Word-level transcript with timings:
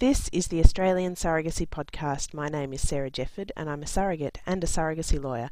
This 0.00 0.30
is 0.32 0.46
the 0.46 0.60
Australian 0.60 1.14
Surrogacy 1.14 1.68
Podcast. 1.68 2.32
My 2.32 2.48
name 2.48 2.72
is 2.72 2.88
Sarah 2.88 3.10
Jefford 3.10 3.50
and 3.54 3.68
I'm 3.68 3.82
a 3.82 3.86
surrogate 3.86 4.38
and 4.46 4.64
a 4.64 4.66
surrogacy 4.66 5.22
lawyer. 5.22 5.50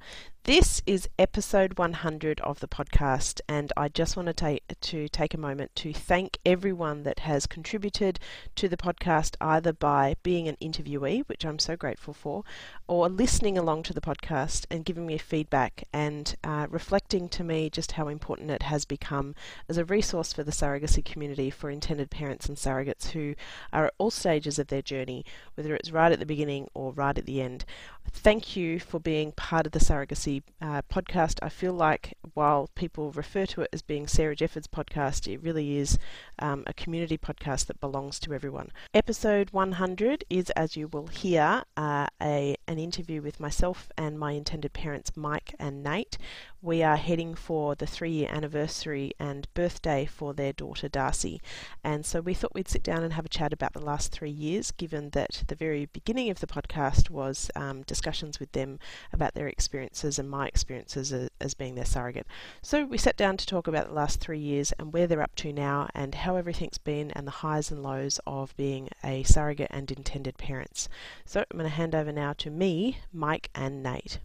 This 0.48 0.80
is 0.86 1.10
episode 1.18 1.76
100 1.76 2.40
of 2.40 2.60
the 2.60 2.68
podcast, 2.68 3.42
and 3.50 3.70
I 3.76 3.88
just 3.88 4.16
want 4.16 4.28
to 4.28 4.32
take 4.32 4.62
to 4.80 5.06
take 5.06 5.34
a 5.34 5.38
moment 5.38 5.76
to 5.76 5.92
thank 5.92 6.38
everyone 6.46 7.02
that 7.02 7.18
has 7.18 7.46
contributed 7.46 8.18
to 8.54 8.66
the 8.66 8.78
podcast, 8.78 9.36
either 9.42 9.74
by 9.74 10.16
being 10.22 10.48
an 10.48 10.56
interviewee, 10.56 11.28
which 11.28 11.44
I'm 11.44 11.58
so 11.58 11.76
grateful 11.76 12.14
for, 12.14 12.44
or 12.86 13.10
listening 13.10 13.58
along 13.58 13.82
to 13.82 13.92
the 13.92 14.00
podcast 14.00 14.64
and 14.70 14.86
giving 14.86 15.06
me 15.06 15.18
feedback 15.18 15.84
and 15.92 16.34
uh, 16.42 16.66
reflecting 16.70 17.28
to 17.28 17.44
me 17.44 17.68
just 17.68 17.92
how 17.92 18.08
important 18.08 18.50
it 18.50 18.62
has 18.62 18.86
become 18.86 19.34
as 19.68 19.76
a 19.76 19.84
resource 19.84 20.32
for 20.32 20.44
the 20.44 20.50
surrogacy 20.50 21.04
community 21.04 21.50
for 21.50 21.68
intended 21.68 22.08
parents 22.08 22.48
and 22.48 22.56
surrogates 22.56 23.10
who 23.10 23.34
are 23.70 23.88
at 23.88 23.94
all 23.98 24.10
stages 24.10 24.58
of 24.58 24.68
their 24.68 24.80
journey, 24.80 25.26
whether 25.56 25.74
it's 25.74 25.92
right 25.92 26.10
at 26.10 26.20
the 26.20 26.24
beginning 26.24 26.68
or 26.72 26.90
right 26.94 27.18
at 27.18 27.26
the 27.26 27.42
end. 27.42 27.66
Thank 28.10 28.56
you 28.56 28.80
for 28.80 28.98
being 28.98 29.32
part 29.32 29.66
of 29.66 29.72
the 29.72 29.78
surrogacy 29.78 30.42
uh, 30.60 30.82
podcast. 30.92 31.38
I 31.42 31.48
feel 31.48 31.72
like 31.72 32.14
while 32.34 32.68
people 32.74 33.12
refer 33.12 33.46
to 33.46 33.62
it 33.62 33.70
as 33.72 33.82
being 33.82 34.06
Sarah 34.06 34.34
Jefford's 34.34 34.66
podcast, 34.66 35.32
it 35.32 35.42
really 35.42 35.76
is 35.76 35.98
um, 36.38 36.64
a 36.66 36.72
community 36.72 37.18
podcast 37.18 37.66
that 37.66 37.80
belongs 37.80 38.18
to 38.20 38.34
everyone. 38.34 38.70
Episode 38.94 39.50
100 39.50 40.24
is, 40.30 40.50
as 40.50 40.76
you 40.76 40.88
will 40.88 41.06
hear, 41.08 41.64
uh, 41.76 42.06
a 42.20 42.56
an 42.66 42.78
interview 42.78 43.22
with 43.22 43.40
myself 43.40 43.90
and 43.96 44.18
my 44.18 44.32
intended 44.32 44.72
parents, 44.72 45.16
Mike 45.16 45.54
and 45.58 45.82
Nate. 45.82 46.18
We 46.60 46.82
are 46.82 46.96
heading 46.96 47.36
for 47.36 47.76
the 47.76 47.86
three 47.86 48.10
year 48.10 48.28
anniversary 48.32 49.12
and 49.20 49.46
birthday 49.54 50.06
for 50.06 50.34
their 50.34 50.52
daughter 50.52 50.88
Darcey, 50.88 51.38
and 51.84 52.04
so 52.04 52.20
we 52.20 52.34
thought 52.34 52.52
we'd 52.52 52.66
sit 52.66 52.82
down 52.82 53.04
and 53.04 53.12
have 53.12 53.24
a 53.24 53.28
chat 53.28 53.52
about 53.52 53.74
the 53.74 53.84
last 53.84 54.10
three 54.10 54.32
years, 54.32 54.72
given 54.72 55.10
that 55.10 55.44
the 55.46 55.54
very 55.54 55.86
beginning 55.86 56.30
of 56.30 56.40
the 56.40 56.48
podcast 56.48 57.10
was 57.10 57.48
um, 57.54 57.82
discussions 57.84 58.40
with 58.40 58.50
them 58.50 58.80
about 59.12 59.34
their 59.34 59.46
experiences 59.46 60.18
and 60.18 60.28
my 60.28 60.48
experiences 60.48 61.12
as, 61.12 61.30
as 61.40 61.54
being 61.54 61.76
their 61.76 61.84
surrogate. 61.84 62.26
So 62.60 62.84
we 62.84 62.98
sat 62.98 63.16
down 63.16 63.36
to 63.36 63.46
talk 63.46 63.68
about 63.68 63.86
the 63.86 63.94
last 63.94 64.18
three 64.18 64.40
years 64.40 64.72
and 64.80 64.92
where 64.92 65.06
they're 65.06 65.22
up 65.22 65.36
to 65.36 65.52
now 65.52 65.88
and 65.94 66.12
how 66.12 66.34
everything's 66.34 66.78
been 66.78 67.12
and 67.12 67.24
the 67.24 67.30
highs 67.30 67.70
and 67.70 67.84
lows 67.84 68.18
of 68.26 68.56
being 68.56 68.88
a 69.04 69.22
surrogate 69.22 69.70
and 69.70 69.92
intended 69.92 70.36
parents. 70.38 70.88
So 71.24 71.38
I'm 71.38 71.56
going 71.56 71.70
to 71.70 71.76
hand 71.76 71.94
over 71.94 72.10
now 72.10 72.32
to 72.38 72.50
me, 72.50 72.98
Mike, 73.12 73.48
and 73.54 73.80
Nate. 73.80 74.18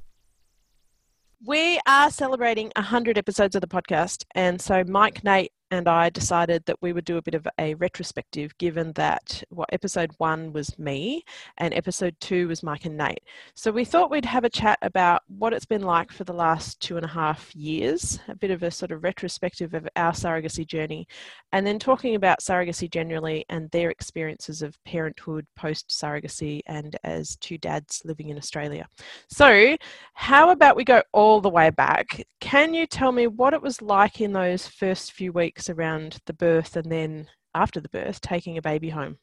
We 1.46 1.78
are 1.86 2.10
celebrating 2.10 2.72
100 2.78 3.18
episodes 3.18 3.54
of 3.54 3.60
the 3.60 3.68
podcast, 3.68 4.24
and 4.34 4.62
so 4.62 4.86
Mike, 4.88 5.26
Nate, 5.26 5.52
and 5.74 5.88
I 5.88 6.10
decided 6.10 6.66
that 6.66 6.82
we 6.82 6.94
would 6.94 7.04
do 7.04 7.18
a 7.18 7.22
bit 7.22 7.34
of 7.34 7.48
a 7.60 7.74
retrospective 7.74 8.56
given 8.60 8.94
that 8.94 9.44
what 9.50 9.70
episode 9.74 10.12
one 10.20 10.54
was 10.54 10.78
me 10.78 11.24
and 11.58 11.74
episode 11.74 12.16
two 12.20 12.48
was 12.48 12.62
Mike 12.62 12.86
and 12.86 12.96
Nate. 12.96 13.24
So 13.56 13.72
we 13.72 13.84
thought 13.84 14.12
we'd 14.12 14.24
have 14.26 14.44
a 14.44 14.50
chat 14.50 14.78
about 14.84 15.24
what 15.28 15.52
it's 15.52 15.66
been 15.66 15.82
like 15.82 16.12
for 16.12 16.26
the 16.26 16.34
last 16.34 16.80
two 16.80 16.96
and 16.96 17.06
a 17.06 17.10
half 17.10 17.56
years, 17.56 18.20
a 18.28 18.36
bit 18.36 18.52
of 18.52 18.62
a 18.62 18.70
sort 18.70 18.92
of 18.92 19.04
retrospective 19.04 19.74
of 19.74 19.88
our 19.96 20.12
surrogacy 20.12 20.66
journey, 20.66 21.08
and 21.52 21.66
then 21.66 21.80
talking 21.80 22.14
about 22.14 22.42
surrogacy 22.42 22.90
generally 22.90 23.44
and 23.50 23.72
their 23.72 23.90
experiences 23.90 24.62
of 24.62 24.78
parenthood 24.84 25.48
post 25.56 25.90
surrogacy 25.90 26.62
and 26.68 26.98
as 27.04 27.36
two 27.38 27.58
dads 27.58 28.04
living 28.06 28.30
in 28.30 28.38
Australia. 28.38 28.88
So, 29.28 29.76
how 30.14 30.52
about 30.52 30.76
we 30.76 30.84
go 30.84 31.02
all 31.14 31.42
the 31.42 31.50
way 31.50 31.72
back? 31.72 32.24
Can 32.40 32.76
you 32.76 32.86
tell 32.86 33.12
me 33.12 33.26
what 33.26 33.56
it 33.56 33.62
was 33.62 33.82
like 33.82 34.22
in 34.22 34.34
those 34.34 34.68
first 34.68 35.14
few 35.14 35.32
weeks? 35.32 35.63
Around 35.70 36.18
the 36.26 36.34
birth 36.34 36.76
and 36.76 36.92
then 36.92 37.28
after 37.56 37.80
the 37.80 37.90
birth, 37.90 38.22
taking 38.22 38.58
a 38.58 38.62
baby 38.62 38.90
home? 38.90 39.18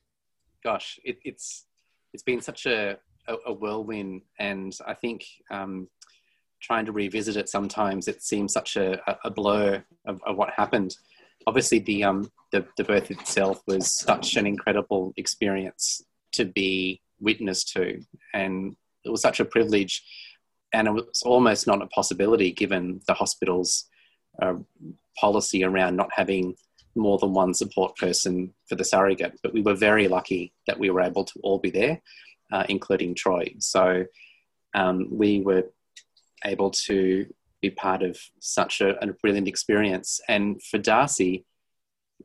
Gosh, 0.62 0.98
it, 1.04 1.18
it's 1.24 1.66
it's 2.12 2.22
been 2.22 2.40
such 2.40 2.66
a, 2.66 2.98
a, 3.28 3.34
a 3.46 3.52
whirlwind, 3.52 4.22
and 4.38 4.76
I 4.86 4.94
think 4.94 5.24
um, 5.50 5.88
trying 6.60 6.84
to 6.86 6.92
revisit 6.92 7.36
it 7.36 7.48
sometimes 7.48 8.08
it 8.08 8.22
seems 8.22 8.52
such 8.52 8.76
a, 8.76 9.00
a 9.24 9.30
blur 9.30 9.82
of, 10.06 10.20
of, 10.26 10.36
what 10.36 10.50
happened. 10.50 10.96
Obviously, 11.46 11.78
the 11.78 12.04
um 12.04 12.30
the, 12.52 12.66
the 12.76 12.84
birth 12.84 13.10
itself 13.10 13.62
was 13.66 13.86
such 13.92 14.36
an 14.36 14.46
incredible 14.46 15.12
experience 15.16 16.02
to 16.32 16.44
be 16.44 17.00
witness 17.20 17.64
to, 17.64 18.00
and 18.34 18.76
it 19.04 19.10
was 19.10 19.22
such 19.22 19.40
a 19.40 19.44
privilege, 19.44 20.04
and 20.72 20.88
it 20.88 20.92
was 20.92 21.22
almost 21.24 21.66
not 21.66 21.82
a 21.82 21.86
possibility 21.86 22.52
given 22.52 23.00
the 23.06 23.14
hospital's 23.14 23.86
uh, 24.42 24.54
policy 25.20 25.64
around 25.64 25.96
not 25.96 26.10
having 26.12 26.54
more 26.94 27.18
than 27.18 27.32
one 27.32 27.54
support 27.54 27.96
person 27.96 28.52
for 28.68 28.74
the 28.74 28.84
surrogate. 28.84 29.38
But 29.42 29.52
we 29.52 29.62
were 29.62 29.74
very 29.74 30.08
lucky 30.08 30.52
that 30.66 30.78
we 30.78 30.90
were 30.90 31.00
able 31.00 31.24
to 31.24 31.40
all 31.42 31.58
be 31.58 31.70
there, 31.70 32.00
uh, 32.52 32.64
including 32.68 33.14
Troy. 33.14 33.54
So 33.58 34.04
um, 34.74 35.08
we 35.10 35.40
were 35.40 35.64
able 36.44 36.70
to 36.70 37.26
be 37.60 37.70
part 37.70 38.02
of 38.02 38.18
such 38.40 38.80
a, 38.80 39.02
a, 39.02 39.12
brilliant 39.22 39.48
experience. 39.48 40.20
And 40.28 40.62
for 40.62 40.78
Darcey, 40.78 41.44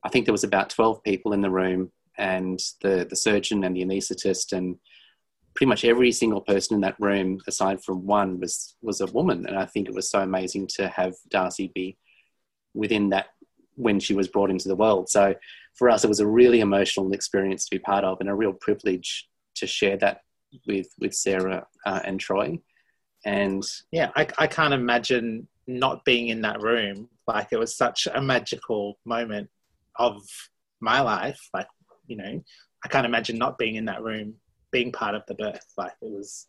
I 0.03 0.09
think 0.09 0.25
there 0.25 0.31
was 0.33 0.45
about 0.45 0.69
12 0.69 1.03
people 1.03 1.33
in 1.33 1.41
the 1.41 1.49
room 1.49 1.91
and 2.17 2.59
the, 2.81 3.05
the 3.09 3.15
surgeon 3.15 3.63
and 3.65 3.75
the 3.75 3.83
anaesthetist 3.83 4.53
and 4.53 4.77
pretty 5.53 5.67
much 5.67 5.83
every 5.83 6.11
single 6.11 6.41
person 6.41 6.75
in 6.75 6.81
that 6.81 6.99
room, 6.99 7.39
aside 7.47 7.83
from 7.83 8.05
one, 8.05 8.39
was, 8.39 8.75
was 8.81 9.01
a 9.01 9.07
woman. 9.07 9.45
And 9.45 9.57
I 9.57 9.65
think 9.65 9.87
it 9.87 9.93
was 9.93 10.09
so 10.09 10.21
amazing 10.21 10.67
to 10.75 10.87
have 10.87 11.15
Darcey 11.29 11.73
be 11.73 11.97
within 12.75 13.09
that 13.09 13.27
when 13.75 13.99
she 13.99 14.13
was 14.13 14.27
brought 14.27 14.49
into 14.49 14.67
the 14.67 14.75
world. 14.75 15.09
So 15.09 15.35
for 15.75 15.89
us, 15.89 16.03
it 16.03 16.07
was 16.07 16.19
a 16.19 16.27
really 16.27 16.59
emotional 16.59 17.11
experience 17.11 17.65
to 17.65 17.75
be 17.75 17.79
part 17.79 18.03
of, 18.03 18.19
and 18.19 18.29
a 18.29 18.35
real 18.35 18.53
privilege 18.53 19.27
to 19.55 19.67
share 19.67 19.97
that 19.97 20.21
with 20.67 20.87
with 20.99 21.13
Sarah 21.13 21.67
uh, 21.85 21.99
and 22.03 22.19
Troy. 22.19 22.59
And 23.25 23.63
yeah, 23.91 24.11
I, 24.15 24.27
I 24.37 24.47
can't 24.47 24.73
imagine 24.73 25.47
not 25.67 26.05
being 26.05 26.29
in 26.29 26.41
that 26.41 26.61
room. 26.61 27.09
Like 27.27 27.47
it 27.51 27.57
was 27.57 27.75
such 27.75 28.07
a 28.13 28.21
magical 28.21 28.99
moment 29.05 29.49
of 29.97 30.21
my 30.79 31.01
life. 31.01 31.49
Like 31.53 31.67
you 32.07 32.17
know, 32.17 32.43
I 32.83 32.87
can't 32.87 33.05
imagine 33.05 33.37
not 33.37 33.57
being 33.57 33.75
in 33.75 33.85
that 33.85 34.03
room, 34.03 34.35
being 34.71 34.91
part 34.91 35.15
of 35.15 35.23
the 35.27 35.35
birth. 35.35 35.65
Like 35.77 35.93
it 36.01 36.11
was 36.11 36.45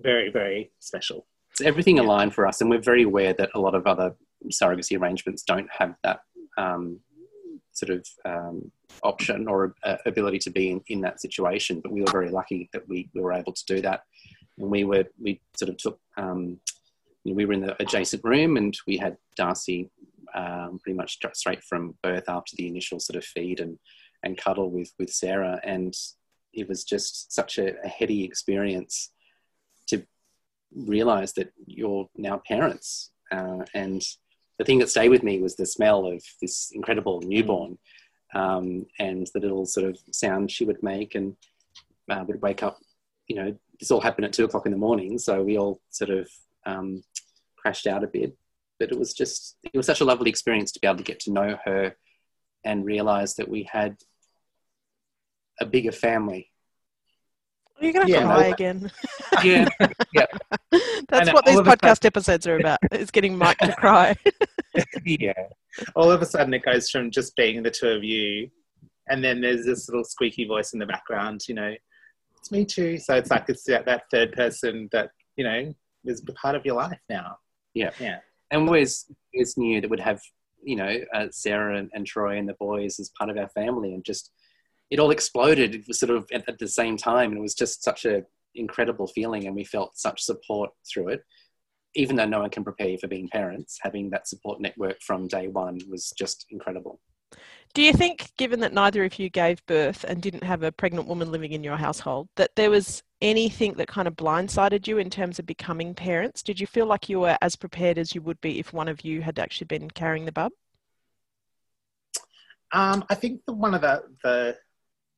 very 0.00 0.30
very 0.30 0.72
special. 0.78 1.26
everything 1.62 1.96
yeah. 1.96 2.02
aligned 2.02 2.34
for 2.34 2.46
us, 2.46 2.60
and 2.60 2.70
we're 2.70 2.80
very 2.80 3.02
aware 3.02 3.34
that 3.34 3.50
a 3.54 3.60
lot 3.60 3.74
of 3.74 3.86
other 3.86 4.14
surrogacy 4.50 4.98
arrangements 4.98 5.42
don't 5.42 5.68
have 5.70 5.94
that 6.02 6.20
um, 6.56 7.00
sort 7.72 7.90
of 7.90 8.06
um, 8.24 8.70
option 9.02 9.48
or 9.48 9.74
uh, 9.82 9.96
ability 10.06 10.38
to 10.38 10.50
be 10.50 10.70
in, 10.70 10.80
in 10.88 11.00
that 11.02 11.20
situation. 11.20 11.80
But 11.80 11.92
we 11.92 12.00
were 12.00 12.10
very 12.10 12.30
lucky 12.30 12.70
that 12.72 12.88
we, 12.88 13.10
we 13.14 13.20
were 13.20 13.32
able 13.32 13.52
to 13.52 13.64
do 13.66 13.80
that. 13.82 14.02
And 14.58 14.70
we 14.70 14.84
were, 14.84 15.04
we 15.20 15.40
sort 15.56 15.70
of 15.70 15.76
took, 15.76 15.98
um, 16.16 16.60
you 17.24 17.32
know, 17.32 17.36
we 17.36 17.44
were 17.44 17.52
in 17.52 17.62
the 17.62 17.80
adjacent 17.82 18.22
room 18.24 18.56
and 18.56 18.76
we 18.86 18.96
had 18.96 19.16
Darcey 19.38 19.90
um, 20.34 20.78
pretty 20.82 20.96
much 20.96 21.18
straight 21.32 21.62
from 21.64 21.96
birth 22.02 22.28
after 22.28 22.56
the 22.56 22.68
initial 22.68 23.00
sort 23.00 23.16
of 23.16 23.24
feed 23.24 23.60
and, 23.60 23.78
and 24.22 24.38
cuddle 24.38 24.70
with, 24.70 24.92
with 24.98 25.10
Sarah. 25.10 25.60
And 25.64 25.94
it 26.52 26.68
was 26.68 26.84
just 26.84 27.32
such 27.32 27.58
a, 27.58 27.74
a 27.82 27.88
heady 27.88 28.24
experience 28.24 29.10
to 29.88 30.06
realize 30.74 31.32
that 31.34 31.52
you're 31.66 32.08
now 32.16 32.40
parents 32.46 33.10
uh, 33.32 33.64
and 33.74 34.02
the 34.58 34.64
thing 34.64 34.78
that 34.78 34.90
stayed 34.90 35.08
with 35.08 35.22
me 35.22 35.40
was 35.40 35.56
the 35.56 35.66
smell 35.66 36.06
of 36.06 36.22
this 36.40 36.70
incredible 36.72 37.20
newborn 37.22 37.78
um, 38.34 38.86
and 38.98 39.28
the 39.34 39.40
little 39.40 39.66
sort 39.66 39.86
of 39.86 39.98
sound 40.12 40.50
she 40.50 40.64
would 40.64 40.82
make 40.82 41.14
and 41.14 41.36
uh, 42.10 42.24
would 42.26 42.42
wake 42.42 42.62
up 42.62 42.78
you 43.26 43.36
know 43.36 43.54
this 43.80 43.90
all 43.90 44.00
happened 44.00 44.24
at 44.24 44.32
two 44.32 44.44
o'clock 44.44 44.66
in 44.66 44.72
the 44.72 44.78
morning 44.78 45.18
so 45.18 45.42
we 45.42 45.58
all 45.58 45.80
sort 45.90 46.10
of 46.10 46.28
um, 46.66 47.02
crashed 47.64 47.86
out 47.86 48.04
a 48.04 48.08
bit. 48.08 48.36
But 48.78 48.92
it 48.92 48.98
was 48.98 49.14
just 49.14 49.56
it 49.62 49.76
was 49.76 49.86
such 49.86 50.00
a 50.00 50.04
lovely 50.04 50.30
experience 50.30 50.72
to 50.72 50.80
be 50.80 50.86
able 50.86 50.98
to 50.98 51.04
get 51.04 51.20
to 51.20 51.32
know 51.32 51.58
her 51.64 51.96
and 52.64 52.84
realize 52.84 53.36
that 53.36 53.48
we 53.48 53.68
had 53.70 53.96
a 55.60 55.66
bigger 55.66 55.92
family 55.92 56.50
you're 57.80 57.92
gonna 57.92 58.08
yeah, 58.08 58.22
cry 58.22 58.48
no, 58.48 58.52
again. 58.52 58.92
Yeah, 59.42 59.68
yeah. 60.12 60.26
That's 61.08 61.32
what 61.32 61.44
these 61.44 61.58
podcast 61.60 62.04
episodes 62.04 62.46
are 62.46 62.56
about. 62.56 62.78
Is 62.92 63.10
getting 63.10 63.36
Mike 63.36 63.58
to 63.58 63.74
cry. 63.74 64.14
yeah. 65.04 65.32
All 65.96 66.10
of 66.10 66.22
a 66.22 66.26
sudden, 66.26 66.54
it 66.54 66.64
goes 66.64 66.88
from 66.88 67.10
just 67.10 67.34
being 67.36 67.62
the 67.62 67.70
two 67.70 67.88
of 67.88 68.04
you, 68.04 68.48
and 69.08 69.22
then 69.22 69.40
there's 69.40 69.66
this 69.66 69.88
little 69.88 70.04
squeaky 70.04 70.46
voice 70.46 70.72
in 70.72 70.78
the 70.78 70.86
background. 70.86 71.42
You 71.48 71.56
know, 71.56 71.74
it's 72.38 72.52
me 72.52 72.64
too. 72.64 72.98
So 72.98 73.16
it's 73.16 73.30
like 73.30 73.46
it's 73.48 73.64
that, 73.64 73.86
that 73.86 74.04
third 74.10 74.32
person 74.32 74.88
that 74.92 75.10
you 75.36 75.44
know 75.44 75.74
is 76.04 76.22
part 76.40 76.54
of 76.54 76.64
your 76.64 76.76
life 76.76 77.00
now. 77.08 77.36
Yeah, 77.74 77.90
yeah. 78.00 78.18
And 78.50 78.68
Wes 78.68 79.10
is 79.32 79.56
new 79.56 79.80
that 79.80 79.90
would 79.90 80.00
have 80.00 80.20
you 80.62 80.76
know 80.76 80.96
uh, 81.12 81.26
Sarah 81.30 81.76
and, 81.76 81.90
and 81.92 82.06
Troy 82.06 82.38
and 82.38 82.48
the 82.48 82.54
boys 82.54 83.00
as 83.00 83.10
part 83.18 83.30
of 83.30 83.36
our 83.36 83.48
family, 83.48 83.94
and 83.94 84.04
just 84.04 84.30
it 84.90 84.98
all 84.98 85.10
exploded 85.10 85.74
it 85.74 85.88
was 85.88 85.98
sort 85.98 86.10
of 86.10 86.26
at, 86.32 86.48
at 86.48 86.58
the 86.58 86.68
same 86.68 86.96
time 86.96 87.30
and 87.30 87.38
it 87.38 87.42
was 87.42 87.54
just 87.54 87.82
such 87.82 88.04
an 88.04 88.24
incredible 88.54 89.06
feeling 89.06 89.46
and 89.46 89.56
we 89.56 89.64
felt 89.64 89.96
such 89.96 90.22
support 90.22 90.70
through 90.88 91.08
it 91.08 91.24
even 91.96 92.16
though 92.16 92.26
no 92.26 92.40
one 92.40 92.50
can 92.50 92.64
prepare 92.64 92.88
you 92.88 92.98
for 92.98 93.08
being 93.08 93.28
parents 93.28 93.78
having 93.82 94.10
that 94.10 94.28
support 94.28 94.60
network 94.60 95.00
from 95.00 95.26
day 95.26 95.48
one 95.48 95.78
was 95.88 96.12
just 96.18 96.46
incredible 96.50 97.00
Do 97.74 97.82
you 97.82 97.92
think, 97.92 98.30
given 98.36 98.60
that 98.60 98.72
neither 98.72 99.04
of 99.04 99.18
you 99.18 99.28
gave 99.28 99.66
birth 99.66 100.04
and 100.04 100.22
didn't 100.22 100.44
have 100.44 100.62
a 100.62 100.70
pregnant 100.70 101.08
woman 101.08 101.32
living 101.32 101.52
in 101.52 101.64
your 101.64 101.76
household, 101.76 102.28
that 102.36 102.54
there 102.54 102.70
was 102.70 103.02
anything 103.20 103.74
that 103.74 103.88
kind 103.88 104.06
of 104.06 104.14
blindsided 104.14 104.86
you 104.86 104.98
in 104.98 105.10
terms 105.10 105.38
of 105.38 105.46
becoming 105.46 105.94
parents? 105.94 106.42
Did 106.42 106.60
you 106.60 106.68
feel 106.68 106.86
like 106.86 107.08
you 107.08 107.20
were 107.20 107.36
as 107.40 107.56
prepared 107.56 107.98
as 107.98 108.14
you 108.14 108.22
would 108.22 108.40
be 108.40 108.60
if 108.60 108.72
one 108.72 108.86
of 108.86 109.04
you 109.04 109.22
had 109.22 109.38
actually 109.40 109.66
been 109.66 109.90
carrying 109.90 110.24
the 110.24 110.30
bub? 110.30 110.52
Um, 112.70 113.04
I 113.10 113.14
think 113.14 113.44
the, 113.46 113.52
one 113.52 113.74
of 113.74 113.80
the, 113.80 114.04
the 114.22 114.56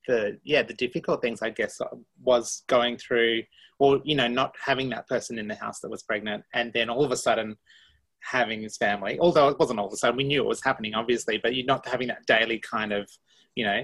the 0.07 0.39
yeah 0.43 0.63
the 0.63 0.73
difficult 0.73 1.21
things 1.21 1.41
I 1.41 1.49
guess 1.49 1.79
was 2.23 2.63
going 2.67 2.97
through 2.97 3.43
or 3.79 4.01
you 4.03 4.15
know 4.15 4.27
not 4.27 4.55
having 4.63 4.89
that 4.89 5.07
person 5.07 5.37
in 5.37 5.47
the 5.47 5.55
house 5.55 5.79
that 5.81 5.91
was 5.91 6.03
pregnant 6.03 6.43
and 6.53 6.73
then 6.73 6.89
all 6.89 7.03
of 7.03 7.11
a 7.11 7.17
sudden 7.17 7.55
having 8.21 8.61
his 8.61 8.77
family. 8.77 9.19
Although 9.19 9.49
it 9.49 9.59
wasn't 9.59 9.79
all 9.79 9.87
of 9.87 9.93
a 9.93 9.97
sudden 9.97 10.17
we 10.17 10.23
knew 10.23 10.43
it 10.43 10.47
was 10.47 10.63
happening 10.63 10.95
obviously 10.95 11.37
but 11.37 11.53
you're 11.55 11.65
not 11.65 11.87
having 11.87 12.07
that 12.07 12.25
daily 12.25 12.59
kind 12.59 12.91
of 12.91 13.09
you 13.55 13.65
know 13.65 13.83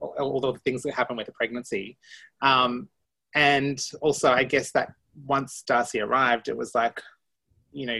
all, 0.00 0.14
all 0.18 0.40
the 0.40 0.58
things 0.60 0.82
that 0.82 0.94
happen 0.94 1.16
with 1.16 1.28
a 1.28 1.32
pregnancy. 1.32 1.98
Um, 2.42 2.88
and 3.34 3.84
also 4.00 4.30
I 4.30 4.44
guess 4.44 4.72
that 4.72 4.92
once 5.26 5.64
Darcey 5.68 6.04
arrived 6.04 6.48
it 6.48 6.56
was 6.56 6.74
like 6.74 7.00
you 7.72 7.86
know 7.86 7.98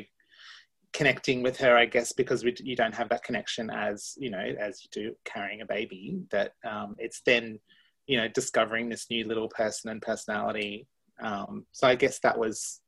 connecting 0.92 1.42
with 1.42 1.56
her, 1.58 1.76
I 1.76 1.86
guess, 1.86 2.12
because 2.12 2.44
we, 2.44 2.54
you 2.60 2.76
don't 2.76 2.94
have 2.94 3.08
that 3.10 3.24
connection 3.24 3.70
as 3.70 4.14
you 4.18 4.30
know 4.30 4.38
as 4.38 4.82
you 4.82 4.90
do 4.92 5.14
carrying 5.24 5.60
a 5.60 5.66
baby. 5.66 6.20
That 6.30 6.54
um, 6.64 6.96
it's 6.98 7.20
then 7.24 7.58
you 8.06 8.16
know 8.16 8.28
discovering 8.28 8.88
this 8.88 9.06
new 9.10 9.26
little 9.26 9.48
person 9.48 9.90
and 9.90 10.02
personality. 10.02 10.86
Um, 11.22 11.66
so 11.72 11.86
I 11.86 11.94
guess 11.94 12.18
that 12.20 12.38
was 12.38 12.80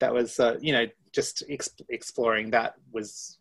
that 0.00 0.12
was 0.12 0.38
uh, 0.38 0.56
you 0.60 0.72
know 0.72 0.86
just 1.12 1.42
ex- 1.48 1.74
exploring 1.88 2.50
that 2.50 2.74
was 2.92 3.38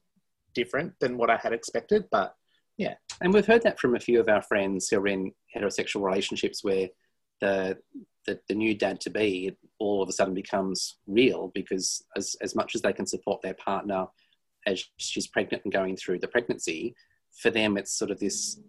different 0.53 0.93
than 0.99 1.17
what 1.17 1.29
I 1.29 1.37
had 1.37 1.53
expected, 1.53 2.05
but 2.11 2.35
yeah. 2.77 2.95
And 3.21 3.33
we've 3.33 3.45
heard 3.45 3.63
that 3.63 3.79
from 3.79 3.95
a 3.95 3.99
few 3.99 4.19
of 4.19 4.27
our 4.27 4.41
friends 4.41 4.89
who 4.89 4.99
are 4.99 5.07
in 5.07 5.31
heterosexual 5.55 6.03
relationships 6.03 6.63
where 6.63 6.89
the 7.39 7.77
the, 8.25 8.39
the 8.47 8.55
new 8.55 8.75
dad 8.75 9.01
to 9.01 9.09
be 9.09 9.55
all 9.81 10.01
of 10.01 10.09
a 10.09 10.11
sudden 10.11 10.33
becomes 10.33 10.97
real 11.07 11.51
because 11.55 12.03
as, 12.15 12.35
as 12.41 12.55
much 12.55 12.75
as 12.75 12.81
they 12.81 12.93
can 12.93 13.05
support 13.05 13.41
their 13.41 13.55
partner 13.55 14.05
as 14.67 14.83
she's 14.97 15.27
pregnant 15.27 15.63
and 15.63 15.73
going 15.73 15.97
through 15.97 16.19
the 16.19 16.27
pregnancy, 16.27 16.95
for 17.41 17.49
them 17.49 17.77
it's 17.77 17.97
sort 17.97 18.11
of 18.11 18.19
this 18.19 18.59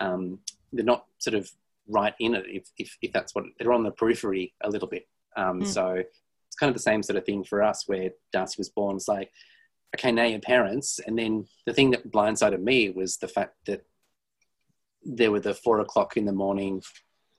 um, 0.00 0.38
they're 0.72 0.84
not 0.84 1.06
sort 1.18 1.34
of 1.34 1.50
right 1.88 2.14
in 2.20 2.34
it 2.34 2.44
if, 2.48 2.68
if, 2.78 2.96
if, 3.02 3.12
that's 3.12 3.34
what 3.34 3.44
they're 3.58 3.72
on 3.72 3.82
the 3.82 3.90
periphery 3.90 4.54
a 4.62 4.70
little 4.70 4.88
bit. 4.88 5.06
Um, 5.36 5.60
mm. 5.60 5.66
So 5.66 5.88
it's 5.94 6.56
kind 6.58 6.68
of 6.68 6.74
the 6.74 6.82
same 6.82 7.02
sort 7.02 7.16
of 7.16 7.24
thing 7.24 7.44
for 7.44 7.62
us 7.62 7.84
where 7.86 8.10
Darcey 8.34 8.58
was 8.58 8.68
born. 8.68 8.96
It's 8.96 9.08
like, 9.08 9.30
okay, 9.96 10.10
now 10.12 10.24
you're 10.24 10.40
parents. 10.40 11.00
And 11.06 11.18
then 11.18 11.46
the 11.66 11.72
thing 11.72 11.90
that 11.92 12.10
blindsided 12.10 12.62
me 12.62 12.90
was 12.90 13.16
the 13.16 13.28
fact 13.28 13.54
that 13.66 13.84
there 15.04 15.30
were 15.30 15.40
the 15.40 15.54
four 15.54 15.80
o'clock 15.80 16.16
in 16.16 16.24
the 16.24 16.32
morning 16.32 16.82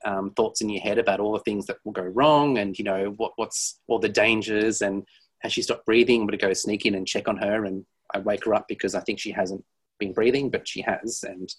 um, 0.06 0.30
thoughts 0.30 0.60
in 0.60 0.68
your 0.70 0.80
head 0.80 0.98
about 0.98 1.20
all 1.20 1.32
the 1.32 1.40
things 1.40 1.66
that 1.66 1.78
will 1.84 1.92
go 1.92 2.02
wrong 2.02 2.58
and 2.58 2.78
you 2.78 2.84
know 2.84 3.12
what 3.16 3.32
what's 3.36 3.80
all 3.88 3.98
the 3.98 4.08
dangers 4.08 4.80
and 4.80 5.04
has 5.40 5.52
she 5.52 5.62
stopped 5.62 5.84
breathing? 5.84 6.22
I'm 6.22 6.26
going 6.26 6.38
to 6.38 6.46
go 6.46 6.52
sneak 6.54 6.86
in 6.86 6.94
and 6.94 7.06
check 7.06 7.28
on 7.28 7.36
her 7.36 7.66
and 7.66 7.84
I 8.14 8.20
wake 8.20 8.44
her 8.46 8.54
up 8.54 8.66
because 8.68 8.94
I 8.94 9.00
think 9.00 9.18
she 9.18 9.32
hasn't 9.32 9.64
been 9.98 10.12
breathing 10.12 10.48
but 10.48 10.66
she 10.66 10.80
has. 10.82 11.24
And 11.28 11.52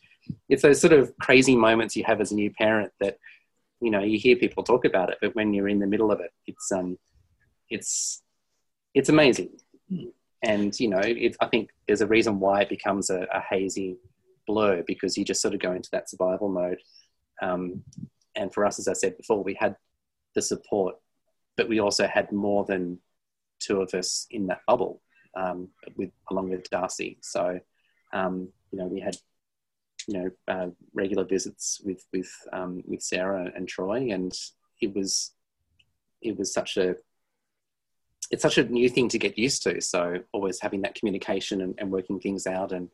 it's 0.49 0.63
those 0.63 0.79
sort 0.79 0.93
of 0.93 1.15
crazy 1.19 1.55
moments 1.55 1.95
you 1.95 2.05
have 2.05 2.21
as 2.21 2.31
a 2.31 2.35
new 2.35 2.49
parent 2.51 2.91
that 3.01 3.17
you 3.81 3.91
know 3.91 4.01
you 4.01 4.17
hear 4.17 4.37
people 4.37 4.63
talk 4.63 4.85
about 4.85 5.09
it 5.09 5.17
but 5.21 5.35
when 5.35 5.53
you're 5.53 5.67
in 5.67 5.79
the 5.79 5.85
middle 5.85 6.11
of 6.11 6.19
it 6.19 6.31
it's 6.47 6.71
um 6.71 6.97
it's 7.69 8.23
it's 8.93 9.09
amazing. 9.09 9.49
And 10.41 10.79
you 10.79 10.87
know 10.87 11.01
it, 11.03 11.35
I 11.41 11.47
think 11.47 11.71
there's 11.85 12.01
a 12.01 12.07
reason 12.07 12.39
why 12.39 12.61
it 12.61 12.69
becomes 12.69 13.09
a, 13.09 13.27
a 13.33 13.41
hazy 13.41 13.97
blur 14.47 14.83
because 14.87 15.17
you 15.17 15.25
just 15.25 15.41
sort 15.41 15.53
of 15.53 15.59
go 15.59 15.73
into 15.73 15.89
that 15.91 16.09
survival 16.09 16.47
mode 16.47 16.79
um, 17.41 17.83
and 18.37 18.53
for 18.53 18.65
us, 18.65 18.79
as 18.79 18.87
I 18.87 18.93
said 18.93 19.17
before, 19.17 19.43
we 19.43 19.55
had 19.55 19.75
the 20.35 20.41
support, 20.41 20.95
but 21.57 21.67
we 21.67 21.79
also 21.79 22.07
had 22.07 22.31
more 22.31 22.63
than 22.65 22.99
two 23.59 23.81
of 23.81 23.93
us 23.93 24.27
in 24.29 24.47
that 24.47 24.61
bubble, 24.67 25.01
um, 25.35 25.69
with 25.95 26.11
along 26.29 26.49
with 26.49 26.69
Darcey. 26.69 27.17
So, 27.21 27.59
um, 28.13 28.49
you 28.71 28.79
know, 28.79 28.85
we 28.85 28.99
had 28.99 29.17
you 30.07 30.13
know 30.13 30.29
uh, 30.47 30.67
regular 30.93 31.25
visits 31.25 31.81
with 31.83 32.05
with 32.13 32.31
um, 32.53 32.83
with 32.85 33.01
Sarah 33.01 33.51
and 33.55 33.67
Troy, 33.67 34.09
and 34.11 34.31
it 34.81 34.95
was 34.95 35.31
it 36.21 36.37
was 36.37 36.53
such 36.53 36.77
a 36.77 36.95
it's 38.29 38.43
such 38.43 38.57
a 38.57 38.65
new 38.65 38.89
thing 38.89 39.09
to 39.09 39.19
get 39.19 39.37
used 39.37 39.63
to. 39.63 39.81
So 39.81 40.19
always 40.33 40.59
having 40.59 40.81
that 40.81 40.95
communication 40.95 41.61
and, 41.61 41.75
and 41.77 41.91
working 41.91 42.19
things 42.19 42.45
out, 42.45 42.71
and 42.71 42.89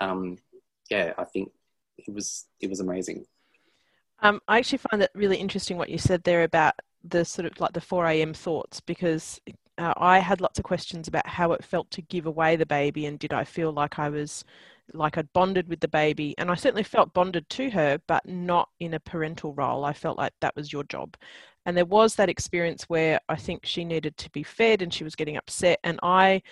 um, 0.00 0.38
yeah, 0.90 1.12
I 1.18 1.24
think 1.24 1.50
it 1.98 2.12
was 2.12 2.46
it 2.60 2.70
was 2.70 2.80
amazing. 2.80 3.26
Um, 4.20 4.40
I 4.48 4.58
actually 4.58 4.78
find 4.78 5.00
that 5.02 5.10
really 5.14 5.36
interesting 5.36 5.76
what 5.76 5.90
you 5.90 5.98
said 5.98 6.24
there 6.24 6.42
about 6.42 6.74
the 7.04 7.24
sort 7.24 7.46
of 7.46 7.60
like 7.60 7.72
the 7.72 7.80
4 7.80 8.06
a.m. 8.06 8.34
thoughts 8.34 8.80
because 8.80 9.40
uh, 9.78 9.94
I 9.96 10.18
had 10.18 10.40
lots 10.40 10.58
of 10.58 10.64
questions 10.64 11.06
about 11.06 11.26
how 11.26 11.52
it 11.52 11.64
felt 11.64 11.90
to 11.92 12.02
give 12.02 12.26
away 12.26 12.56
the 12.56 12.66
baby 12.66 13.06
and 13.06 13.18
did 13.18 13.32
I 13.32 13.44
feel 13.44 13.72
like 13.72 13.98
I 13.98 14.08
was 14.08 14.44
like 14.94 15.18
I'd 15.18 15.32
bonded 15.32 15.68
with 15.68 15.80
the 15.80 15.88
baby 15.88 16.34
and 16.38 16.50
I 16.50 16.54
certainly 16.54 16.82
felt 16.82 17.12
bonded 17.12 17.48
to 17.50 17.70
her 17.70 17.98
but 18.06 18.26
not 18.26 18.70
in 18.80 18.94
a 18.94 19.00
parental 19.00 19.54
role. 19.54 19.84
I 19.84 19.92
felt 19.92 20.18
like 20.18 20.32
that 20.40 20.56
was 20.56 20.72
your 20.72 20.84
job. 20.84 21.16
And 21.66 21.76
there 21.76 21.84
was 21.84 22.14
that 22.16 22.30
experience 22.30 22.84
where 22.84 23.20
I 23.28 23.36
think 23.36 23.66
she 23.66 23.84
needed 23.84 24.16
to 24.16 24.30
be 24.30 24.42
fed 24.42 24.82
and 24.82 24.92
she 24.92 25.04
was 25.04 25.14
getting 25.14 25.36
upset 25.36 25.78
and 25.84 26.00
I 26.02 26.42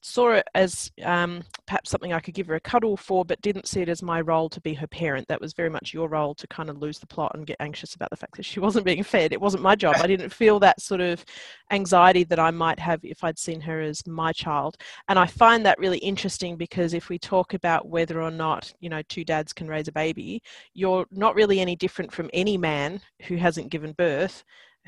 saw 0.00 0.32
it 0.32 0.46
as 0.54 0.90
um, 1.04 1.42
perhaps 1.66 1.90
something 1.90 2.12
I 2.12 2.20
could 2.20 2.34
give 2.34 2.46
her 2.46 2.54
a 2.54 2.60
cuddle 2.60 2.96
for, 2.96 3.24
but 3.24 3.40
didn't 3.40 3.68
see 3.68 3.82
it 3.82 3.88
as 3.88 4.02
my 4.02 4.20
role 4.20 4.48
to 4.50 4.60
be 4.60 4.74
her 4.74 4.86
parent. 4.86 5.28
That 5.28 5.40
was 5.40 5.52
very 5.52 5.70
much 5.70 5.92
your 5.92 6.08
role 6.08 6.34
to 6.36 6.46
kind 6.46 6.70
of 6.70 6.78
lose 6.78 6.98
the 6.98 7.06
plot 7.06 7.32
and 7.34 7.46
get 7.46 7.56
anxious 7.60 7.94
about 7.94 8.10
the 8.10 8.16
fact 8.16 8.36
that 8.36 8.44
she 8.44 8.60
wasn't 8.66 8.84
being 8.84 9.02
fed. 9.02 9.32
It 9.32 9.40
wasn't 9.40 9.62
my 9.62 9.74
job. 9.74 9.96
I 9.98 10.06
didn't 10.06 10.30
feel 10.30 10.60
that 10.60 10.80
sort 10.80 11.00
of 11.00 11.24
anxiety 11.70 12.24
that 12.24 12.38
I 12.38 12.50
might 12.50 12.78
have 12.78 13.00
if 13.04 13.24
I'd 13.24 13.38
seen 13.38 13.60
her 13.62 13.80
as 13.80 14.06
my 14.06 14.32
child. 14.32 14.76
And 15.08 15.18
I 15.18 15.26
find 15.26 15.64
that 15.66 15.78
really 15.78 15.98
interesting 15.98 16.56
because 16.56 16.94
if 16.94 17.08
we 17.08 17.18
talk 17.18 17.54
about 17.54 17.88
whether 17.88 18.22
or 18.22 18.30
not, 18.30 18.72
you 18.80 18.88
know, 18.88 19.02
two 19.08 19.24
dads 19.24 19.52
can 19.52 19.68
raise 19.68 19.88
a 19.88 19.92
baby, 19.92 20.42
you're 20.74 21.06
not 21.10 21.34
really 21.34 21.60
any 21.60 21.76
different 21.76 22.12
from 22.12 22.30
any 22.32 22.56
man 22.56 23.00
who 23.22 23.36
hasn't 23.36 23.70
given 23.70 23.92
birth 23.92 24.44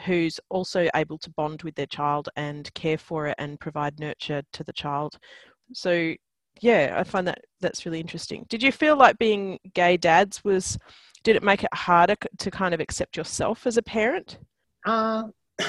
who's 0.06 0.41
also 0.50 0.88
able 0.94 1.19
to 1.19 1.31
bond 1.31 1.62
with 1.62 1.75
their 1.75 1.87
child 1.87 2.29
and 2.37 2.73
care 2.75 2.99
for 2.99 3.29
it 3.29 3.35
and 3.38 3.61
provide 3.61 4.00
nurture 4.00 4.43
to 4.52 4.64
the 4.64 4.73
child. 4.73 5.19
So 5.73 6.14
yeah, 6.61 6.94
I 6.96 7.05
find 7.05 7.26
that 7.26 7.44
that's 7.61 7.85
really 7.85 8.00
interesting. 8.00 8.46
Did 8.49 8.62
you 8.62 8.73
feel 8.73 8.96
like 8.96 9.19
being 9.19 9.58
gay 9.75 9.96
dads 9.96 10.43
was 10.44 10.79
did 11.23 11.37
it 11.37 11.43
make 11.43 11.64
it 11.64 11.75
harder 11.75 12.17
to 12.38 12.50
kind 12.50 12.75
of 12.75 12.81
accept 12.81 13.17
yourself 13.17 13.67
as 13.67 13.76
a 13.76 13.82
parent? 13.82 14.39
Uh, 14.86 15.24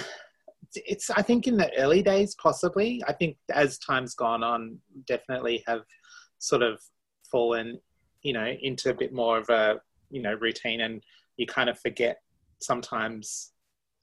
it's 0.76 1.10
I 1.10 1.22
think 1.22 1.48
in 1.48 1.58
the 1.58 1.72
early 1.78 2.02
days 2.02 2.36
possibly. 2.36 3.02
I 3.08 3.14
think 3.14 3.38
as 3.52 3.78
time's 3.80 4.16
gone 4.16 4.44
on, 4.44 4.78
definitely 5.08 5.64
have 5.68 5.82
sort 6.40 6.62
of 6.62 6.80
fallen, 7.32 7.80
you 8.22 8.34
know, 8.34 8.54
into 8.62 8.90
a 8.90 8.94
bit 8.94 9.14
more 9.14 9.38
of 9.38 9.50
a 9.50 9.80
you 10.10 10.22
know 10.22 10.34
routine, 10.34 10.82
and 10.82 11.04
you 11.38 11.48
kind 11.48 11.70
of 11.70 11.80
forget 11.80 12.18
sometimes 12.60 13.52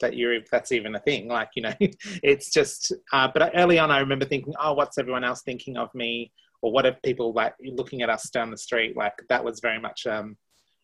that 0.03 0.17
you're 0.17 0.39
that's 0.51 0.73
even 0.73 0.95
a 0.95 1.01
thing 1.01 1.27
like 1.29 1.49
you 1.57 1.63
know 1.63 1.73
it's 1.81 2.51
just 2.51 2.93
uh, 3.13 3.29
but 3.33 3.51
early 3.57 3.79
on 3.79 3.91
i 3.91 3.99
remember 3.99 4.27
thinking 4.27 4.53
oh 4.61 4.75
what's 4.75 4.99
everyone 4.99 5.25
else 5.25 5.43
thinking 5.43 5.77
of 5.77 5.93
me? 5.95 6.33
Or 6.65 6.71
what 6.71 6.87
are 6.87 6.97
people 7.05 7.33
like 7.33 7.55
looking 7.61 8.03
at 8.03 8.09
us 8.09 8.31
down 8.31 8.53
the 8.53 8.57
street 8.57 8.97
like 8.97 9.15
that 9.29 9.43
was 9.43 9.59
very 9.59 9.81
much 9.81 10.07
um, 10.07 10.37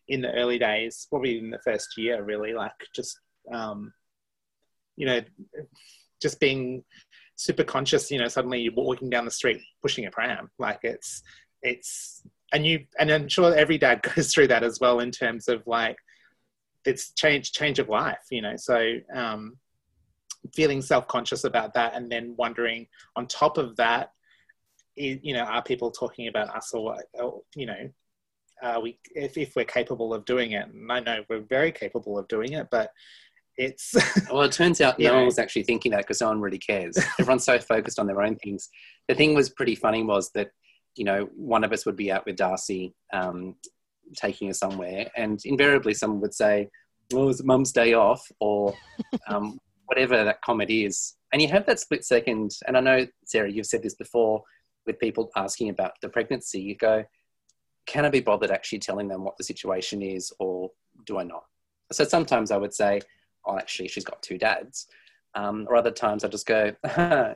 in 0.09 0.21
the 0.21 0.33
early 0.33 0.59
days 0.59 1.07
probably 1.09 1.39
in 1.39 1.51
the 1.51 1.59
first 1.59 1.97
year 1.97 2.21
really 2.21 2.53
like 2.53 2.73
just 2.93 3.17
um, 3.53 3.93
you 4.97 5.05
know 5.05 5.21
just 6.21 6.39
being 6.41 6.83
super 7.35 7.63
conscious 7.63 8.11
you 8.11 8.19
know 8.19 8.27
suddenly 8.27 8.59
you're 8.59 8.73
walking 8.73 9.09
down 9.09 9.23
the 9.23 9.31
street 9.31 9.61
pushing 9.81 10.05
a 10.05 10.11
pram 10.11 10.49
like 10.59 10.79
it's 10.83 11.23
it's 11.61 12.23
and 12.51 12.67
you 12.67 12.83
and 12.99 13.09
i'm 13.09 13.29
sure 13.29 13.55
every 13.55 13.77
dad 13.77 14.01
goes 14.15 14.33
through 14.33 14.47
that 14.47 14.63
as 14.63 14.79
well 14.81 14.99
in 14.99 15.11
terms 15.11 15.47
of 15.47 15.65
like 15.65 15.95
it's 16.89 17.11
change 17.13 17.51
change 17.51 17.79
of 17.79 17.87
life 17.87 18.25
you 18.31 18.41
know 18.41 18.55
so 18.57 18.95
um, 19.13 19.57
feeling 20.53 20.81
self-conscious 20.81 21.43
about 21.43 21.73
that 21.73 21.93
and 21.95 22.11
then 22.11 22.33
wondering 22.37 22.87
on 23.15 23.27
top 23.27 23.57
of 23.57 23.75
that 23.75 24.11
you 24.95 25.33
know 25.33 25.43
are 25.43 25.63
people 25.63 25.91
talking 25.91 26.27
about 26.27 26.53
us 26.55 26.73
or, 26.73 26.97
or 27.13 27.41
you 27.55 27.65
know 27.65 27.89
are 28.61 28.81
we 28.81 28.99
if, 29.15 29.37
if 29.37 29.55
we're 29.55 29.63
capable 29.63 30.13
of 30.13 30.25
doing 30.25 30.51
it? 30.51 30.67
And 30.67 30.91
i 30.91 30.99
know 30.99 31.23
we're 31.29 31.39
very 31.41 31.71
capable 31.71 32.17
of 32.17 32.27
doing 32.27 32.53
it 32.53 32.67
but 32.69 32.91
it's 33.55 33.95
well 34.31 34.43
it 34.43 34.51
turns 34.51 34.81
out 34.81 34.97
no 34.99 35.09
know. 35.09 35.15
one 35.17 35.25
was 35.25 35.39
actually 35.39 35.63
thinking 35.63 35.91
that 35.91 35.99
because 35.99 36.21
no 36.21 36.27
one 36.27 36.41
really 36.41 36.57
cares. 36.57 36.97
Everyone's 37.19 37.43
so 37.43 37.59
focused 37.59 37.99
on 37.99 38.07
their 38.07 38.21
own 38.21 38.37
things. 38.37 38.69
The 39.07 39.15
thing 39.15 39.35
was 39.35 39.49
pretty 39.49 39.75
funny 39.75 40.03
was 40.03 40.31
that 40.31 40.51
you 40.95 41.03
know 41.03 41.29
one 41.35 41.63
of 41.63 41.71
us 41.73 41.85
would 41.85 41.97
be 41.97 42.11
out 42.11 42.25
with 42.25 42.37
darcey 42.37 42.93
um, 43.13 43.55
taking 44.15 44.47
her 44.47 44.53
somewhere, 44.53 45.09
and 45.15 45.39
invariably 45.45 45.93
someone 45.93 46.21
would 46.21 46.33
say, 46.33 46.69
"Well, 47.11 47.29
it's 47.29 47.43
mum's 47.43 47.71
day 47.71 47.93
off," 47.93 48.25
or 48.39 48.73
um, 49.27 49.59
whatever 49.85 50.23
that 50.23 50.41
comment 50.41 50.69
is. 50.69 51.15
And 51.33 51.41
you 51.41 51.47
have 51.49 51.65
that 51.67 51.79
split 51.79 52.03
second. 52.05 52.51
And 52.67 52.75
I 52.77 52.79
know 52.79 53.07
Sarah, 53.25 53.51
you've 53.51 53.65
said 53.67 53.83
this 53.83 53.95
before 53.95 54.43
with 54.85 54.99
people 54.99 55.29
asking 55.35 55.69
about 55.69 55.93
the 56.01 56.09
pregnancy. 56.09 56.59
You 56.59 56.75
go, 56.75 57.03
can 57.85 58.05
I 58.05 58.09
be 58.09 58.19
bothered 58.19 58.51
actually 58.51 58.79
telling 58.79 59.07
them 59.07 59.23
what 59.23 59.37
the 59.37 59.43
situation 59.43 60.01
is, 60.01 60.31
or 60.39 60.71
do 61.05 61.17
I 61.19 61.23
not? 61.23 61.43
So 61.91 62.03
sometimes 62.03 62.51
I 62.51 62.57
would 62.57 62.73
say, 62.73 63.01
oh, 63.45 63.57
actually, 63.57 63.87
she's 63.87 64.03
got 64.03 64.21
two 64.21 64.37
dads. 64.37 64.87
Um, 65.35 65.65
or 65.69 65.75
other 65.75 65.91
times 65.91 66.23
I 66.23 66.27
just 66.27 66.45
go, 66.47 66.71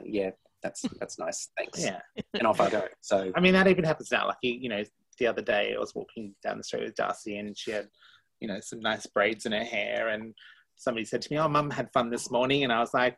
yeah, 0.04 0.30
that's 0.62 0.82
that's 0.98 1.18
nice, 1.18 1.50
thanks, 1.58 1.84
Yeah. 1.84 2.00
and 2.34 2.46
off 2.46 2.60
I 2.60 2.70
go. 2.70 2.84
So 3.00 3.30
I 3.34 3.40
mean, 3.40 3.52
that 3.54 3.66
even 3.68 3.84
happens 3.84 4.10
now. 4.10 4.26
Like, 4.28 4.38
you, 4.42 4.52
you 4.52 4.68
know, 4.68 4.82
the 5.18 5.26
other 5.26 5.42
day 5.42 5.74
I 5.74 5.78
was 5.78 5.94
walking 5.94 6.34
down 6.42 6.58
the 6.58 6.64
street 6.64 6.84
with 6.84 6.94
Darcey 6.94 7.38
and 7.38 7.56
she 7.56 7.70
had, 7.70 7.88
you 8.40 8.48
know, 8.48 8.60
some 8.60 8.80
nice 8.80 9.06
braids 9.06 9.46
in 9.46 9.52
her 9.52 9.64
hair. 9.64 10.08
And 10.08 10.34
somebody 10.76 11.04
said 11.04 11.22
to 11.22 11.32
me, 11.32 11.38
Oh, 11.38 11.48
mum 11.48 11.70
had 11.70 11.92
fun 11.92 12.10
this 12.10 12.30
morning. 12.30 12.64
And 12.64 12.72
I 12.72 12.80
was 12.80 12.94
like, 12.94 13.16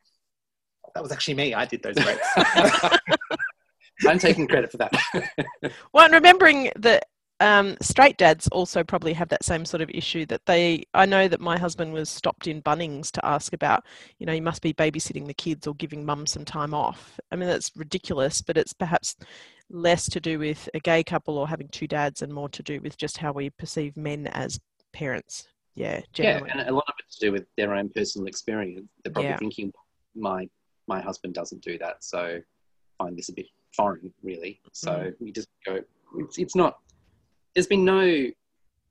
That 0.94 1.02
was 1.02 1.12
actually 1.12 1.34
me. 1.34 1.54
I 1.54 1.64
did 1.64 1.82
those 1.82 1.96
braids. 1.96 2.20
I'm 4.06 4.18
taking 4.18 4.46
credit 4.46 4.70
for 4.70 4.78
that. 4.78 4.92
Well, 5.92 6.04
and 6.04 6.14
remembering 6.14 6.70
that 6.76 7.06
um, 7.40 7.76
straight 7.80 8.16
dads 8.16 8.48
also 8.48 8.82
probably 8.82 9.12
have 9.12 9.28
that 9.28 9.44
same 9.44 9.64
sort 9.64 9.82
of 9.82 9.90
issue 9.90 10.24
that 10.26 10.46
they. 10.46 10.84
I 10.94 11.06
know 11.06 11.28
that 11.28 11.40
my 11.40 11.58
husband 11.58 11.92
was 11.92 12.08
stopped 12.08 12.46
in 12.46 12.62
Bunnings 12.62 13.10
to 13.12 13.24
ask 13.24 13.52
about, 13.52 13.84
you 14.18 14.26
know, 14.26 14.32
you 14.32 14.42
must 14.42 14.62
be 14.62 14.72
babysitting 14.72 15.26
the 15.26 15.34
kids 15.34 15.66
or 15.66 15.74
giving 15.74 16.04
mum 16.04 16.26
some 16.26 16.44
time 16.44 16.72
off. 16.72 17.18
I 17.30 17.36
mean, 17.36 17.48
that's 17.48 17.72
ridiculous, 17.76 18.40
but 18.40 18.56
it's 18.56 18.72
perhaps 18.72 19.16
less 19.70 20.08
to 20.10 20.20
do 20.20 20.38
with 20.38 20.68
a 20.74 20.80
gay 20.80 21.02
couple 21.02 21.38
or 21.38 21.48
having 21.48 21.68
two 21.68 21.86
dads 21.88 22.22
and 22.22 22.32
more 22.32 22.48
to 22.50 22.62
do 22.62 22.80
with 22.80 22.96
just 22.96 23.18
how 23.18 23.32
we 23.32 23.50
perceive 23.50 23.96
men 23.96 24.26
as 24.28 24.60
parents. 24.92 25.48
Yeah, 25.74 26.00
yeah, 26.16 26.40
and 26.50 26.68
a 26.68 26.72
lot 26.72 26.84
of 26.88 26.94
it's 27.04 27.18
to 27.18 27.26
do 27.26 27.32
with 27.32 27.44
their 27.58 27.74
own 27.74 27.90
personal 27.90 28.26
experience. 28.28 28.80
They're 29.04 29.12
probably 29.12 29.30
Yeah. 29.30 29.36
thinking, 29.38 29.72
my 30.14 30.48
my 30.88 31.00
husband 31.02 31.34
doesn't 31.34 31.62
do 31.62 31.76
that, 31.78 32.02
so 32.02 32.40
I 33.00 33.04
find 33.04 33.18
this 33.18 33.28
a 33.28 33.32
bit 33.34 33.46
foreign, 33.74 34.14
really. 34.22 34.60
So 34.72 34.90
Mm. 34.90 35.14
we 35.20 35.32
just 35.32 35.48
go. 35.66 35.82
It's, 36.18 36.38
it's 36.38 36.54
not. 36.56 36.78
There's 37.54 37.66
been 37.66 37.84
no. 37.84 38.30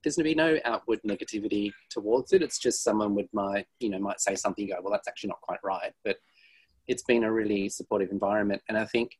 there's 0.04 0.14
going 0.14 0.24
to 0.24 0.30
be 0.30 0.34
no 0.36 0.60
outward 0.64 1.00
negativity 1.02 1.72
towards 1.90 2.32
it. 2.32 2.40
It's 2.40 2.58
just 2.60 2.84
someone 2.84 3.16
would 3.16 3.28
might 3.32 3.66
you 3.80 3.88
know 3.88 3.98
might 3.98 4.20
say 4.20 4.36
something. 4.36 4.68
Go, 4.68 4.76
well, 4.80 4.92
that's 4.92 5.08
actually 5.08 5.28
not 5.30 5.40
quite 5.40 5.58
right. 5.64 5.92
But 6.04 6.18
it's 6.86 7.02
been 7.02 7.24
a 7.24 7.32
really 7.32 7.68
supportive 7.68 8.12
environment, 8.12 8.62
and 8.68 8.78
I 8.78 8.84
think 8.84 9.18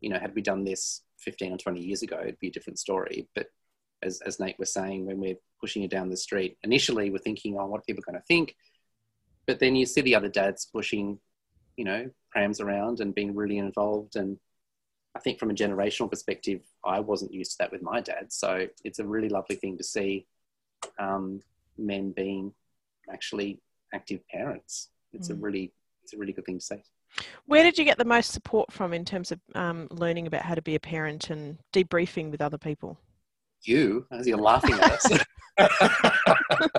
you 0.00 0.10
know 0.10 0.18
had 0.18 0.34
we 0.34 0.42
done 0.42 0.64
this 0.64 1.02
15 1.18 1.52
or 1.54 1.58
20 1.58 1.80
years 1.80 2.02
ago, 2.02 2.18
it'd 2.20 2.38
be 2.38 2.48
a 2.48 2.52
different 2.52 2.78
story. 2.78 3.28
But 3.34 3.46
as, 4.02 4.20
as 4.20 4.38
Nate 4.38 4.58
was 4.58 4.72
saying, 4.72 5.06
when 5.06 5.18
we're 5.18 5.38
pushing 5.60 5.82
it 5.82 5.90
down 5.90 6.10
the 6.10 6.16
street, 6.16 6.58
initially 6.62 7.10
we're 7.10 7.18
thinking, 7.18 7.56
oh, 7.58 7.66
what 7.66 7.78
are 7.78 7.84
people 7.86 8.04
going 8.06 8.18
to 8.20 8.26
think? 8.26 8.54
But 9.46 9.58
then 9.58 9.74
you 9.76 9.86
see 9.86 10.02
the 10.02 10.14
other 10.14 10.28
dads 10.28 10.66
pushing, 10.66 11.18
you 11.76 11.84
know, 11.84 12.10
prams 12.30 12.60
around 12.60 13.00
and 13.00 13.14
being 13.14 13.34
really 13.34 13.58
involved. 13.58 14.16
And 14.16 14.38
I 15.16 15.20
think 15.20 15.38
from 15.38 15.50
a 15.50 15.54
generational 15.54 16.10
perspective, 16.10 16.60
I 16.84 17.00
wasn't 17.00 17.32
used 17.32 17.52
to 17.52 17.56
that 17.60 17.72
with 17.72 17.80
my 17.82 18.00
dad. 18.00 18.32
So 18.32 18.66
it's 18.84 18.98
a 18.98 19.06
really 19.06 19.30
lovely 19.30 19.56
thing 19.56 19.78
to 19.78 19.84
see 19.84 20.26
um, 20.98 21.40
men 21.78 22.12
being 22.12 22.52
actually 23.10 23.62
active 23.94 24.20
parents. 24.28 24.90
It's 25.12 25.30
a 25.30 25.34
Mm. 25.34 25.42
really, 25.42 25.72
it's 26.02 26.12
a 26.12 26.18
really 26.18 26.34
good 26.34 26.44
thing 26.44 26.58
to 26.58 26.64
see. 26.64 26.82
Where 27.46 27.62
did 27.62 27.78
you 27.78 27.84
get 27.84 27.98
the 27.98 28.04
most 28.04 28.32
support 28.32 28.72
from 28.72 28.92
in 28.92 29.04
terms 29.04 29.32
of 29.32 29.40
um, 29.54 29.88
learning 29.90 30.26
about 30.26 30.42
how 30.42 30.54
to 30.54 30.62
be 30.62 30.74
a 30.74 30.80
parent 30.80 31.30
and 31.30 31.58
debriefing 31.72 32.30
with 32.30 32.40
other 32.40 32.58
people? 32.58 32.98
You, 33.62 34.06
as 34.12 34.26
you're 34.26 34.38
laughing 34.38 34.74
at 34.74 34.92
us. 34.92 35.18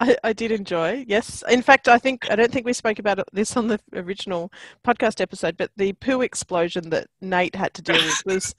I, 0.00 0.16
I 0.22 0.32
did 0.32 0.52
enjoy, 0.52 1.04
yes. 1.08 1.42
In 1.48 1.60
fact, 1.60 1.88
I 1.88 1.98
think 1.98 2.30
I 2.30 2.36
don't 2.36 2.52
think 2.52 2.66
we 2.66 2.72
spoke 2.72 2.98
about 2.98 3.20
this 3.32 3.56
on 3.56 3.66
the 3.66 3.80
original 3.94 4.52
podcast 4.86 5.20
episode, 5.20 5.56
but 5.56 5.70
the 5.76 5.92
poo 5.94 6.20
explosion 6.20 6.90
that 6.90 7.08
Nate 7.20 7.56
had 7.56 7.74
to 7.74 7.82
deal 7.82 7.96
with 7.96 8.22
was 8.24 8.54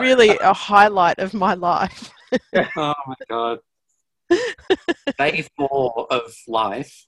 really 0.00 0.36
a 0.38 0.52
highlight 0.52 1.18
of 1.18 1.34
my 1.34 1.54
life. 1.54 2.12
oh 2.76 2.94
my 3.06 3.14
god. 3.28 3.58
Day 5.18 5.46
four 5.56 6.06
of 6.10 6.34
life. 6.48 7.06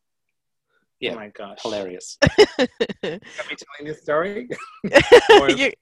Yeah, 1.05 1.13
Oh 1.13 1.17
my 1.17 1.29
gosh. 1.37 1.59
hilarious. 1.63 2.17
Are 2.59 2.67
we 3.03 3.19
telling 3.57 3.85
this 3.85 4.01
story? 4.03 4.49
Or- 5.39 5.51
You- 5.61 5.73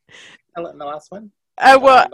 Tell 0.56 0.66
it 0.66 0.72
in 0.72 0.78
the 0.78 0.84
last 0.84 1.10
one? 1.12 1.30
uh, 1.58 1.78
well, 1.80 2.08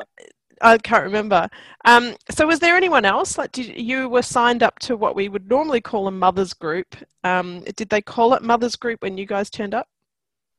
I 0.61 0.77
can't 0.79 1.03
remember. 1.05 1.49
Um, 1.87 2.15
so, 2.31 2.47
was 2.47 2.61
there 2.61 2.77
anyone 2.77 3.05
else? 3.07 3.38
Like, 3.38 3.50
did 3.53 3.81
you 3.81 4.09
were 4.11 4.23
signed 4.23 4.62
up 4.62 4.79
to 4.81 4.97
what 4.97 5.17
we 5.17 5.29
would 5.31 5.49
normally 5.49 5.81
call 5.81 6.07
a 6.07 6.11
mothers 6.11 6.53
group? 6.53 6.95
Um, 7.25 7.62
did 7.77 7.88
they 7.88 8.03
call 8.03 8.35
it 8.35 8.43
mothers 8.43 8.77
group 8.77 9.03
when 9.03 9.17
you 9.17 9.25
guys 9.27 9.49
turned 9.50 9.75
up? 9.75 9.88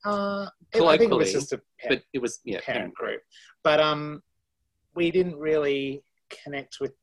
Uh, 0.03 0.47
it- 0.73 0.81
I 0.81 0.97
think 0.97 1.11
it 1.11 1.15
was 1.15 1.31
just 1.31 1.53
a 1.53 1.57
pa- 1.57 1.89
But 1.89 2.03
it 2.13 2.19
was 2.21 2.39
yeah, 2.43 2.59
parent 2.63 2.93
group. 2.95 3.21
But 3.63 3.79
um, 3.79 4.21
we 4.95 5.11
didn't 5.11 5.37
really 5.37 6.01
connect 6.43 6.79
with 6.81 6.93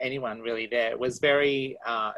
anyone 0.00 0.40
really 0.40 0.66
there. 0.66 0.90
It 0.90 0.98
was 0.98 1.18
very, 1.18 1.78
uh, 1.86 2.12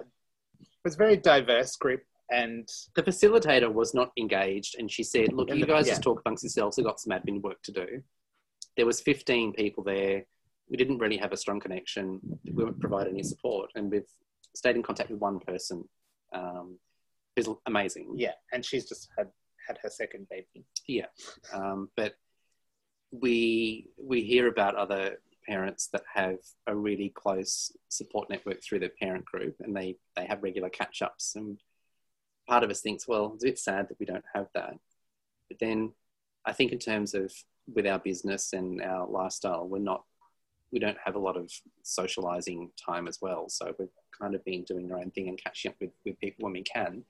was 0.89 0.95
a 0.95 0.99
very 1.07 1.17
diverse 1.17 1.77
group, 1.77 2.03
and 2.31 2.67
The 2.95 3.03
facilitator 3.03 3.71
was 3.73 3.95
not 3.95 4.11
engaged, 4.19 4.77
and 4.79 4.91
she 4.91 5.03
said, 5.03 5.33
"Look, 5.33 5.51
you 5.51 5.61
the- 5.61 5.67
guys 5.75 5.87
yeah. 5.87 5.93
just 5.93 6.03
talk 6.03 6.23
amongst 6.25 6.45
yourselves. 6.45 6.79
I've 6.79 6.85
got 6.85 7.01
some 7.01 7.13
admin 7.13 7.43
work 7.43 7.61
to 7.65 7.73
do." 7.73 8.03
There 8.77 8.87
was 8.87 9.01
15 9.01 9.53
people 9.53 9.83
there. 9.85 10.25
We 10.71 10.77
didn't 10.77 10.99
really 10.99 11.17
have 11.19 11.33
a 11.33 11.37
strong 11.37 11.61
connection. 11.61 12.21
We 12.45 12.53
weren't 12.65 12.81
provide 12.81 13.07
any 13.09 13.23
support, 13.23 13.71
and 13.75 13.91
we've 13.91 14.11
stayed 14.55 14.77
in 14.77 14.83
contact 14.83 15.11
with 15.11 15.21
one 15.21 15.41
person, 15.41 15.89
um, 16.33 16.79
who's 17.37 17.49
amazing. 17.67 18.15
yeah, 18.17 18.35
and 18.53 18.65
she's 18.65 18.89
just 18.89 19.09
had 19.17 19.31
had 19.67 19.79
her 19.83 19.91
second 19.91 20.27
baby. 20.31 20.65
Yeah, 20.87 21.07
um, 21.53 21.91
but 21.97 22.15
we 23.11 23.91
we 23.99 24.23
hear 24.23 24.49
about 24.49 24.75
other 24.75 25.21
parents 25.49 25.89
that 25.93 26.03
have 26.15 26.39
a 26.67 26.77
really 26.77 27.13
close 27.15 27.73
support 27.89 28.29
network 28.29 28.63
through 28.63 28.81
their 28.81 28.93
parent 29.01 29.25
group, 29.25 29.57
and 29.61 29.77
they 29.77 29.97
they 30.17 30.27
have 30.27 30.43
regular 30.43 30.69
catch 30.69 31.03
ups. 31.03 31.35
And 31.35 31.59
part 32.49 32.63
of 32.65 32.71
us 32.71 32.81
thinks, 32.81 33.09
well, 33.09 33.33
it's 33.35 33.45
a 33.45 33.49
bit 33.49 33.59
sad 33.59 33.89
that 33.89 33.99
we 33.99 34.07
don't 34.07 34.25
have 34.35 34.49
that. 34.55 34.75
But 35.49 35.59
then, 35.59 35.93
I 36.45 36.53
think 36.53 36.73
in 36.73 36.79
terms 36.79 37.15
of 37.15 37.33
with 37.75 37.87
our 37.87 37.99
business 37.99 38.53
and 38.53 38.83
our 38.83 39.09
lifestyle, 39.09 39.67
we're 39.67 39.79
not 39.79 40.05
we 40.71 40.79
don't 40.79 40.99
have 41.03 41.15
a 41.15 41.19
lot 41.19 41.37
of 41.37 41.51
socializing 41.83 42.71
time 42.85 43.09
as 43.09 43.19
well. 43.23 43.49
So 43.49 43.75
we've 43.79 43.89
kind 44.21 44.35
of 44.35 44.45
been 44.45 44.65
doing 44.65 44.93
our 44.93 44.99
own 44.99 45.11
thing 45.11 45.29
and 45.29 45.43
catching 45.43 45.71
up 45.71 45.77
with, 45.81 45.91
with 46.05 46.21
people 46.21 46.45
when 46.45 46.53
we 46.53 46.63
can. 46.63 47.05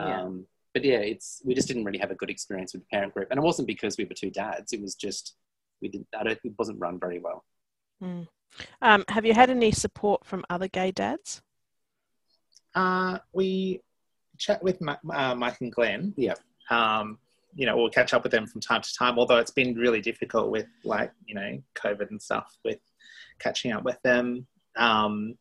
Yeah. 0.00 0.22
Um, 0.22 0.46
but 0.74 0.84
yeah, 0.84 0.98
it's 0.98 1.42
we 1.44 1.54
just 1.54 1.68
didn't 1.68 1.84
really 1.84 1.98
have 1.98 2.10
a 2.10 2.14
good 2.14 2.30
experience 2.30 2.72
with 2.72 2.82
the 2.82 2.88
parent 2.96 3.14
group, 3.14 3.28
and 3.30 3.38
it 3.38 3.42
wasn't 3.42 3.68
because 3.68 3.96
we 3.98 4.04
were 4.04 4.14
two 4.14 4.30
dads. 4.30 4.72
It 4.72 4.80
was 4.80 4.94
just 4.94 5.34
we 5.82 5.88
did. 5.88 6.06
I 6.18 6.24
don't. 6.24 6.38
It 6.44 6.52
wasn't 6.58 6.80
run 6.80 6.98
very 7.00 7.18
well. 7.18 7.44
Mm. 8.02 8.28
Um, 8.82 9.04
have 9.08 9.24
you 9.24 9.34
had 9.34 9.50
any 9.50 9.70
support 9.70 10.24
from 10.24 10.44
other 10.50 10.68
gay 10.68 10.90
dads? 10.90 11.42
Uh, 12.74 13.18
we 13.32 13.80
chat 14.36 14.62
with 14.62 14.80
Ma- 14.80 14.96
uh, 15.12 15.34
Mike 15.34 15.60
and 15.60 15.72
Glenn. 15.72 16.14
Yeah. 16.16 16.34
Um, 16.70 17.18
you 17.54 17.66
know, 17.66 17.76
we'll 17.76 17.90
catch 17.90 18.14
up 18.14 18.22
with 18.22 18.32
them 18.32 18.46
from 18.46 18.60
time 18.60 18.82
to 18.82 18.94
time, 18.94 19.18
although 19.18 19.38
it's 19.38 19.50
been 19.50 19.74
really 19.74 20.00
difficult 20.00 20.50
with 20.50 20.66
like, 20.84 21.12
you 21.26 21.34
know, 21.34 21.60
COVID 21.74 22.10
and 22.10 22.20
stuff 22.20 22.56
with 22.64 22.78
catching 23.38 23.72
up 23.72 23.84
with 23.84 24.00
them. 24.02 24.46
Um, 24.76 25.36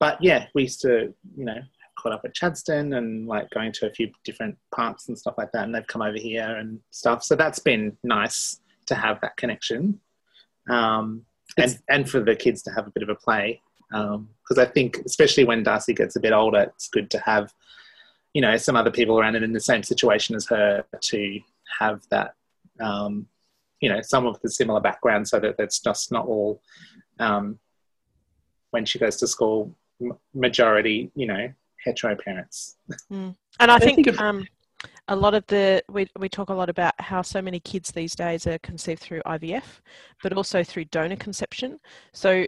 but 0.00 0.22
yeah, 0.22 0.46
we 0.54 0.62
used 0.62 0.80
to, 0.82 1.14
you 1.36 1.44
know, 1.44 1.58
caught 1.96 2.12
up 2.12 2.22
at 2.24 2.34
Chadstone 2.34 2.96
and 2.96 3.26
like 3.26 3.48
going 3.50 3.72
to 3.72 3.86
a 3.86 3.92
few 3.92 4.10
different 4.24 4.56
parks 4.74 5.08
and 5.08 5.18
stuff 5.18 5.34
like 5.38 5.52
that. 5.52 5.64
And 5.64 5.74
they've 5.74 5.86
come 5.86 6.02
over 6.02 6.18
here 6.18 6.56
and 6.56 6.80
stuff. 6.90 7.22
So 7.22 7.36
that's 7.36 7.58
been 7.58 7.96
nice 8.02 8.60
to 8.86 8.94
have 8.94 9.20
that 9.20 9.36
connection. 9.36 10.00
Um, 10.68 11.24
and, 11.56 11.78
and 11.88 12.10
for 12.10 12.20
the 12.20 12.36
kids 12.36 12.62
to 12.62 12.70
have 12.70 12.86
a 12.86 12.90
bit 12.90 13.02
of 13.02 13.08
a 13.08 13.14
play 13.14 13.60
because 13.90 14.58
I 14.58 14.64
think, 14.64 14.98
especially 15.04 15.44
when 15.44 15.64
Darcey 15.64 15.96
gets 15.96 16.16
a 16.16 16.20
bit 16.20 16.32
older, 16.32 16.60
it's 16.62 16.88
good 16.88 17.10
to 17.10 17.18
have, 17.20 17.52
you 18.34 18.42
know, 18.42 18.56
some 18.56 18.76
other 18.76 18.90
people 18.90 19.18
around 19.18 19.36
and 19.36 19.44
in 19.44 19.52
the 19.52 19.60
same 19.60 19.82
situation 19.82 20.34
as 20.34 20.46
her 20.48 20.84
to 21.00 21.40
have 21.78 22.02
that, 22.10 22.34
um, 22.80 23.26
you 23.80 23.88
know, 23.88 24.00
some 24.02 24.26
of 24.26 24.40
the 24.42 24.50
similar 24.50 24.80
background, 24.80 25.28
so 25.28 25.38
that 25.38 25.56
it's 25.58 25.80
just 25.80 26.10
not 26.10 26.26
all 26.26 26.60
um, 27.18 27.58
when 28.70 28.84
she 28.84 28.98
goes 28.98 29.16
to 29.16 29.26
school, 29.26 29.74
m- 30.00 30.18
majority, 30.34 31.10
you 31.14 31.26
know, 31.26 31.52
hetero 31.84 32.16
parents. 32.16 32.76
And 33.60 33.70
I, 33.70 33.76
I 33.76 33.78
think, 33.78 34.04
think 34.04 34.20
um, 34.20 34.46
a 35.08 35.16
lot 35.16 35.34
of 35.34 35.46
the 35.46 35.82
we 35.88 36.08
we 36.18 36.28
talk 36.28 36.48
a 36.48 36.54
lot 36.54 36.68
about 36.68 36.94
how 37.00 37.22
so 37.22 37.40
many 37.40 37.60
kids 37.60 37.92
these 37.92 38.14
days 38.14 38.46
are 38.46 38.58
conceived 38.58 39.00
through 39.00 39.22
IVF, 39.26 39.80
but 40.22 40.32
also 40.32 40.64
through 40.64 40.86
donor 40.86 41.16
conception. 41.16 41.78
So 42.12 42.46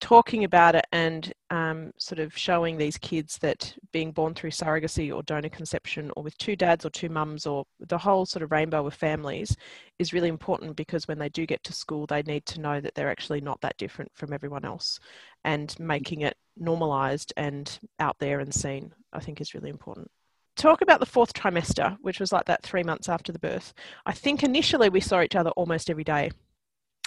talking 0.00 0.44
about 0.44 0.74
it 0.74 0.86
and 0.92 1.32
um, 1.50 1.90
sort 1.96 2.18
of 2.18 2.36
showing 2.36 2.76
these 2.76 2.98
kids 2.98 3.38
that 3.38 3.74
being 3.92 4.12
born 4.12 4.34
through 4.34 4.50
surrogacy 4.50 5.14
or 5.14 5.22
donor 5.22 5.48
conception 5.48 6.10
or 6.16 6.22
with 6.22 6.36
two 6.36 6.54
dads 6.54 6.84
or 6.84 6.90
two 6.90 7.08
mums 7.08 7.46
or 7.46 7.64
the 7.80 7.96
whole 7.96 8.26
sort 8.26 8.42
of 8.42 8.50
rainbow 8.50 8.86
of 8.86 8.92
families 8.92 9.56
is 9.98 10.12
really 10.12 10.28
important 10.28 10.76
because 10.76 11.08
when 11.08 11.18
they 11.18 11.30
do 11.30 11.46
get 11.46 11.64
to 11.64 11.72
school 11.72 12.06
they 12.06 12.22
need 12.24 12.44
to 12.44 12.60
know 12.60 12.78
that 12.78 12.94
they're 12.94 13.10
actually 13.10 13.40
not 13.40 13.60
that 13.62 13.76
different 13.78 14.10
from 14.14 14.34
everyone 14.34 14.66
else 14.66 15.00
and 15.44 15.74
making 15.80 16.20
it 16.20 16.36
normalized 16.58 17.32
and 17.38 17.78
out 17.98 18.18
there 18.18 18.40
and 18.40 18.54
seen 18.54 18.92
i 19.14 19.20
think 19.20 19.40
is 19.40 19.54
really 19.54 19.70
important 19.70 20.10
talk 20.56 20.80
about 20.80 21.00
the 21.00 21.06
fourth 21.06 21.32
trimester 21.32 21.96
which 22.00 22.20
was 22.20 22.32
like 22.32 22.44
that 22.46 22.62
three 22.62 22.82
months 22.82 23.08
after 23.08 23.32
the 23.32 23.38
birth 23.38 23.72
i 24.06 24.12
think 24.12 24.42
initially 24.42 24.88
we 24.88 25.00
saw 25.00 25.20
each 25.20 25.36
other 25.36 25.50
almost 25.50 25.90
every 25.90 26.04
day 26.04 26.30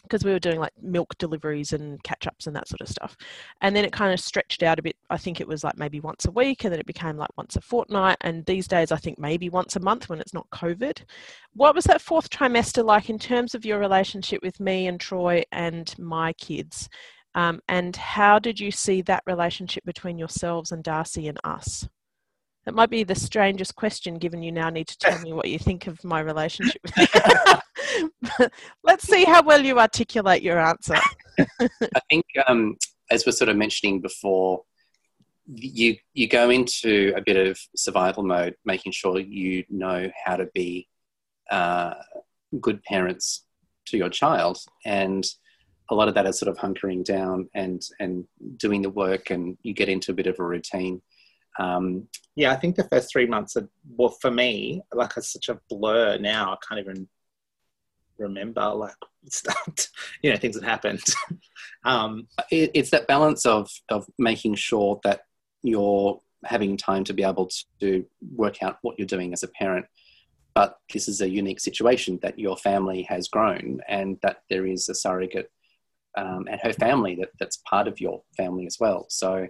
because 0.03 0.24
we 0.24 0.32
were 0.32 0.39
doing 0.39 0.60
like 0.60 0.72
milk 0.82 1.18
deliveries 1.18 1.74
and 1.74 2.01
catch 2.03 2.25
ups 2.27 2.48
and 2.48 2.56
that 2.56 2.68
sort 2.68 2.82
of 2.82 2.88
stuff. 2.88 3.18
And 3.62 3.75
then 3.75 3.86
it 3.86 3.91
kind 3.91 4.13
of 4.13 4.20
stretched 4.20 4.63
out 4.63 4.79
a 4.79 4.82
bit. 4.82 4.96
I 5.10 5.18
think 5.18 5.41
it 5.41 5.48
was 5.48 5.63
like 5.63 5.77
maybe 5.77 6.00
once 6.00 6.25
a 6.25 6.32
week 6.32 6.63
and 6.63 6.72
then 6.72 6.79
it 6.79 6.86
became 6.86 7.18
like 7.18 7.36
once 7.38 7.56
a 7.56 7.62
fortnight. 7.62 8.18
And 8.22 8.46
these 8.46 8.68
days, 8.68 8.91
I 8.91 8.98
think 8.98 9.20
maybe 9.20 9.50
once 9.50 9.75
a 9.75 9.82
month 9.82 10.10
when 10.10 10.20
it's 10.20 10.34
not 10.34 10.50
COVID. 10.51 11.03
What 11.53 11.75
was 11.75 11.84
that 11.86 12.01
fourth 12.01 12.29
trimester 12.29 12.84
like 12.84 13.10
in 13.10 13.20
terms 13.20 13.56
of 13.56 13.65
your 13.65 13.79
relationship 13.79 14.41
with 14.41 14.60
me 14.60 14.88
and 14.88 15.00
Troy 15.00 15.44
and 15.51 15.94
my 16.00 16.34
kids? 16.34 16.88
Um, 17.36 17.60
and 17.68 17.96
how 17.96 18.39
did 18.39 18.60
you 18.60 18.72
see 18.72 19.01
that 19.03 19.24
relationship 19.27 19.84
between 19.86 20.18
yourselves 20.18 20.72
and 20.72 20.84
Darcey 20.84 21.29
and 21.29 21.39
us? 21.44 21.88
That 22.69 22.75
might 22.75 22.91
be 22.91 23.03
the 23.03 23.15
strangest 23.15 23.75
question, 23.75 24.19
given 24.19 24.43
you 24.43 24.51
now 24.51 24.69
need 24.69 24.88
to 24.89 24.97
tell 24.99 25.19
me 25.21 25.33
what 25.33 25.49
you 25.49 25.57
think 25.57 25.88
of 25.88 26.03
my 26.03 26.19
relationship 26.19 26.79
with 26.83 27.15
you. 27.15 28.47
Let's 28.83 29.07
see 29.07 29.25
how 29.25 29.41
well 29.41 29.59
you 29.59 29.79
articulate 29.79 30.43
your 30.43 30.59
answer. 30.59 30.93
I 31.39 31.99
think, 32.11 32.25
um, 32.45 32.77
as 33.09 33.25
we're 33.25 33.31
sort 33.31 33.49
of 33.49 33.57
mentioning 33.57 34.01
before, 34.01 34.61
you 35.47 35.97
you 36.13 36.27
go 36.27 36.51
into 36.51 37.11
a 37.15 37.23
bit 37.23 37.38
of 37.38 37.59
survival 37.75 38.21
mode, 38.21 38.53
making 38.65 38.91
sure 38.91 39.19
you 39.19 39.63
know 39.67 40.11
how 40.23 40.35
to 40.35 40.47
be 40.53 40.88
uh, 41.49 41.95
good 42.61 42.83
parents 42.83 43.45
to 43.88 43.97
your 43.97 44.09
child, 44.09 44.59
and 44.85 45.25
a 45.89 45.95
lot 45.95 46.07
of 46.07 46.13
that 46.13 46.27
is 46.27 46.38
sort 46.38 46.55
of 46.55 46.57
hunkering 46.59 47.03
down 47.03 47.49
and 47.55 47.81
and 47.99 48.25
doing 48.57 48.83
the 48.83 48.91
work, 48.91 49.31
and 49.31 49.57
you 49.63 49.73
get 49.73 49.89
into 49.89 50.11
a 50.11 50.15
bit 50.15 50.27
of 50.27 50.38
a 50.38 50.43
routine. 50.43 51.01
Um, 51.60 52.08
yeah, 52.36 52.51
I 52.51 52.56
think 52.56 52.75
the 52.75 52.88
first 52.88 53.12
three 53.12 53.28
months 53.28 53.58
are 53.58 53.70
well 53.98 54.16
for 54.22 54.32
me 54.32 54.82
like 54.94 55.12
it's 55.18 55.34
such 55.34 55.50
a 55.50 55.60
blur 55.70 56.18
now. 56.18 56.54
I 56.54 56.58
can't 56.66 56.80
even 56.80 57.08
remember 58.18 58.66
like 58.70 58.96
stuff, 59.30 59.68
you 60.24 60.32
know 60.32 60.38
things 60.38 60.56
that 60.56 60.63
happened. 60.63 61.04
um, 61.86 62.28
it, 62.50 62.72
it's 62.74 62.92
that 62.92 63.08
balance 63.08 63.46
of 63.46 63.70
of 63.89 64.08
making 64.18 64.56
sure 64.56 65.00
that 65.04 65.22
you're 65.62 66.20
having 66.46 66.78
time 66.78 67.04
to 67.04 67.13
be 67.13 67.24
able 67.24 67.50
to 67.82 68.06
work 68.34 68.63
out 68.63 68.78
what 68.82 68.98
you're 68.98 69.06
doing 69.06 69.34
as 69.34 69.44
a 69.44 69.48
parent. 69.50 69.86
But 70.56 70.78
this 70.92 71.08
is 71.08 71.22
a 71.22 71.30
unique 71.30 71.60
situation 71.60 72.20
that 72.22 72.39
your 72.39 72.58
family 72.58 73.04
has 73.04 73.28
grown 73.28 73.82
and 73.88 74.18
that 74.24 74.44
there 74.50 74.66
is 74.66 74.89
a 74.89 74.96
surrogate 74.96 75.51
um, 76.18 76.48
and 76.50 76.60
her 76.62 76.74
family 76.74 77.16
that, 77.16 77.30
that's 77.39 77.62
part 77.70 77.88
of 77.88 78.00
your 78.00 78.22
family 78.36 78.66
as 78.66 78.78
well. 78.80 79.06
So 79.10 79.48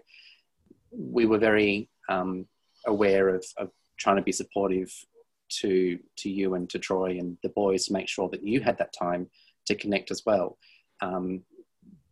we 0.92 1.26
were 1.26 1.38
very 1.38 1.90
um, 2.10 2.46
aware 2.86 3.30
of, 3.30 3.46
of 3.58 3.70
trying 3.98 4.18
to 4.18 4.22
be 4.22 4.32
supportive 4.32 4.92
to 5.50 5.98
to 6.18 6.30
you 6.30 6.54
and 6.56 6.70
to 6.70 6.80
Troy 6.80 7.18
and 7.20 7.38
the 7.44 7.50
boys 7.50 7.86
to 7.86 7.94
make 7.94 8.08
sure 8.08 8.30
that 8.30 8.44
you 8.44 8.62
had 8.62 8.78
that 8.78 8.94
time 8.94 9.30
to 9.66 9.76
connect 9.76 10.12
as 10.12 10.24
well. 10.26 10.58
Um, 11.02 11.44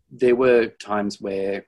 there 0.10 0.36
were 0.36 0.68
times 0.68 1.20
where 1.20 1.66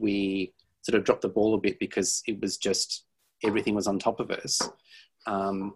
we 0.00 0.54
sort 0.82 0.98
of 0.98 1.04
dropped 1.04 1.22
the 1.22 1.28
ball 1.28 1.54
a 1.54 1.58
bit 1.58 1.78
because 1.78 2.22
it 2.26 2.40
was 2.40 2.56
just 2.56 3.04
everything 3.44 3.74
was 3.74 3.86
on 3.86 3.98
top 3.98 4.20
of 4.20 4.30
us. 4.30 4.60
Um, 5.26 5.74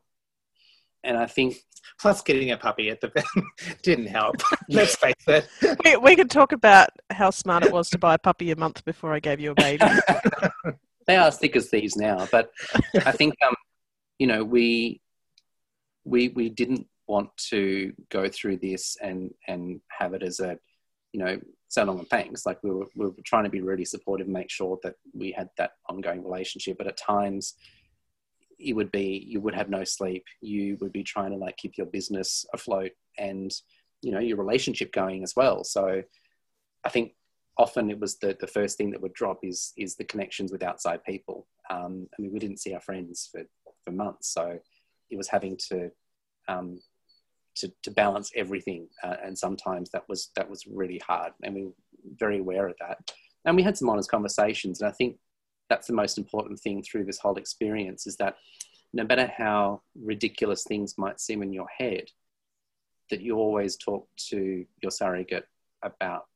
and 1.04 1.16
I 1.16 1.26
think 1.26 1.56
plus 2.00 2.22
getting 2.22 2.50
a 2.50 2.56
puppy 2.56 2.90
at 2.90 3.00
the 3.00 3.12
didn't 3.82 4.06
help. 4.06 4.36
Let's 4.68 4.96
face 4.96 5.14
it. 5.28 5.48
We, 5.84 5.96
we 5.96 6.16
could 6.16 6.30
talk 6.30 6.52
about 6.52 6.88
how 7.10 7.30
smart 7.30 7.64
it 7.64 7.72
was 7.72 7.88
to 7.90 7.98
buy 7.98 8.14
a 8.14 8.18
puppy 8.18 8.50
a 8.50 8.56
month 8.56 8.84
before 8.84 9.12
I 9.12 9.20
gave 9.20 9.38
you 9.38 9.52
a 9.52 9.54
baby. 9.54 9.84
they 11.06 11.16
are 11.16 11.28
as 11.28 11.38
thick 11.38 11.56
as 11.56 11.68
thieves 11.68 11.96
now, 11.96 12.26
but 12.30 12.50
I 12.94 13.12
think 13.12 13.34
um, 13.46 13.54
you 14.18 14.26
know 14.26 14.44
we 14.44 15.00
we 16.04 16.28
we 16.28 16.48
didn't 16.48 16.86
want 17.06 17.30
to 17.50 17.92
go 18.10 18.28
through 18.28 18.58
this 18.58 18.96
and 19.00 19.32
and 19.46 19.80
have 19.88 20.14
it 20.14 20.22
as 20.22 20.40
a 20.40 20.58
you 21.12 21.24
know 21.24 21.40
so 21.68 21.84
long 21.84 21.98
and 21.98 22.08
thanks. 22.08 22.46
Like 22.46 22.62
we 22.62 22.70
were 22.70 22.86
we 22.94 23.06
were 23.06 23.14
trying 23.24 23.44
to 23.44 23.50
be 23.50 23.60
really 23.60 23.84
supportive, 23.84 24.28
make 24.28 24.50
sure 24.50 24.78
that 24.82 24.94
we 25.14 25.32
had 25.32 25.48
that 25.58 25.72
ongoing 25.88 26.24
relationship. 26.24 26.78
But 26.78 26.86
at 26.86 26.96
times 26.96 27.54
it 28.58 28.74
would 28.74 28.90
be 28.90 29.24
you 29.28 29.40
would 29.40 29.54
have 29.54 29.68
no 29.68 29.84
sleep 29.84 30.24
you 30.40 30.76
would 30.80 30.92
be 30.92 31.02
trying 31.02 31.30
to 31.30 31.36
like 31.36 31.56
keep 31.56 31.76
your 31.76 31.86
business 31.86 32.46
afloat 32.54 32.90
and 33.18 33.52
you 34.02 34.10
know 34.10 34.18
your 34.18 34.36
relationship 34.36 34.92
going 34.92 35.22
as 35.22 35.34
well 35.36 35.64
so 35.64 36.02
i 36.84 36.88
think 36.88 37.12
often 37.58 37.90
it 37.90 37.98
was 37.98 38.16
the, 38.18 38.36
the 38.38 38.46
first 38.46 38.76
thing 38.76 38.90
that 38.90 39.00
would 39.00 39.14
drop 39.14 39.38
is 39.42 39.72
is 39.76 39.96
the 39.96 40.04
connections 40.04 40.52
with 40.52 40.62
outside 40.62 41.04
people. 41.04 41.46
Um, 41.70 42.08
i 42.16 42.22
mean 42.22 42.32
we 42.32 42.38
didn't 42.38 42.60
see 42.60 42.74
our 42.74 42.80
friends 42.80 43.28
for 43.30 43.42
for 43.84 43.90
months 43.92 44.28
so 44.32 44.58
it 45.10 45.16
was 45.16 45.28
having 45.28 45.56
to 45.68 45.90
um, 46.48 46.80
to, 47.56 47.72
to 47.82 47.90
balance 47.90 48.30
everything 48.36 48.88
uh, 49.02 49.16
and 49.24 49.36
sometimes 49.36 49.90
that 49.90 50.08
was 50.08 50.30
that 50.36 50.48
was 50.48 50.66
really 50.66 50.98
hard 50.98 51.32
and 51.42 51.54
we 51.54 51.64
were 51.64 51.72
very 52.18 52.38
aware 52.38 52.68
of 52.68 52.76
that. 52.78 52.98
And 53.44 53.56
we 53.56 53.62
had 53.62 53.76
some 53.76 53.88
honest 53.88 54.10
conversations 54.10 54.80
and 54.80 54.88
i 54.88 54.92
think 54.92 55.18
that's 55.68 55.86
the 55.86 55.92
most 55.92 56.18
important 56.18 56.60
thing 56.60 56.82
through 56.82 57.04
this 57.04 57.18
whole 57.18 57.36
experience 57.36 58.06
is 58.06 58.16
that 58.16 58.36
no 58.92 59.04
matter 59.04 59.30
how 59.36 59.82
ridiculous 59.94 60.64
things 60.64 60.96
might 60.96 61.20
seem 61.20 61.42
in 61.42 61.52
your 61.52 61.66
head, 61.78 62.10
that 63.10 63.20
you 63.20 63.36
always 63.36 63.76
talk 63.76 64.08
to 64.16 64.64
your 64.82 64.90
surrogate 64.90 65.46
about 65.82 66.26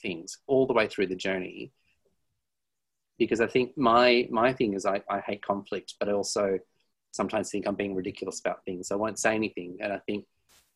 things 0.00 0.38
all 0.46 0.66
the 0.66 0.72
way 0.72 0.86
through 0.86 1.08
the 1.08 1.16
journey. 1.16 1.72
Because 3.18 3.40
I 3.40 3.46
think 3.46 3.76
my 3.76 4.28
my 4.30 4.52
thing 4.52 4.74
is 4.74 4.84
I, 4.84 5.00
I 5.08 5.20
hate 5.20 5.42
conflict, 5.42 5.94
but 5.98 6.08
I 6.08 6.12
also 6.12 6.58
sometimes 7.12 7.50
think 7.50 7.66
I'm 7.66 7.74
being 7.74 7.94
ridiculous 7.94 8.40
about 8.40 8.64
things. 8.64 8.90
I 8.90 8.96
won't 8.96 9.18
say 9.18 9.34
anything, 9.34 9.78
and 9.80 9.92
I 9.92 9.98
think 10.06 10.26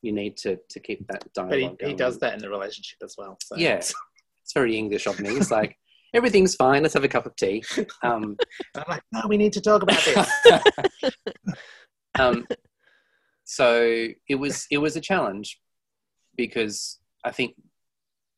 you 0.02 0.12
need 0.12 0.37
to 0.38 0.59
to 0.70 0.80
keep 0.80 1.06
that 1.09 1.30
dialogue. 1.35 1.76
But 1.78 1.87
he, 1.87 1.92
he 1.92 1.96
does 1.96 2.18
that 2.20 2.35
in 2.35 2.40
the 2.40 2.48
relationship 2.48 2.98
as 3.04 3.14
well. 3.18 3.37
So. 3.42 3.56
Yeah, 3.56 3.74
it's 3.74 3.94
very 4.54 4.76
English 4.76 5.06
of 5.06 5.20
me. 5.20 5.30
It's 5.30 5.50
like 5.50 5.76
everything's 6.14 6.54
fine. 6.54 6.83
Let's 6.83 6.94
have 6.94 7.04
a 7.04 7.09
cup 7.09 7.26
of 7.26 7.37
tea. 7.37 7.62
Um, 8.02 8.37
I'm 8.74 8.85
like, 8.88 9.02
no, 9.12 9.22
we 9.28 9.37
need 9.37 9.52
to 9.54 9.61
talk 9.61 9.83
about 9.83 10.02
this. 10.04 11.12
um, 12.18 12.46
so 13.44 14.09
it 14.28 14.35
was 14.35 14.66
it 14.70 14.78
was 14.78 14.96
a 14.96 15.00
challenge 15.00 15.61
because 16.37 16.98
I 17.24 17.30
think 17.30 17.54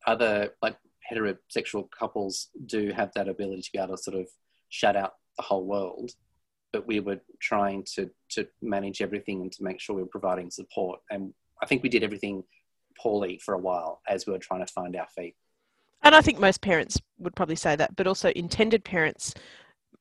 other 0.05 0.49
like 0.61 0.77
heterosexual 1.11 1.89
couples 1.91 2.49
do 2.65 2.91
have 2.91 3.11
that 3.15 3.27
ability 3.27 3.61
to 3.61 3.71
be 3.71 3.79
able 3.79 3.95
to 3.95 4.01
sort 4.01 4.17
of 4.17 4.27
shut 4.69 4.95
out 4.95 5.13
the 5.37 5.43
whole 5.43 5.65
world, 5.65 6.11
but 6.71 6.87
we 6.87 6.99
were 6.99 7.19
trying 7.41 7.83
to 7.95 8.09
to 8.29 8.47
manage 8.61 9.01
everything 9.01 9.41
and 9.41 9.51
to 9.51 9.63
make 9.63 9.79
sure 9.79 9.95
we 9.95 10.01
were 10.01 10.07
providing 10.07 10.49
support. 10.49 10.99
And 11.11 11.33
I 11.61 11.65
think 11.65 11.83
we 11.83 11.89
did 11.89 12.03
everything 12.03 12.43
poorly 13.01 13.39
for 13.43 13.53
a 13.53 13.59
while 13.59 14.01
as 14.07 14.25
we 14.25 14.33
were 14.33 14.39
trying 14.39 14.65
to 14.65 14.71
find 14.71 14.95
our 14.95 15.07
feet. 15.15 15.35
And 16.03 16.13
I 16.13 16.21
think 16.21 16.39
most 16.39 16.61
parents 16.61 16.99
would 17.17 17.35
probably 17.35 17.55
say 17.55 17.75
that, 17.77 17.95
but 17.95 18.07
also 18.07 18.29
intended 18.31 18.83
parents, 18.83 19.33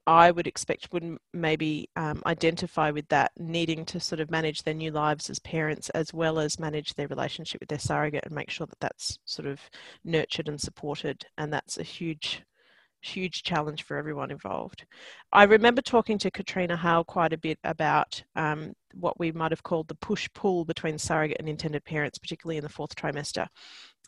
I 0.06 0.30
would 0.30 0.46
expect 0.46 0.92
would 0.92 1.16
maybe 1.32 1.88
um, 1.94 2.22
identify 2.26 2.90
with 2.90 3.06
that 3.08 3.32
needing 3.38 3.84
to 3.86 4.00
sort 4.00 4.20
of 4.20 4.30
manage 4.30 4.62
their 4.62 4.74
new 4.74 4.90
lives 4.90 5.30
as 5.30 5.38
parents 5.38 5.90
as 5.90 6.12
well 6.12 6.38
as 6.38 6.58
manage 6.58 6.94
their 6.94 7.08
relationship 7.08 7.60
with 7.60 7.68
their 7.68 7.78
surrogate 7.78 8.24
and 8.24 8.34
make 8.34 8.50
sure 8.50 8.66
that 8.66 8.80
that's 8.80 9.18
sort 9.24 9.46
of 9.46 9.60
nurtured 10.04 10.48
and 10.48 10.60
supported. 10.60 11.24
And 11.38 11.52
that's 11.52 11.78
a 11.78 11.84
huge, 11.84 12.42
huge 13.00 13.44
challenge 13.44 13.84
for 13.84 13.96
everyone 13.96 14.32
involved. 14.32 14.84
I 15.32 15.44
remember 15.44 15.82
talking 15.82 16.18
to 16.18 16.30
Katrina 16.32 16.76
Hale 16.76 17.04
quite 17.04 17.32
a 17.32 17.38
bit 17.38 17.58
about 17.62 18.22
um, 18.34 18.72
what 18.94 19.20
we 19.20 19.30
might 19.30 19.52
have 19.52 19.62
called 19.62 19.86
the 19.86 19.94
push 19.96 20.28
pull 20.34 20.64
between 20.64 20.98
surrogate 20.98 21.38
and 21.38 21.48
intended 21.48 21.84
parents, 21.84 22.18
particularly 22.18 22.56
in 22.56 22.64
the 22.64 22.68
fourth 22.68 22.96
trimester 22.96 23.46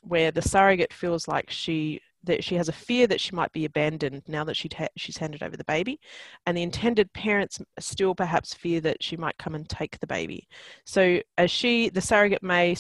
where 0.07 0.30
the 0.30 0.42
surrogate 0.42 0.92
feels 0.92 1.26
like 1.26 1.50
she 1.50 2.00
that 2.24 2.44
she 2.44 2.54
has 2.56 2.68
a 2.68 2.72
fear 2.72 3.06
that 3.06 3.20
she 3.20 3.34
might 3.34 3.52
be 3.52 3.64
abandoned 3.64 4.22
now 4.26 4.44
that 4.44 4.56
ha- 4.74 4.88
she's 4.96 5.16
handed 5.16 5.42
over 5.42 5.56
the 5.56 5.64
baby, 5.64 6.00
and 6.46 6.56
the 6.56 6.62
intended 6.62 7.12
parents 7.12 7.60
still 7.78 8.14
perhaps 8.14 8.54
fear 8.54 8.80
that 8.80 9.02
she 9.02 9.16
might 9.16 9.38
come 9.38 9.54
and 9.54 9.68
take 9.68 9.98
the 10.00 10.06
baby. 10.06 10.48
So 10.84 11.20
as 11.38 11.50
she, 11.50 11.88
the 11.88 12.00
surrogate 12.00 12.42
may 12.42 12.76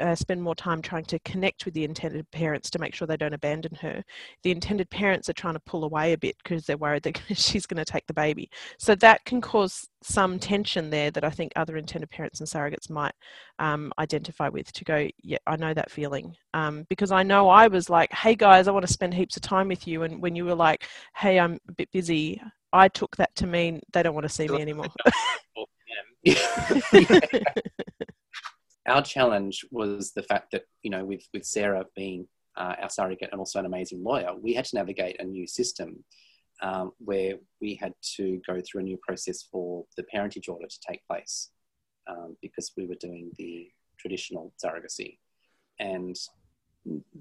uh, 0.00 0.14
spend 0.14 0.42
more 0.42 0.54
time 0.54 0.82
trying 0.82 1.04
to 1.04 1.18
connect 1.20 1.64
with 1.64 1.74
the 1.74 1.84
intended 1.84 2.30
parents 2.30 2.70
to 2.70 2.78
make 2.78 2.94
sure 2.94 3.06
they 3.06 3.16
don't 3.16 3.34
abandon 3.34 3.74
her. 3.76 4.02
The 4.42 4.50
intended 4.50 4.90
parents 4.90 5.28
are 5.28 5.34
trying 5.34 5.54
to 5.54 5.60
pull 5.60 5.84
away 5.84 6.12
a 6.12 6.18
bit 6.18 6.36
because 6.42 6.64
they're 6.64 6.76
worried 6.76 7.02
that 7.04 7.20
she's 7.34 7.66
going 7.66 7.78
to 7.78 7.84
take 7.84 8.06
the 8.06 8.14
baby. 8.14 8.50
So 8.78 8.94
that 8.96 9.24
can 9.24 9.40
cause 9.40 9.88
some 10.02 10.38
tension 10.38 10.90
there 10.90 11.10
that 11.10 11.24
I 11.24 11.30
think 11.30 11.52
other 11.54 11.76
intended 11.76 12.10
parents 12.10 12.40
and 12.40 12.48
surrogates 12.48 12.90
might 12.90 13.14
um, 13.58 13.92
identify 13.98 14.48
with 14.48 14.72
to 14.72 14.84
go, 14.84 15.08
yeah, 15.22 15.38
I 15.46 15.56
know 15.56 15.74
that 15.74 15.90
feeling. 15.90 16.34
Um, 16.54 16.86
because 16.88 17.12
I 17.12 17.22
know 17.22 17.48
I 17.48 17.68
was 17.68 17.90
like, 17.90 18.12
hey 18.12 18.34
guys, 18.34 18.66
I 18.66 18.72
want 18.72 18.86
to 18.86 18.92
spend 18.92 19.14
heaps 19.14 19.36
of 19.36 19.42
time 19.42 19.68
with 19.68 19.86
you. 19.86 20.02
And 20.02 20.22
when 20.22 20.34
you 20.34 20.44
were 20.44 20.54
like, 20.54 20.88
hey, 21.14 21.38
I'm 21.38 21.58
a 21.68 21.72
bit 21.72 21.90
busy, 21.92 22.40
I 22.72 22.88
took 22.88 23.16
that 23.16 23.34
to 23.36 23.46
mean 23.46 23.80
they 23.92 24.02
don't 24.02 24.14
want 24.14 24.24
to 24.24 24.28
see 24.28 24.48
me 24.48 24.60
anymore. 24.60 24.86
our 28.90 29.02
challenge 29.02 29.64
was 29.70 30.12
the 30.12 30.22
fact 30.22 30.50
that 30.52 30.64
you 30.82 30.90
know 30.90 31.04
with 31.04 31.22
with 31.32 31.44
Sarah 31.44 31.84
being 31.96 32.26
uh, 32.56 32.74
our 32.82 32.90
surrogate 32.90 33.30
and 33.32 33.38
also 33.38 33.60
an 33.60 33.66
amazing 33.66 34.02
lawyer, 34.02 34.34
we 34.34 34.52
had 34.54 34.64
to 34.66 34.76
navigate 34.76 35.20
a 35.20 35.24
new 35.24 35.46
system 35.46 36.04
um, 36.62 36.92
where 36.98 37.34
we 37.60 37.74
had 37.74 37.94
to 38.16 38.40
go 38.46 38.60
through 38.60 38.80
a 38.80 38.84
new 38.84 38.98
process 39.06 39.42
for 39.50 39.84
the 39.96 40.02
parentage 40.04 40.48
order 40.48 40.66
to 40.66 40.80
take 40.86 41.06
place 41.06 41.50
um, 42.08 42.36
because 42.42 42.72
we 42.76 42.86
were 42.86 42.96
doing 42.96 43.30
the 43.38 43.70
traditional 43.98 44.52
surrogacy, 44.62 45.18
and 45.78 46.16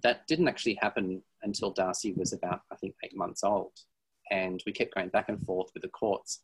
that 0.03 0.25
didn't 0.27 0.47
actually 0.47 0.77
happen 0.82 1.21
until 1.43 1.73
Darcey 1.73 2.17
was 2.17 2.34
about, 2.34 2.62
I 2.71 2.75
think, 2.75 2.95
eight 3.03 3.15
months 3.15 3.43
old. 3.43 3.73
And 4.32 4.62
we 4.65 4.71
kept 4.71 4.93
going 4.93 5.10
back 5.10 5.29
and 5.29 5.43
forth 5.45 5.71
with 5.73 5.84
the 5.84 5.89
courts. 5.89 6.41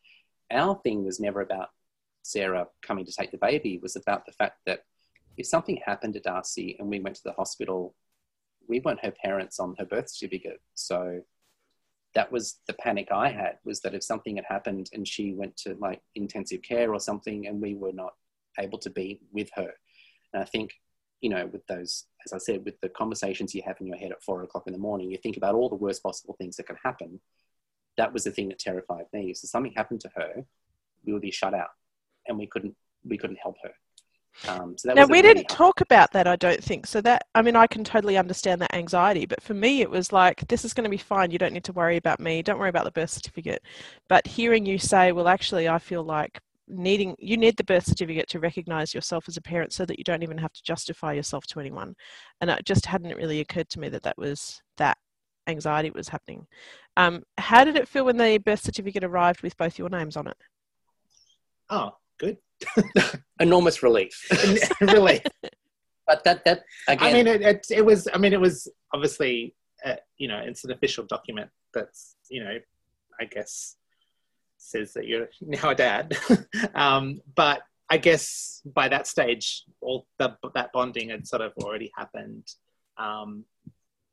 Our 0.51 0.79
thing 0.83 1.05
was 1.05 1.19
never 1.19 1.41
about 1.41 1.69
Sarah 2.23 2.67
coming 2.81 3.05
to 3.05 3.11
take 3.11 3.31
the 3.31 3.37
baby, 3.37 3.75
it 3.75 3.81
was 3.81 3.95
about 3.95 4.25
the 4.25 4.31
fact 4.31 4.59
that 4.65 4.83
if 5.37 5.45
something 5.45 5.79
happened 5.85 6.13
to 6.13 6.19
Darcey 6.19 6.79
and 6.79 6.89
we 6.89 6.99
went 6.99 7.15
to 7.17 7.23
the 7.23 7.33
hospital, 7.33 7.95
we 8.67 8.79
weren't 8.79 9.03
her 9.03 9.13
parents 9.23 9.59
on 9.59 9.75
her 9.77 9.85
birth 9.85 10.09
certificate. 10.09 10.61
So 10.73 11.21
that 12.13 12.31
was 12.31 12.59
the 12.67 12.73
panic 12.73 13.09
I 13.11 13.29
had 13.29 13.57
was 13.65 13.81
that 13.81 13.93
if 13.93 14.03
something 14.03 14.37
had 14.37 14.45
happened 14.47 14.89
and 14.93 15.07
she 15.07 15.33
went 15.33 15.57
to 15.57 15.75
like 15.79 16.01
intensive 16.15 16.61
care 16.61 16.93
or 16.93 16.99
something 16.99 17.47
and 17.47 17.61
we 17.61 17.75
were 17.75 17.91
not 17.91 18.13
able 18.57 18.79
to 18.79 18.89
be 18.89 19.19
with 19.31 19.49
her. 19.55 19.73
And 20.33 20.41
I 20.41 20.45
think, 20.45 20.73
you 21.19 21.29
know, 21.29 21.45
with 21.47 21.65
those, 21.67 22.05
as 22.25 22.31
I 22.31 22.37
said, 22.37 22.63
with 22.63 22.79
the 22.81 22.89
conversations 22.89 23.53
you 23.53 23.63
have 23.65 23.77
in 23.81 23.87
your 23.87 23.97
head 23.97 24.11
at 24.11 24.23
four 24.23 24.43
o'clock 24.43 24.63
in 24.65 24.73
the 24.73 24.79
morning, 24.79 25.11
you 25.11 25.17
think 25.17 25.37
about 25.37 25.55
all 25.55 25.69
the 25.69 25.75
worst 25.75 26.03
possible 26.03 26.35
things 26.39 26.55
that 26.55 26.67
could 26.67 26.77
happen. 26.81 27.19
That 27.97 28.13
was 28.13 28.23
the 28.23 28.31
thing 28.31 28.49
that 28.49 28.59
terrified 28.59 29.05
me. 29.11 29.33
So 29.33 29.47
something 29.47 29.73
happened 29.75 30.01
to 30.01 30.11
her, 30.15 30.45
we 31.05 31.13
would 31.13 31.21
be 31.21 31.31
shut 31.31 31.53
out 31.53 31.69
and 32.27 32.37
we 32.37 32.47
couldn't 32.47 32.75
we 33.03 33.17
couldn't 33.17 33.39
help 33.39 33.57
her. 33.61 33.71
Um, 34.47 34.77
so 34.77 34.93
now 34.93 35.05
we 35.05 35.21
didn't 35.21 35.47
talk 35.47 35.81
about 35.81 36.11
that. 36.11 36.27
I 36.27 36.35
don't 36.35 36.63
think 36.63 36.85
so. 36.85 37.01
That 37.01 37.27
I 37.33 37.41
mean, 37.41 37.55
I 37.55 37.67
can 37.67 37.83
totally 37.83 38.17
understand 38.17 38.61
that 38.61 38.73
anxiety, 38.75 39.25
but 39.25 39.41
for 39.41 39.53
me, 39.53 39.81
it 39.81 39.89
was 39.89 40.11
like 40.11 40.47
this 40.47 40.65
is 40.65 40.73
going 40.73 40.83
to 40.83 40.89
be 40.89 40.97
fine. 40.97 41.31
You 41.31 41.39
don't 41.39 41.53
need 41.53 41.63
to 41.65 41.73
worry 41.73 41.97
about 41.97 42.19
me. 42.19 42.41
Don't 42.41 42.59
worry 42.59 42.69
about 42.69 42.85
the 42.85 42.91
birth 42.91 43.11
certificate. 43.11 43.63
But 44.07 44.27
hearing 44.27 44.65
you 44.65 44.77
say, 44.77 45.11
well, 45.11 45.27
actually, 45.27 45.67
I 45.69 45.79
feel 45.79 46.03
like 46.03 46.39
needing 46.67 47.15
you 47.19 47.37
need 47.37 47.55
the 47.57 47.63
birth 47.63 47.85
certificate 47.85 48.27
to 48.27 48.39
recognize 48.39 48.93
yourself 48.93 49.25
as 49.27 49.37
a 49.37 49.41
parent 49.41 49.71
so 49.71 49.85
that 49.85 49.97
you 49.99 50.03
don't 50.03 50.23
even 50.23 50.37
have 50.37 50.53
to 50.53 50.63
justify 50.63 51.13
yourself 51.13 51.45
to 51.45 51.59
anyone 51.59 51.95
and 52.41 52.49
it 52.49 52.65
just 52.65 52.85
hadn't 52.87 53.15
really 53.15 53.39
occurred 53.39 53.69
to 53.69 53.79
me 53.79 53.87
that 53.87 54.01
that 54.01 54.17
was 54.17 54.61
that 54.77 54.97
anxiety 55.47 55.91
was 55.91 56.09
happening 56.09 56.47
um, 56.97 57.21
how 57.37 57.63
did 57.63 57.75
it 57.75 57.87
feel 57.87 58.05
when 58.05 58.17
the 58.17 58.39
birth 58.39 58.61
certificate 58.61 59.03
arrived 59.03 59.43
with 59.43 59.55
both 59.57 59.77
your 59.77 59.89
names 59.89 60.17
on 60.17 60.25
it 60.27 60.37
oh 61.69 61.91
good 62.17 62.37
enormous 63.39 63.83
relief. 63.83 64.27
Relief 64.81 65.21
but 66.07 66.23
that 66.23 66.43
that 66.45 66.63
again. 66.87 67.07
i 67.07 67.13
mean 67.13 67.27
it, 67.27 67.41
it, 67.41 67.65
it 67.71 67.83
was 67.83 68.07
i 68.13 68.17
mean 68.17 68.31
it 68.31 68.39
was 68.39 68.67
obviously 68.93 69.55
uh, 69.83 69.95
you 70.17 70.27
know 70.27 70.37
it's 70.37 70.63
an 70.63 70.71
official 70.71 71.03
document 71.05 71.49
that's 71.73 72.15
you 72.29 72.43
know 72.43 72.57
i 73.19 73.25
guess 73.25 73.77
says 74.57 74.93
that 74.93 75.05
you're 75.07 75.29
now 75.41 75.69
a 75.69 75.75
dad. 75.75 76.17
Um, 76.73 77.21
but 77.35 77.61
i 77.89 77.97
guess 77.97 78.61
by 78.65 78.87
that 78.87 79.07
stage 79.07 79.63
all 79.81 80.07
the, 80.17 80.35
that 80.55 80.71
bonding 80.73 81.09
had 81.09 81.27
sort 81.27 81.41
of 81.41 81.53
already 81.61 81.91
happened. 81.95 82.47
Um, 82.97 83.45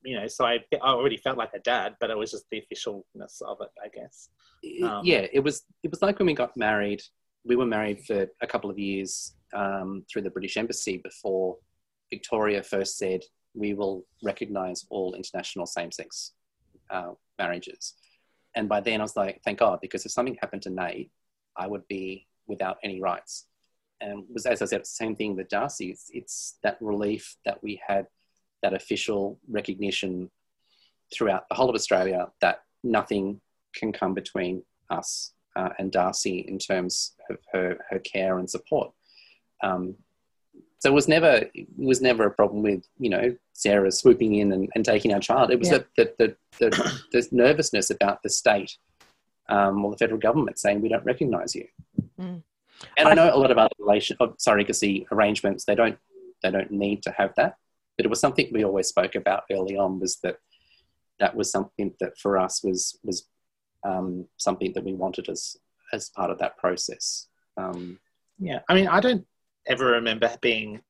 you 0.04 0.18
know 0.18 0.26
so 0.26 0.44
I, 0.44 0.58
I 0.82 0.90
already 0.90 1.16
felt 1.16 1.38
like 1.38 1.54
a 1.54 1.60
dad 1.60 1.94
but 2.00 2.10
it 2.10 2.18
was 2.18 2.32
just 2.32 2.44
the 2.50 2.60
officialness 2.60 3.40
of 3.42 3.58
it 3.60 3.70
i 3.82 3.88
guess. 3.88 4.28
Um, 4.84 5.02
yeah 5.04 5.26
it 5.32 5.40
was 5.40 5.62
it 5.82 5.90
was 5.90 6.02
like 6.02 6.18
when 6.18 6.26
we 6.26 6.34
got 6.34 6.56
married 6.56 7.02
we 7.44 7.56
were 7.56 7.66
married 7.66 8.04
for 8.04 8.26
a 8.40 8.46
couple 8.46 8.70
of 8.70 8.78
years 8.78 9.34
um, 9.54 10.04
through 10.10 10.22
the 10.22 10.30
British 10.30 10.56
Embassy 10.56 10.98
before 11.02 11.56
Victoria 12.10 12.62
first 12.62 12.98
said 12.98 13.20
we 13.54 13.74
will 13.74 14.04
recognise 14.22 14.86
all 14.90 15.14
international 15.14 15.66
same-sex 15.66 16.32
uh, 16.90 17.12
marriages. 17.38 17.94
And 18.54 18.68
by 18.68 18.80
then 18.80 19.00
I 19.00 19.04
was 19.04 19.16
like, 19.16 19.40
thank 19.44 19.58
God, 19.58 19.78
because 19.80 20.04
if 20.06 20.12
something 20.12 20.36
happened 20.40 20.62
to 20.62 20.70
Nate, 20.70 21.10
I 21.56 21.66
would 21.66 21.86
be 21.88 22.26
without 22.46 22.78
any 22.82 23.00
rights. 23.00 23.46
And 24.00 24.24
was, 24.32 24.46
as 24.46 24.62
I 24.62 24.66
said, 24.66 24.86
same 24.86 25.16
thing 25.16 25.36
with 25.36 25.48
Darcey. 25.48 25.90
It's, 25.90 26.10
it's 26.12 26.58
that 26.62 26.76
relief 26.80 27.36
that 27.44 27.62
we 27.62 27.80
had 27.86 28.06
that 28.62 28.74
official 28.74 29.38
recognition 29.48 30.30
throughout 31.12 31.48
the 31.48 31.54
whole 31.54 31.68
of 31.68 31.74
Australia 31.74 32.28
that 32.40 32.62
nothing 32.82 33.40
can 33.74 33.92
come 33.92 34.14
between 34.14 34.62
us 34.90 35.32
uh, 35.56 35.70
and 35.78 35.92
Darcey 35.92 36.44
in 36.46 36.58
terms 36.58 37.14
of 37.30 37.38
her, 37.52 37.78
her 37.90 37.98
care 37.98 38.38
and 38.38 38.48
support. 38.48 38.92
Um, 39.62 39.96
so 40.78 40.90
it 40.90 40.94
was 40.94 41.06
never 41.06 41.44
it 41.54 41.68
was 41.76 42.00
never 42.00 42.26
a 42.26 42.30
problem 42.30 42.62
with 42.62 42.84
you 42.98 43.08
know 43.08 43.36
Sarah 43.52 43.92
swooping 43.92 44.34
in 44.34 44.52
and, 44.52 44.68
and 44.74 44.84
taking 44.84 45.14
our 45.14 45.20
child. 45.20 45.52
It 45.52 45.58
was 45.60 45.70
yeah. 45.70 45.78
the, 45.96 46.12
the, 46.18 46.36
the, 46.58 47.00
the, 47.12 47.28
nervousness 47.30 47.90
about 47.90 48.20
the 48.24 48.30
state 48.30 48.76
um, 49.48 49.84
or 49.84 49.92
the 49.92 49.98
federal 49.98 50.18
government 50.18 50.58
saying 50.58 50.80
we 50.80 50.88
don't 50.88 51.04
recognise 51.04 51.54
you. 51.54 51.68
Mm. 52.20 52.42
And 52.96 53.08
I, 53.08 53.12
I, 53.12 53.14
know 53.14 53.32
a 53.32 53.38
lot 53.38 53.52
of 53.52 53.58
other 53.58 53.74
relation 53.78 54.16
of 54.18 54.36
surrogacy 54.38 55.06
arrangements 55.12 55.64
they 55.64 55.76
don't 55.76 55.96
they 56.42 56.50
don't 56.50 56.72
need 56.72 57.04
to 57.04 57.12
have 57.12 57.32
that, 57.36 57.56
but 57.96 58.04
it 58.04 58.08
was 58.08 58.18
something 58.18 58.48
we 58.52 58.64
always 58.64 58.88
spoke 58.88 59.14
about 59.14 59.44
early 59.52 59.76
on 59.76 60.00
was 60.00 60.16
that 60.24 60.38
that 61.20 61.36
was 61.36 61.48
something 61.48 61.94
that 62.00 62.18
for 62.18 62.38
us 62.38 62.64
was 62.64 62.98
was 63.04 63.28
um, 63.84 64.26
something 64.36 64.72
that 64.74 64.84
we 64.84 64.92
wanted 64.92 65.28
as 65.28 65.56
as 65.92 66.10
part 66.10 66.30
of 66.30 66.38
that 66.38 66.56
process. 66.56 67.28
Um, 67.56 67.98
yeah, 68.38 68.60
I 68.68 68.74
mean, 68.74 68.88
I 68.88 69.00
don't 69.00 69.26
ever 69.66 69.86
remember 69.86 70.34
being 70.40 70.80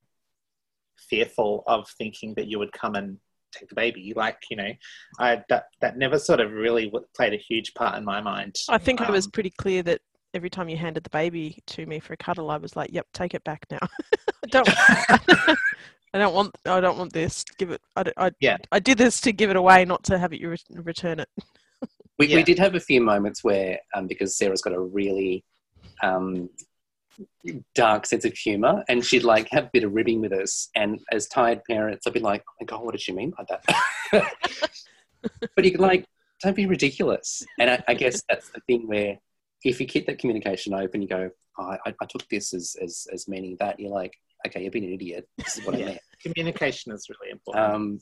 fearful 1.09 1.65
of 1.67 1.89
thinking 1.99 2.35
that 2.35 2.47
you 2.47 2.59
would 2.59 2.73
come 2.73 2.95
and 2.95 3.19
take 3.53 3.69
the 3.69 3.75
baby. 3.75 4.13
Like, 4.15 4.39
you 4.51 4.57
know, 4.57 4.73
I 5.19 5.43
that 5.49 5.67
that 5.81 5.97
never 5.97 6.19
sort 6.19 6.41
of 6.41 6.53
really 6.53 6.93
played 7.17 7.35
a 7.35 7.37
huge 7.37 7.75
part 7.75 7.97
in 7.97 8.05
my 8.05 8.21
mind. 8.21 8.57
I 8.69 8.79
think 8.79 9.01
um, 9.01 9.09
I 9.09 9.11
was 9.11 9.27
pretty 9.27 9.51
clear 9.51 9.83
that 9.85 10.01
every 10.35 10.51
time 10.51 10.69
you 10.69 10.77
handed 10.77 11.05
the 11.05 11.11
baby 11.11 11.59
to 11.67 11.87
me 11.87 12.01
for 12.01 12.15
a 12.15 12.17
cuddle, 12.17 12.51
I 12.51 12.57
was 12.57 12.77
like, 12.77 12.91
"Yep, 12.93 13.07
take 13.13 13.35
it 13.35 13.45
back 13.45 13.67
now. 13.71 13.81
I 14.45 14.47
don't." 14.49 14.69
I 16.15 16.19
don't 16.19 16.35
want. 16.35 16.55
I 16.67 16.81
don't 16.81 16.99
want 16.99 17.15
this. 17.15 17.43
Give 17.57 17.71
it. 17.71 17.81
I, 17.97 18.05
I, 18.19 18.31
yeah. 18.39 18.59
I 18.71 18.81
did 18.81 18.99
this 18.99 19.19
to 19.23 19.33
give 19.33 19.49
it 19.49 19.57
away, 19.57 19.87
not 19.87 20.05
to 20.05 20.19
have 20.19 20.35
it 20.35 20.41
you 20.41 20.51
re- 20.51 20.59
return 20.71 21.21
it. 21.21 21.29
We, 22.19 22.29
yeah. 22.29 22.37
we 22.37 22.43
did 22.43 22.59
have 22.59 22.75
a 22.75 22.81
few 22.81 23.01
moments 23.01 23.43
where, 23.43 23.81
um, 23.95 24.07
because 24.07 24.37
Sarah's 24.37 24.63
got 24.63 24.75
a 24.75 24.81
really 24.81 25.45
um, 26.03 26.51
dark 27.75 28.07
sense 28.07 28.25
of 28.25 28.35
humor, 28.35 28.85
and 28.89 29.05
she'd 29.05 29.25
like 29.25 29.49
have 29.51 29.65
a 29.65 29.71
bit 29.73 29.85
of 29.85 29.93
ribbing 29.93 30.21
with 30.21 30.33
us. 30.33 30.69
And 30.75 31.01
as 31.11 31.27
tired 31.27 31.63
parents, 31.65 32.07
I'd 32.07 32.13
be 32.13 32.21
like, 32.21 32.43
"Oh 32.49 32.55
my 32.61 32.67
god, 32.67 32.85
what 32.85 32.93
did 32.93 33.01
she 33.01 33.13
mean 33.13 33.33
by 33.37 33.45
that?" 33.49 34.33
but 35.57 35.65
you 35.65 35.73
can 35.73 35.81
like, 35.81 36.07
don't 36.43 36.57
be 36.57 36.67
ridiculous. 36.67 37.45
And 37.59 37.71
I, 37.71 37.85
I, 37.89 37.95
guess 37.95 38.23
that's 38.29 38.51
the 38.51 38.61
thing 38.67 38.89
where 38.89 39.19
if 39.65 39.81
you 39.81 39.87
keep 39.87 40.07
that 40.07 40.19
communication 40.19 40.75
open, 40.75 41.03
you 41.03 41.09
go, 41.09 41.31
oh, 41.59 41.77
I, 41.87 41.95
I, 42.01 42.07
took 42.07 42.29
this 42.29 42.53
as, 42.53 42.77
as 42.83 43.07
as 43.13 43.29
meaning 43.29 43.57
that. 43.61 43.79
You're 43.79 43.91
like, 43.91 44.15
okay, 44.47 44.65
you've 44.65 44.73
been 44.73 44.85
an 44.85 44.93
idiot. 44.93 45.29
This 45.39 45.59
is 45.59 45.67
what 45.67 45.79
yeah. 45.79 45.85
I 45.85 45.89
meant. 45.89 46.01
Communication 46.23 46.93
is 46.93 47.09
really 47.09 47.33
important. 47.33 47.75
Um, 47.75 48.01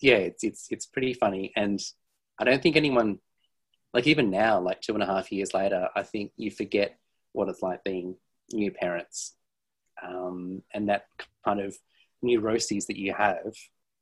yeah, 0.00 0.16
it's 0.16 0.44
it's 0.44 0.66
it's 0.70 0.86
pretty 0.86 1.14
funny, 1.14 1.52
and 1.56 1.80
I 2.38 2.44
don't 2.44 2.62
think 2.62 2.76
anyone 2.76 3.18
like 3.94 4.06
even 4.06 4.30
now, 4.30 4.60
like 4.60 4.80
two 4.80 4.94
and 4.94 5.02
a 5.02 5.06
half 5.06 5.32
years 5.32 5.54
later, 5.54 5.88
I 5.94 6.02
think 6.02 6.32
you 6.36 6.50
forget 6.50 6.98
what 7.32 7.48
it's 7.48 7.62
like 7.62 7.84
being 7.84 8.16
new 8.52 8.70
parents 8.70 9.34
um, 10.02 10.62
and 10.74 10.88
that 10.88 11.06
kind 11.44 11.60
of 11.60 11.76
neuroses 12.22 12.86
that 12.86 12.96
you 12.98 13.12
have 13.12 13.54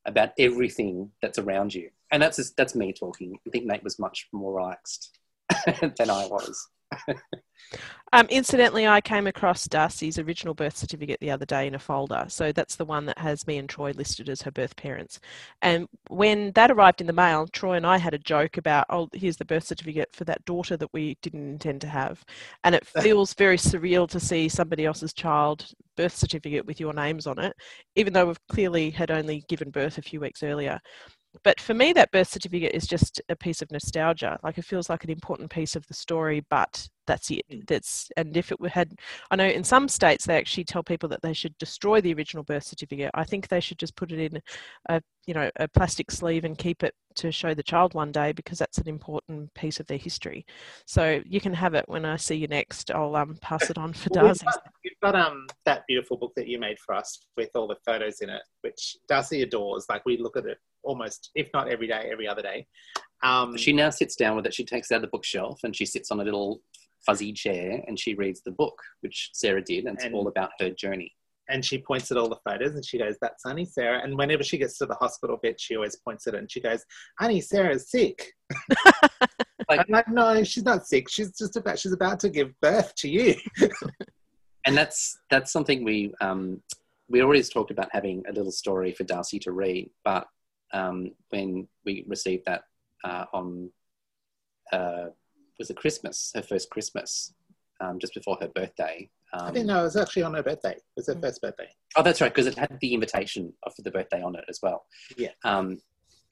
about 0.05 0.31
everything 0.39 1.11
that's 1.21 1.39
around 1.39 1.75
you. 1.75 1.91
And 2.11 2.23
that's 2.23 2.37
just, 2.37 2.57
that's 2.57 2.75
me 2.75 2.93
talking. 2.93 3.39
I 3.47 3.51
think 3.51 3.67
Nate 3.67 3.83
was 3.83 3.99
much 3.99 4.29
more 4.33 4.55
relaxed 4.55 5.19
than 5.67 6.11
I 6.11 6.27
was. 6.27 6.69
Um, 8.13 8.27
incidentally, 8.31 8.87
I 8.87 9.01
came 9.01 9.27
across 9.27 9.67
Darcey's 9.67 10.19
original 10.19 10.55
birth 10.55 10.77
certificate 10.77 11.19
the 11.21 11.31
other 11.31 11.45
day 11.45 11.67
in 11.67 11.75
a 11.75 11.79
folder. 11.79 12.25
So 12.29 12.53
that's 12.53 12.77
the 12.77 12.85
one 12.85 13.05
that 13.07 13.19
has 13.19 13.47
me 13.47 13.59
and 13.59 13.69
Troy 13.69 13.91
listed 13.91 14.29
as 14.29 14.43
her 14.43 14.51
birth 14.51 14.77
parents. 14.77 15.19
And 15.61 15.89
when 16.09 16.53
that 16.53 16.71
arrived 16.71 17.01
in 17.01 17.09
the 17.09 17.13
mail, 17.13 17.49
Troy 17.49 17.75
and 17.75 17.87
I 17.87 17.99
had 17.99 18.15
a 18.15 18.19
joke 18.19 18.57
about, 18.59 18.87
oh, 18.91 19.09
here's 19.13 19.37
the 19.37 19.45
birth 19.45 19.65
certificate 19.65 20.09
for 20.13 20.25
that 20.25 20.45
daughter 20.45 20.77
that 20.77 20.93
we 20.93 21.19
didn't 21.21 21.49
intend 21.49 21.81
to 21.81 21.89
have. 21.89 22.25
And 22.65 22.75
it 22.75 22.87
feels 23.03 23.35
very 23.35 23.57
surreal 23.59 24.09
to 24.11 24.21
see 24.21 24.49
somebody 24.49 24.87
else's 24.87 25.13
child 25.13 25.67
birth 25.97 26.15
certificate 26.15 26.65
with 26.65 26.79
your 26.79 26.93
names 26.93 27.27
on 27.27 27.39
it, 27.39 27.55
even 27.97 28.13
though 28.13 28.27
we've 28.27 28.47
clearly 28.49 28.91
had 28.91 29.11
only 29.11 29.45
given 29.49 29.71
birth 29.71 29.99
a 29.99 30.03
few 30.03 30.21
weeks 30.21 30.43
earlier 30.43 30.81
but 31.43 31.61
for 31.61 31.75
me 31.75 31.93
that 31.93 32.11
birth 32.11 32.29
certificate 32.29 32.75
is 32.75 32.87
just 32.87 33.21
a 33.29 33.37
piece 33.37 33.63
of 33.63 33.71
nostalgia. 33.71 34.39
Like 34.43 34.59
it 34.59 34.65
feels 34.65 34.89
like 34.89 35.05
an 35.05 35.11
important 35.11 35.51
piece 35.51 35.77
of 35.77 35.87
the 35.87 35.95
story 35.95 36.45
but 36.49 36.89
that's 37.07 37.31
it 37.31 37.45
mm. 37.51 37.67
that's 37.67 38.11
and 38.17 38.37
if 38.37 38.53
it 38.53 38.59
had 38.69 38.93
i 39.31 39.37
know 39.37 39.47
in 39.47 39.65
some 39.65 39.89
states 39.89 40.27
they 40.27 40.37
actually 40.37 40.65
tell 40.65 40.83
people 40.83 41.09
that 41.09 41.23
they 41.23 41.33
should 41.33 41.57
destroy 41.59 42.01
the 42.01 42.15
original 42.15 42.45
birth 42.45 42.65
certificate. 42.65 43.11
I 43.15 43.25
think 43.25 43.49
they 43.49 43.61
should 43.61 43.79
just 43.79 43.97
put 43.97 44.13
it 44.13 44.19
in 44.19 44.41
a 44.89 45.03
you 45.27 45.35
know 45.35 45.51
a 45.57 45.69
plastic 45.69 46.11
sleeve 46.11 46.45
and 46.45 46.57
keep 46.57 46.83
it 46.83 46.95
to 47.17 47.33
show 47.33 47.55
the 47.55 47.63
child 47.63 47.95
one 47.95 48.13
day 48.13 48.33
because 48.33 48.59
that's 48.59 48.79
an 48.79 48.89
important 48.89 49.53
piece 49.55 49.81
of 49.81 49.87
their 49.87 49.99
history. 49.99 50.45
So 50.87 51.23
you 51.25 51.41
can 51.41 51.55
have 51.55 51.75
it 51.75 51.89
when 51.89 52.05
i 52.05 52.17
see 52.17 52.37
you 52.37 52.47
next 52.47 52.91
i'll 52.91 53.17
um, 53.17 53.37
pass 53.41 53.71
it 53.71 53.79
on 53.79 53.93
for 53.93 54.11
well, 54.13 54.25
darcey. 54.25 54.29
we've 54.29 54.41
got, 54.45 54.63
we've 54.85 55.01
got 55.03 55.15
um 55.17 55.47
that 55.65 55.85
beautiful 55.89 56.17
book 56.17 56.33
that 56.37 56.49
you 56.49 56.59
made 56.59 56.79
for 56.79 56.95
us 56.95 57.27
with 57.37 57.51
all 57.55 57.67
the 57.67 57.77
photos 57.85 58.21
in 58.21 58.31
it 58.31 58.43
which 58.63 58.97
darcey 59.11 59.43
adores. 59.43 59.87
Like 59.89 60.05
we 60.05 60.19
look 60.19 60.37
at 60.37 60.47
it 60.47 60.59
almost 60.83 61.31
if 61.35 61.49
not 61.53 61.69
every 61.69 61.87
day 61.87 62.09
every 62.11 62.29
other 62.29 62.43
day. 62.43 62.67
Um, 63.23 63.57
she 63.57 63.73
now 63.73 63.91
sits 63.91 64.15
down 64.15 64.37
with 64.37 64.47
it. 64.47 64.53
She 64.53 64.65
takes 64.65 64.91
it 64.91 64.95
out 64.95 64.99
of 64.99 65.03
the 65.03 65.09
bookshelf 65.09 65.61
and 65.65 65.75
she 65.75 65.87
sits 65.87 66.11
on 66.11 66.21
a 66.21 66.25
little 66.25 66.61
fuzzy 67.07 67.33
chair 67.33 67.83
and 67.87 67.99
she 67.99 68.15
reads 68.15 68.43
the 68.43 68.51
book, 68.51 68.79
which 69.01 69.31
Sarah 69.33 69.63
did, 69.63 69.85
and 69.85 69.97
it's 69.97 70.05
and, 70.05 70.15
all 70.15 70.29
about 70.29 70.51
her 70.61 70.71
journey. 70.71 71.13
and 71.49 71.65
she 71.65 71.79
points 71.79 72.11
at 72.11 72.17
all 72.17 72.29
the 72.29 72.41
photos 72.45 72.75
and 72.75 72.85
she 72.85 72.99
goes, 72.99 73.17
"That's 73.21 73.47
Auntie 73.47 73.65
Sarah." 73.65 74.03
And 74.03 74.19
whenever 74.19 74.43
she 74.43 74.59
gets 74.59 74.79
to 74.79 74.87
the 74.87 74.95
hospital 74.97 75.39
bit, 75.43 75.61
she 75.61 75.77
always 75.77 75.97
points 75.97 76.27
at 76.27 76.35
it 76.35 76.39
and 76.39 76.51
she 76.51 76.61
goes, 76.61 76.85
"Auntie 77.21 77.41
Sarah's 77.41 77.91
sick." 77.91 78.33
like, 79.69 79.81
I'm 79.81 79.87
like, 79.89 80.09
no, 80.09 80.45
she's 80.45 80.65
not 80.65 80.87
sick. 80.87 81.09
She's 81.09 81.37
just 81.37 81.57
about 81.57 81.79
she's 81.79 81.93
about 81.93 82.21
to 82.21 82.29
give 82.29 82.59
birth 82.61 82.95
to 82.97 83.09
you. 83.09 83.35
and 84.67 84.77
that's 84.77 85.19
that's 85.31 85.53
something 85.53 85.85
we 85.85 86.13
um, 86.21 86.61
we 87.09 87.23
always 87.23 87.49
talked 87.49 87.71
about 87.71 87.89
having 87.93 88.23
a 88.29 88.33
little 88.33 88.53
story 88.53 88.93
for 88.93 89.05
Darcey 89.05 89.41
to 89.43 89.53
read, 89.53 89.91
but 90.05 90.27
um, 90.73 91.13
when 91.31 91.69
we 91.85 92.05
received 92.09 92.45
that 92.47 92.63
uh, 93.05 93.25
on 93.33 93.71
uh, 94.73 95.07
was 95.59 95.71
it 95.71 95.77
Christmas, 95.77 96.33
her 96.35 96.43
first 96.43 96.71
Christmas, 96.71 97.35
um, 97.81 97.99
just 97.99 98.15
before 98.15 98.37
her 98.41 98.49
birthday. 98.49 99.09
Um, 99.33 99.49
I 99.49 99.51
didn't 99.51 99.67
know 99.67 99.81
it 99.81 99.85
was 99.85 99.97
actually 99.97 100.23
on 100.23 100.35
her 100.35 100.43
birthday. 100.43 100.73
It 100.73 100.83
was 100.97 101.07
her 101.09 101.15
Mm. 101.15 101.23
first 101.23 101.43
birthday. 101.43 101.69
Oh, 101.97 102.03
that's 102.03 102.21
right, 102.21 102.33
because 102.33 102.47
it 102.47 102.57
had 102.57 102.79
the 102.81 102.95
invitation 102.95 103.53
for 103.75 103.83
the 103.83 103.91
birthday 103.91 104.23
on 104.23 104.37
it 104.37 104.45
as 104.49 104.61
well. 104.63 104.87
Yeah. 105.17 105.33
Um, 105.45 105.81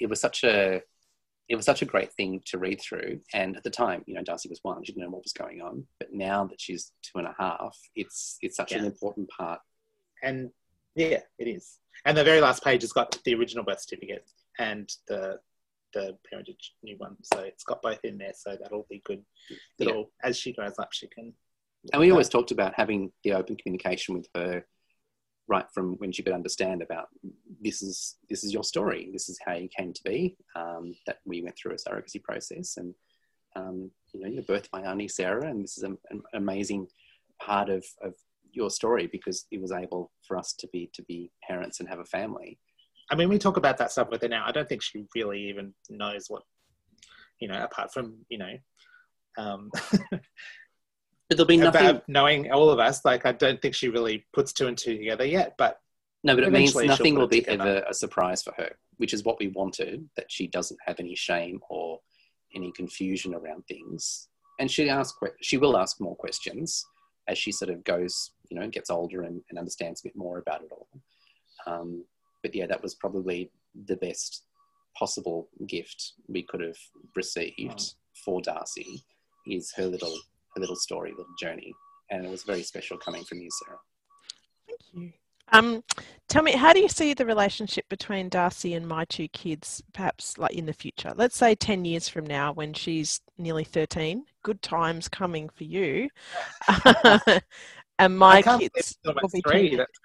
it 0.00 0.06
was 0.08 0.20
such 0.20 0.44
a 0.44 0.82
it 1.46 1.56
was 1.56 1.66
such 1.66 1.82
a 1.82 1.84
great 1.84 2.10
thing 2.14 2.40
to 2.46 2.56
read 2.56 2.80
through. 2.80 3.20
And 3.34 3.54
at 3.54 3.62
the 3.64 3.70
time, 3.70 4.02
you 4.06 4.14
know, 4.14 4.22
Darcey 4.22 4.48
was 4.48 4.60
one; 4.62 4.82
she 4.82 4.92
didn't 4.92 5.04
know 5.04 5.10
what 5.10 5.24
was 5.24 5.34
going 5.34 5.60
on. 5.60 5.87
But 5.98 6.14
now 6.14 6.46
that 6.46 6.58
she's 6.58 6.92
two 7.02 7.18
and 7.18 7.26
a 7.28 7.34
half, 7.38 7.78
it's 7.94 8.38
it's 8.40 8.56
such 8.56 8.72
an 8.72 8.84
important 8.87 9.28
part. 9.28 9.60
And 10.22 10.50
yeah, 10.94 11.20
it 11.38 11.46
is. 11.48 11.78
And 12.06 12.16
the 12.16 12.24
very 12.24 12.40
last 12.40 12.64
page 12.64 12.80
has 12.82 12.92
got 12.92 13.18
the 13.24 13.34
original 13.34 13.62
birth 13.62 13.80
certificate 13.82 14.24
and 14.58 14.90
the 15.06 15.38
the 15.94 16.16
parentage 16.28 16.74
new 16.83 16.96
one. 16.98 17.16
So 17.22 17.40
it's 17.40 17.64
got 17.64 17.83
both 17.83 18.00
in 18.04 18.18
there. 18.18 18.33
So 18.37 18.57
that'll 18.61 18.87
be 18.90 19.02
good. 19.04 19.22
That'll 19.78 20.11
as 20.22 20.38
she 20.38 20.52
grows 20.52 20.78
up, 20.78 20.92
she 20.92 21.09
can. 21.09 21.33
And 21.92 22.00
we 22.00 22.11
always 22.11 22.28
talked 22.28 22.50
about 22.50 22.74
having 22.74 23.12
the 23.22 23.33
open 23.35 23.57
communication 23.57 24.14
with 24.14 24.26
her 24.35 24.64
right 25.46 25.66
from 25.74 25.94
when 25.98 26.11
she 26.11 26.22
could 26.22 26.33
understand 26.33 26.83
about 26.83 27.09
this 27.61 27.83
is 27.83 28.16
this 28.30 28.44
is 28.44 28.52
your 28.52 28.64
story, 28.64 29.11
this 29.12 29.28
is 29.28 29.38
how 29.44 29.54
you 29.54 29.68
came 29.68 29.92
to 29.92 30.02
be. 30.04 30.37
Um, 30.57 30.94
that 31.07 31.18
we 31.24 31.42
went 31.42 31.57
through 31.57 31.72
a 31.72 31.76
surrogacy 31.76 32.22
process, 32.22 32.76
and 32.76 32.94
um, 33.57 33.90
you 34.12 34.20
know, 34.20 34.28
you're 34.28 34.42
birthed 34.42 34.70
by 34.70 34.80
Auntie 34.83 35.09
Sarah, 35.09 35.48
and 35.48 35.62
this 35.62 35.76
is 35.76 35.85
an, 35.85 35.98
an 36.11 36.22
amazing 36.35 36.87
part 37.40 37.68
of, 37.68 37.85
of 38.02 38.14
your 38.52 38.70
story 38.70 39.07
because 39.07 39.46
it 39.50 39.61
was 39.61 39.72
able 39.72 40.12
for 40.26 40.37
us 40.37 40.54
to 40.59 40.68
be 40.72 40.90
to 40.94 41.02
be 41.02 41.30
parents 41.46 41.80
and 41.80 41.88
have 41.88 41.98
a 41.98 42.04
family. 42.04 42.59
I 43.11 43.17
mean, 43.17 43.29
we 43.29 43.38
talk 43.38 43.57
about 43.57 43.79
that 43.79 43.93
stuff 43.93 44.09
with 44.11 44.23
her 44.23 44.29
now. 44.29 44.45
I 44.47 44.53
don't 44.53 44.69
think 44.69 44.83
she 44.83 45.05
really 45.14 45.49
even 45.49 45.75
knows 45.90 46.27
what, 46.29 46.43
you 47.40 47.49
know, 47.49 47.62
apart 47.62 47.93
from 47.93 48.14
you 48.29 48.38
know, 48.38 48.55
um, 49.37 49.71
But 51.29 51.38
there'll 51.38 51.49
be 51.49 51.57
nothing. 51.57 51.87
about 51.87 52.09
knowing 52.09 52.53
all 52.53 52.71
of 52.71 52.79
us. 52.79 53.05
Like, 53.05 53.25
I 53.25 53.33
don't 53.33 53.61
think 53.61 53.75
she 53.75 53.88
really 53.88 54.27
puts 54.33 54.53
two 54.53 54.67
and 54.67 54.77
two 54.77 54.97
together 54.99 55.25
yet. 55.25 55.55
But 55.57 55.81
No, 56.23 56.35
but 56.35 56.45
it 56.45 56.53
means 56.53 56.75
nothing 56.75 57.14
will 57.14 57.27
be 57.27 57.40
together. 57.40 57.79
ever 57.79 57.87
a 57.88 57.95
surprise 57.95 58.43
for 58.43 58.53
her, 58.59 58.71
which 58.99 59.14
is 59.14 59.25
what 59.25 59.38
we 59.40 59.49
wanted, 59.49 60.09
that 60.17 60.31
she 60.31 60.47
doesn't 60.47 60.79
have 60.87 61.01
any 61.01 61.14
shame 61.14 61.61
or 61.71 62.01
any 62.55 62.73
confusion 62.73 63.35
around 63.35 63.67
things. 63.67 64.29
And 64.61 64.71
she 64.71 64.88
ask 64.88 65.17
she 65.40 65.57
will 65.57 65.77
ask 65.77 66.01
more 66.01 66.14
questions 66.14 66.85
as 67.27 67.38
she 67.38 67.53
sort 67.53 67.71
of 67.71 67.83
goes, 67.85 68.33
you 68.51 68.59
know, 68.61 68.69
gets 68.69 68.90
older 68.90 69.23
and, 69.23 69.40
and 69.49 69.59
understands 69.59 70.01
a 70.03 70.09
bit 70.09 70.17
more 70.17 70.38
about 70.38 70.62
it 70.62 70.71
all. 70.71 70.88
Um, 71.67 72.05
but 72.44 72.54
yeah, 72.54 72.66
that 72.66 72.83
was 72.83 72.94
probably 72.94 73.50
the 73.87 73.96
best 73.96 74.44
possible 74.96 75.48
gift 75.66 76.12
we 76.28 76.42
could 76.42 76.61
have 76.61 76.76
received 77.16 77.94
for 78.22 78.42
Darcey 78.42 79.02
is 79.46 79.72
her 79.76 79.87
little 79.87 80.14
her 80.54 80.61
little 80.61 80.76
story, 80.76 81.11
little 81.11 81.35
journey. 81.40 81.72
And 82.11 82.24
it 82.24 82.30
was 82.30 82.42
very 82.42 82.62
special 82.62 82.98
coming 82.98 83.24
from 83.24 83.38
you, 83.38 83.48
Sarah. 83.50 83.78
Thank 84.68 84.80
you. 84.92 85.12
Um, 85.52 85.83
tell 86.28 86.42
me, 86.42 86.52
how 86.52 86.72
do 86.72 86.80
you 86.80 86.88
see 86.88 87.14
the 87.14 87.26
relationship 87.26 87.88
between 87.88 88.30
Darcey 88.30 88.76
and 88.76 88.87
my 88.87 89.04
two 89.07 89.28
kids, 89.28 89.83
perhaps 89.94 90.37
like 90.38 90.52
in 90.52 90.66
the 90.66 90.72
future? 90.72 91.12
Let's 91.16 91.37
say 91.37 91.54
10 91.54 91.85
years 91.85 92.09
from 92.09 92.26
now 92.26 92.52
when 92.52 92.74
she's 92.74 93.20
nearly 93.38 93.64
13, 93.64 94.24
good 94.42 94.62
times 94.62 95.09
coming 95.09 95.48
for 95.48 95.64
you. 95.64 96.11
and 97.98 98.18
my 98.18 98.37
I 98.37 98.42
can't 98.42 98.59
believe 98.59 98.72
kids 98.72 98.98
will 99.04 99.14
be 99.33 99.42
three. 99.42 99.70
10 99.70 99.78
That's 99.78 99.98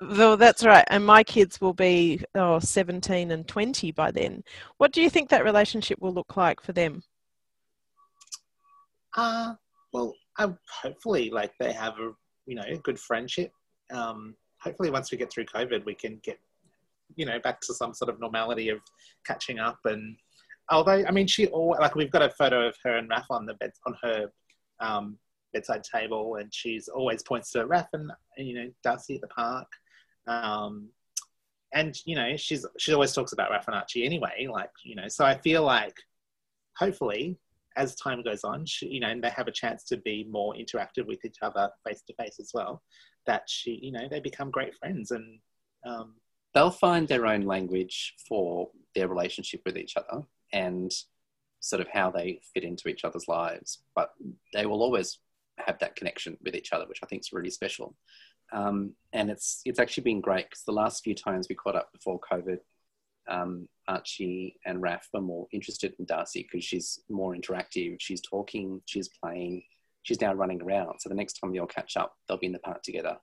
Well, 0.00 0.36
that's 0.36 0.64
right. 0.64 0.84
And 0.88 1.04
my 1.04 1.22
kids 1.22 1.60
will 1.60 1.74
be 1.74 2.20
oh, 2.34 2.58
17 2.58 3.30
and 3.30 3.46
20 3.46 3.92
by 3.92 4.10
then. 4.10 4.42
What 4.78 4.92
do 4.92 5.02
you 5.02 5.10
think 5.10 5.28
that 5.28 5.44
relationship 5.44 5.98
will 6.00 6.12
look 6.12 6.36
like 6.36 6.60
for 6.60 6.72
them? 6.72 7.02
Uh, 9.16 9.54
well, 9.92 10.14
I, 10.38 10.48
hopefully, 10.82 11.30
like 11.30 11.52
they 11.60 11.72
have 11.72 11.94
a 11.98 12.12
you 12.46 12.56
know 12.56 12.64
good 12.82 12.98
friendship. 12.98 13.52
Um, 13.92 14.34
hopefully, 14.60 14.90
once 14.90 15.12
we 15.12 15.18
get 15.18 15.30
through 15.30 15.44
COVID, 15.46 15.84
we 15.84 15.94
can 15.94 16.18
get 16.24 16.38
you 17.16 17.26
know 17.26 17.38
back 17.38 17.60
to 17.62 17.74
some 17.74 17.94
sort 17.94 18.08
of 18.08 18.20
normality 18.20 18.70
of 18.70 18.80
catching 19.26 19.58
up. 19.58 19.78
And 19.84 20.16
although, 20.70 21.04
I 21.06 21.10
mean, 21.10 21.26
she 21.26 21.46
all 21.48 21.76
like 21.78 21.94
we've 21.94 22.10
got 22.10 22.22
a 22.22 22.30
photo 22.30 22.66
of 22.66 22.74
her 22.82 22.96
and 22.96 23.10
Raph 23.10 23.26
on 23.30 23.46
the 23.46 23.54
bed 23.54 23.72
on 23.86 23.94
her 24.02 24.26
um, 24.80 25.18
bedside 25.54 25.84
table, 25.84 26.36
and 26.36 26.52
she's 26.52 26.88
always 26.88 27.22
points 27.22 27.50
to 27.52 27.64
Raph 27.66 27.88
and 27.94 28.10
you 28.36 28.54
know 28.54 28.70
Darcey 28.86 29.14
at 29.16 29.22
the 29.22 29.28
park. 29.28 29.68
Um, 30.26 30.88
and 31.72 31.96
you 32.04 32.14
know 32.14 32.36
she's 32.36 32.66
she 32.78 32.92
always 32.92 33.12
talks 33.12 33.32
about 33.32 33.50
Raph 33.50 33.66
and 33.66 33.76
Archie 33.76 34.04
anyway. 34.04 34.46
Like 34.50 34.70
you 34.84 34.94
know, 34.94 35.08
so 35.08 35.24
I 35.24 35.38
feel 35.38 35.62
like 35.62 35.96
hopefully 36.76 37.38
as 37.76 37.94
time 37.96 38.22
goes 38.22 38.44
on, 38.44 38.64
she, 38.66 38.86
you 38.86 39.00
know, 39.00 39.08
and 39.08 39.22
they 39.22 39.30
have 39.30 39.48
a 39.48 39.52
chance 39.52 39.84
to 39.84 39.96
be 39.96 40.24
more 40.30 40.54
interactive 40.54 41.06
with 41.06 41.24
each 41.24 41.38
other 41.42 41.70
face 41.86 42.02
to 42.06 42.14
face 42.14 42.38
as 42.38 42.52
well. 42.54 42.82
That 43.26 43.42
she, 43.48 43.78
you 43.82 43.92
know, 43.92 44.08
they 44.08 44.20
become 44.20 44.50
great 44.50 44.74
friends, 44.74 45.10
and 45.10 45.38
um, 45.86 46.14
they'll 46.52 46.70
find 46.70 47.08
their 47.08 47.26
own 47.26 47.42
language 47.42 48.14
for 48.28 48.70
their 48.94 49.08
relationship 49.08 49.62
with 49.66 49.76
each 49.76 49.96
other 49.96 50.22
and 50.52 50.92
sort 51.60 51.80
of 51.80 51.88
how 51.88 52.10
they 52.10 52.40
fit 52.52 52.62
into 52.62 52.88
each 52.88 53.04
other's 53.04 53.26
lives. 53.26 53.82
But 53.94 54.10
they 54.52 54.66
will 54.66 54.82
always 54.82 55.18
have 55.58 55.78
that 55.78 55.96
connection 55.96 56.36
with 56.44 56.54
each 56.54 56.72
other, 56.72 56.86
which 56.86 57.00
I 57.02 57.06
think 57.06 57.22
is 57.22 57.32
really 57.32 57.50
special. 57.50 57.96
Um, 58.52 58.94
and 59.12 59.30
it's 59.30 59.60
it's 59.64 59.78
actually 59.78 60.04
been 60.04 60.20
great 60.20 60.46
because 60.46 60.64
the 60.64 60.72
last 60.72 61.02
few 61.02 61.14
times 61.14 61.46
we 61.48 61.54
caught 61.54 61.76
up 61.76 61.92
before 61.92 62.20
COVID, 62.20 62.58
um, 63.28 63.68
Archie 63.88 64.56
and 64.66 64.82
Raph 64.82 65.06
were 65.12 65.20
more 65.20 65.46
interested 65.52 65.94
in 65.98 66.06
Darcey 66.06 66.44
because 66.44 66.64
she's 66.64 67.00
more 67.08 67.34
interactive. 67.34 67.96
She's 68.00 68.20
talking, 68.20 68.82
she's 68.86 69.08
playing, 69.08 69.62
she's 70.02 70.20
now 70.20 70.34
running 70.34 70.62
around. 70.62 71.00
So 71.00 71.08
the 71.08 71.14
next 71.14 71.34
time 71.34 71.52
they'll 71.52 71.66
catch 71.66 71.96
up, 71.96 72.14
they'll 72.28 72.38
be 72.38 72.46
in 72.46 72.52
the 72.52 72.58
park 72.60 72.82
together. 72.82 73.16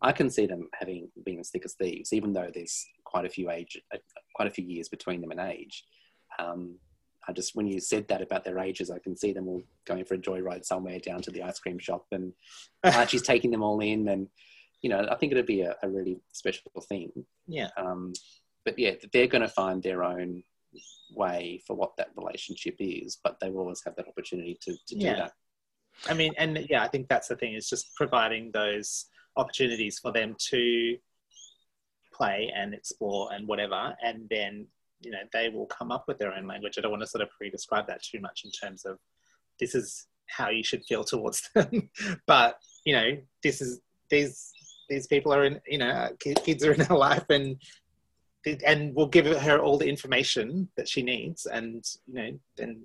I 0.00 0.12
can 0.12 0.30
see 0.30 0.46
them 0.46 0.68
having 0.74 1.10
being 1.24 1.40
as 1.40 1.50
thick 1.50 1.64
as 1.64 1.74
thieves, 1.74 2.12
even 2.12 2.32
though 2.32 2.50
there's 2.52 2.86
quite 3.04 3.24
a 3.24 3.30
few 3.30 3.50
age, 3.50 3.80
uh, 3.92 3.98
quite 4.34 4.48
a 4.48 4.52
few 4.52 4.64
years 4.64 4.88
between 4.88 5.20
them 5.20 5.32
in 5.32 5.40
age. 5.40 5.84
Um, 6.38 6.76
I 7.28 7.32
just 7.32 7.54
when 7.54 7.66
you 7.66 7.78
said 7.78 8.08
that 8.08 8.22
about 8.22 8.44
their 8.44 8.58
ages, 8.58 8.90
I 8.90 8.98
can 8.98 9.16
see 9.16 9.32
them 9.32 9.48
all 9.48 9.62
going 9.86 10.04
for 10.04 10.14
a 10.14 10.18
joyride 10.18 10.64
somewhere 10.64 10.98
down 10.98 11.20
to 11.22 11.30
the 11.30 11.42
ice 11.42 11.58
cream 11.58 11.78
shop, 11.78 12.06
and 12.10 12.32
Archie's 12.84 13.22
taking 13.22 13.50
them 13.50 13.62
all 13.62 13.80
in, 13.80 14.08
and 14.08 14.28
you 14.80 14.88
know 14.88 15.06
I 15.10 15.14
think 15.16 15.32
it'd 15.32 15.46
be 15.46 15.60
a, 15.60 15.76
a 15.82 15.88
really 15.88 16.20
special 16.32 16.70
thing. 16.88 17.12
yeah, 17.46 17.68
Um, 17.76 18.14
but 18.64 18.78
yeah, 18.78 18.92
they're 19.12 19.26
going 19.26 19.42
to 19.42 19.48
find 19.48 19.82
their 19.82 20.02
own 20.02 20.42
way 21.14 21.62
for 21.66 21.74
what 21.74 21.96
that 21.96 22.10
relationship 22.16 22.76
is, 22.78 23.18
but 23.22 23.38
they 23.40 23.50
will 23.50 23.60
always 23.60 23.82
have 23.84 23.96
that 23.96 24.08
opportunity 24.08 24.58
to, 24.62 24.72
to 24.88 24.94
do 24.94 25.04
that. 25.04 25.32
I 26.06 26.14
mean, 26.14 26.32
and 26.38 26.66
yeah, 26.68 26.82
I 26.82 26.88
think 26.88 27.08
that's 27.08 27.28
the 27.28 27.36
thing 27.36 27.54
is 27.54 27.68
just 27.68 27.94
providing 27.94 28.50
those 28.52 29.06
opportunities 29.36 29.98
for 29.98 30.12
them 30.12 30.36
to 30.50 30.96
play 32.12 32.52
and 32.54 32.74
explore 32.74 33.32
and 33.32 33.46
whatever, 33.48 33.94
and 34.02 34.28
then 34.30 34.66
you 35.00 35.10
know 35.10 35.18
they 35.32 35.48
will 35.48 35.66
come 35.66 35.90
up 35.90 36.04
with 36.08 36.18
their 36.18 36.32
own 36.32 36.46
language. 36.46 36.74
I 36.76 36.80
don't 36.80 36.90
want 36.90 37.02
to 37.02 37.06
sort 37.06 37.22
of 37.22 37.30
pre-describe 37.30 37.86
that 37.86 38.02
too 38.02 38.20
much 38.20 38.42
in 38.44 38.50
terms 38.50 38.84
of 38.84 38.98
this 39.60 39.74
is 39.74 40.06
how 40.26 40.50
you 40.50 40.62
should 40.62 40.84
feel 40.84 41.04
towards 41.04 41.48
them, 41.54 41.90
but 42.26 42.58
you 42.84 42.94
know 42.94 43.16
this 43.42 43.60
is 43.60 43.80
these 44.10 44.52
these 44.88 45.06
people 45.06 45.32
are 45.32 45.44
in 45.44 45.60
you 45.66 45.78
know 45.78 46.08
kids 46.20 46.64
are 46.64 46.72
in 46.72 46.80
her 46.80 46.96
life 46.96 47.24
and 47.30 47.56
and 48.64 48.94
we'll 48.94 49.06
give 49.06 49.26
her 49.26 49.58
all 49.58 49.76
the 49.76 49.88
information 49.88 50.68
that 50.76 50.88
she 50.88 51.02
needs 51.02 51.46
and 51.46 51.84
you 52.06 52.14
know 52.14 52.30
then 52.56 52.82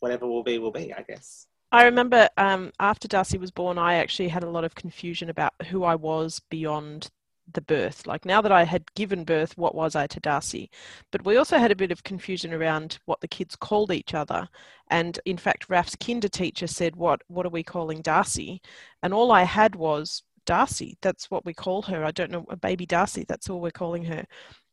whatever 0.00 0.26
will 0.26 0.42
be 0.42 0.58
will 0.58 0.70
be 0.70 0.94
i 0.94 1.02
guess 1.02 1.46
I 1.72 1.84
remember 1.84 2.28
um, 2.36 2.70
after 2.78 3.08
Darcey 3.08 3.40
was 3.40 3.50
born, 3.50 3.76
I 3.76 3.94
actually 3.94 4.28
had 4.28 4.44
a 4.44 4.48
lot 4.48 4.64
of 4.64 4.76
confusion 4.76 5.30
about 5.30 5.52
who 5.66 5.82
I 5.82 5.96
was 5.96 6.40
beyond 6.48 7.10
the 7.52 7.60
birth. 7.62 8.06
Like 8.06 8.24
now 8.24 8.40
that 8.42 8.52
I 8.52 8.64
had 8.64 8.92
given 8.94 9.24
birth, 9.24 9.56
what 9.56 9.74
was 9.74 9.96
I 9.96 10.06
to 10.08 10.20
Darcey? 10.20 10.68
But 11.12 11.24
we 11.24 11.36
also 11.36 11.58
had 11.58 11.70
a 11.70 11.76
bit 11.76 11.92
of 11.92 12.02
confusion 12.04 12.52
around 12.52 12.98
what 13.06 13.20
the 13.20 13.28
kids 13.28 13.56
called 13.56 13.92
each 13.92 14.14
other. 14.14 14.48
And 14.90 15.18
in 15.24 15.36
fact, 15.36 15.68
Raf's 15.68 15.96
kinder 15.96 16.28
teacher 16.28 16.66
said, 16.66 16.96
"What 16.96 17.22
what 17.28 17.46
are 17.46 17.50
we 17.50 17.62
calling 17.62 18.02
Darcey?" 18.02 18.60
And 19.02 19.12
all 19.14 19.32
I 19.32 19.42
had 19.44 19.74
was 19.76 20.22
Darcey. 20.46 20.96
That's 21.02 21.30
what 21.30 21.44
we 21.44 21.54
call 21.54 21.82
her. 21.82 22.04
I 22.04 22.12
don't 22.12 22.30
know, 22.30 22.46
baby 22.60 22.86
Darcey. 22.86 23.26
That's 23.26 23.50
all 23.50 23.60
we're 23.60 23.70
calling 23.70 24.04
her. 24.04 24.24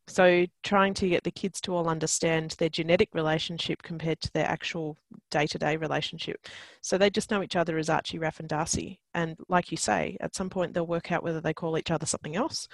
So, 0.08 0.46
trying 0.64 0.94
to 0.96 1.08
get 1.08 1.24
the 1.24 1.32
kids 1.32 1.62
to 1.62 1.74
all 1.74 1.88
understand 1.88 2.52
their 2.60 2.70
genetic 2.70 3.10
relationship 3.14 3.82
compared 3.84 4.20
to 4.22 4.32
their 4.34 4.46
actual 4.48 4.98
day 5.32 5.48
to 5.48 5.58
day 5.58 5.78
relationship. 5.78 6.46
So, 6.82 6.98
they 6.98 7.10
just 7.10 7.32
know 7.32 7.42
each 7.42 7.56
other 7.56 7.78
as 7.78 7.90
Archie, 7.90 8.20
Raph, 8.20 8.40
and 8.40 8.50
Darcey. 8.50 8.98
And, 9.14 9.38
like 9.48 9.72
you 9.72 9.78
say, 9.78 10.18
at 10.20 10.36
some 10.36 10.50
point 10.50 10.74
they'll 10.74 10.88
work 10.88 11.12
out 11.12 11.24
whether 11.24 11.40
they 11.40 11.54
call 11.54 11.78
each 11.78 11.92
other 11.92 12.06
something 12.06 12.36
else 12.36 12.68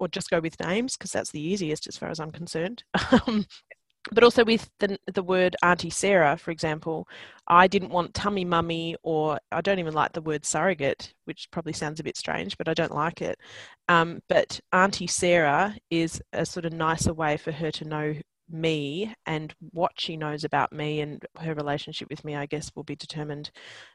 or 0.00 0.08
just 0.08 0.30
go 0.30 0.40
with 0.40 0.58
names 0.60 0.96
because 0.96 1.12
that's 1.12 1.30
the 1.30 1.40
easiest 1.40 1.86
as 1.86 1.96
far 1.98 2.08
as 2.08 2.18
I'm 2.18 2.32
concerned. 2.32 2.82
Um, 3.26 3.44
But 4.12 4.24
also 4.24 4.44
with 4.44 4.70
the, 4.78 4.98
the 5.12 5.22
word 5.22 5.56
Auntie 5.62 5.90
Sarah, 5.90 6.36
for 6.36 6.50
example, 6.50 7.06
I 7.46 7.66
didn't 7.66 7.90
want 7.90 8.14
tummy 8.14 8.44
mummy, 8.44 8.96
or 9.02 9.38
I 9.52 9.60
don't 9.60 9.78
even 9.78 9.92
like 9.92 10.12
the 10.12 10.22
word 10.22 10.46
surrogate, 10.46 11.12
which 11.26 11.50
probably 11.50 11.74
sounds 11.74 12.00
a 12.00 12.04
bit 12.04 12.16
strange, 12.16 12.56
but 12.56 12.68
I 12.68 12.74
don't 12.74 12.94
like 12.94 13.20
it. 13.20 13.38
Um, 13.88 14.22
but 14.28 14.58
Auntie 14.72 15.06
Sarah 15.06 15.76
is 15.90 16.22
a 16.32 16.46
sort 16.46 16.64
of 16.64 16.72
nicer 16.72 17.12
way 17.12 17.36
for 17.36 17.52
her 17.52 17.70
to 17.72 17.84
know 17.84 18.14
me 18.50 19.14
and 19.26 19.54
what 19.72 19.92
she 19.96 20.16
knows 20.16 20.44
about 20.44 20.72
me 20.72 21.00
and 21.00 21.24
her 21.38 21.54
relationship 21.54 22.08
with 22.10 22.24
me 22.24 22.34
i 22.34 22.46
guess 22.46 22.70
will 22.74 22.82
be 22.82 22.96
determined 22.96 23.50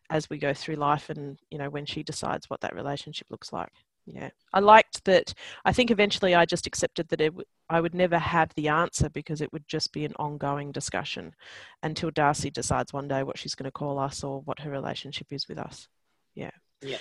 as 0.10 0.30
we 0.30 0.38
go 0.38 0.54
through 0.54 0.76
life 0.76 1.10
and 1.10 1.38
you 1.50 1.58
know 1.58 1.70
when 1.70 1.86
she 1.86 2.04
decides 2.04 2.50
what 2.50 2.62
that 2.62 2.76
relationship 2.76 3.28
looks 3.30 3.52
like 3.52 3.72
yeah 4.06 4.30
i 4.54 4.60
liked 4.60 5.04
that 5.06 5.34
i 5.66 5.74
think 5.74 5.90
eventually 5.90 6.36
i 6.36 6.46
just 6.46 6.68
accepted 6.68 7.08
that 7.08 7.22
it 7.22 7.30
w- 7.30 7.46
i 7.70 7.82
would 7.82 7.96
never 7.96 8.20
have 8.20 8.52
the 8.56 8.68
answer 8.68 9.10
because 9.10 9.42
it 9.42 9.52
would 9.52 9.68
just 9.68 9.92
be 9.92 10.06
an 10.06 10.14
ongoing 10.20 10.72
discussion 10.72 11.34
until 11.84 12.12
darcey 12.12 12.54
decides 12.54 12.94
one 12.94 13.08
day 13.08 13.24
what 13.24 13.38
she's 13.38 13.56
going 13.56 13.66
to 13.66 13.72
call 13.72 13.98
us 13.98 14.24
or 14.24 14.42
what 14.42 14.60
her 14.60 14.70
relationship 14.70 15.28
is 15.32 15.48
with 15.48 15.58
us 15.58 15.88
yeah 16.36 16.52
Yeah. 16.82 16.98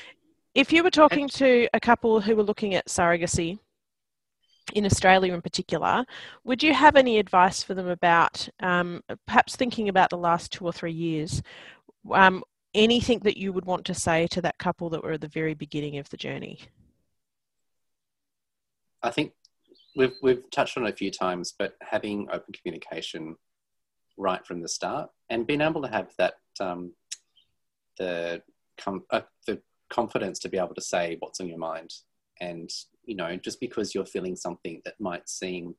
if 0.55 0.73
you 0.73 0.83
were 0.83 0.90
talking 0.90 1.29
to 1.29 1.69
a 1.75 1.81
couple 1.81 2.21
who 2.21 2.37
were 2.37 2.43
looking 2.43 2.75
at 2.75 2.87
surrogacy 2.88 3.59
in 4.73 4.87
Australia 4.87 5.35
in 5.35 5.43
particular, 5.43 6.07
would 6.45 6.62
you 6.62 6.73
have 6.73 6.97
any 6.97 7.19
advice 7.19 7.62
for 7.62 7.75
them 7.75 7.88
about 7.88 8.49
um, 8.61 9.03
perhaps 9.27 9.57
thinking 9.57 9.90
about 9.90 10.09
the 10.09 10.17
last 10.17 10.53
two 10.53 10.64
or 10.64 10.73
three 10.73 10.90
years? 10.93 11.43
Um, 12.11 12.43
anything 12.75 13.19
that 13.21 13.37
you 13.37 13.53
would 13.53 13.67
want 13.67 13.85
to 13.85 13.95
say 13.95 14.27
to 14.29 14.40
that 14.40 14.59
couple 14.59 14.88
that 14.90 15.03
were 15.03 15.12
at 15.12 15.21
the 15.21 15.29
very 15.29 15.53
beginning 15.53 15.99
of 15.99 16.09
the 16.09 16.17
journey? 16.17 16.61
I 19.05 19.11
think 19.11 19.33
we've 19.95 20.14
we've 20.23 20.51
touched 20.51 20.77
on 20.77 20.87
it 20.87 20.90
a 20.90 20.97
few 20.97 21.11
times, 21.11 21.55
but 21.57 21.75
having 21.83 22.27
open 22.33 22.55
communication 22.55 23.37
right 24.17 24.45
from 24.47 24.62
the 24.62 24.69
start 24.69 25.11
and 25.29 25.47
being 25.47 25.61
able 25.61 25.83
to 25.83 25.88
have 25.88 26.09
that 26.19 26.35
um, 26.59 26.93
the 27.99 28.43
com- 28.79 29.05
uh, 29.11 29.21
the 29.47 29.61
confidence 29.90 30.38
to 30.40 30.49
be 30.49 30.59
able 30.59 30.75
to 30.75 30.81
say 30.81 31.17
what's 31.21 31.40
on 31.40 31.49
your 31.49 31.59
mind, 31.59 31.93
and 32.40 32.71
you 33.05 33.14
know 33.14 33.37
just 33.37 33.61
because 33.61 33.95
you're 33.95 34.07
feeling 34.07 34.37
something 34.37 34.81
that 34.85 34.99
might 34.99 35.29
seem 35.29 35.75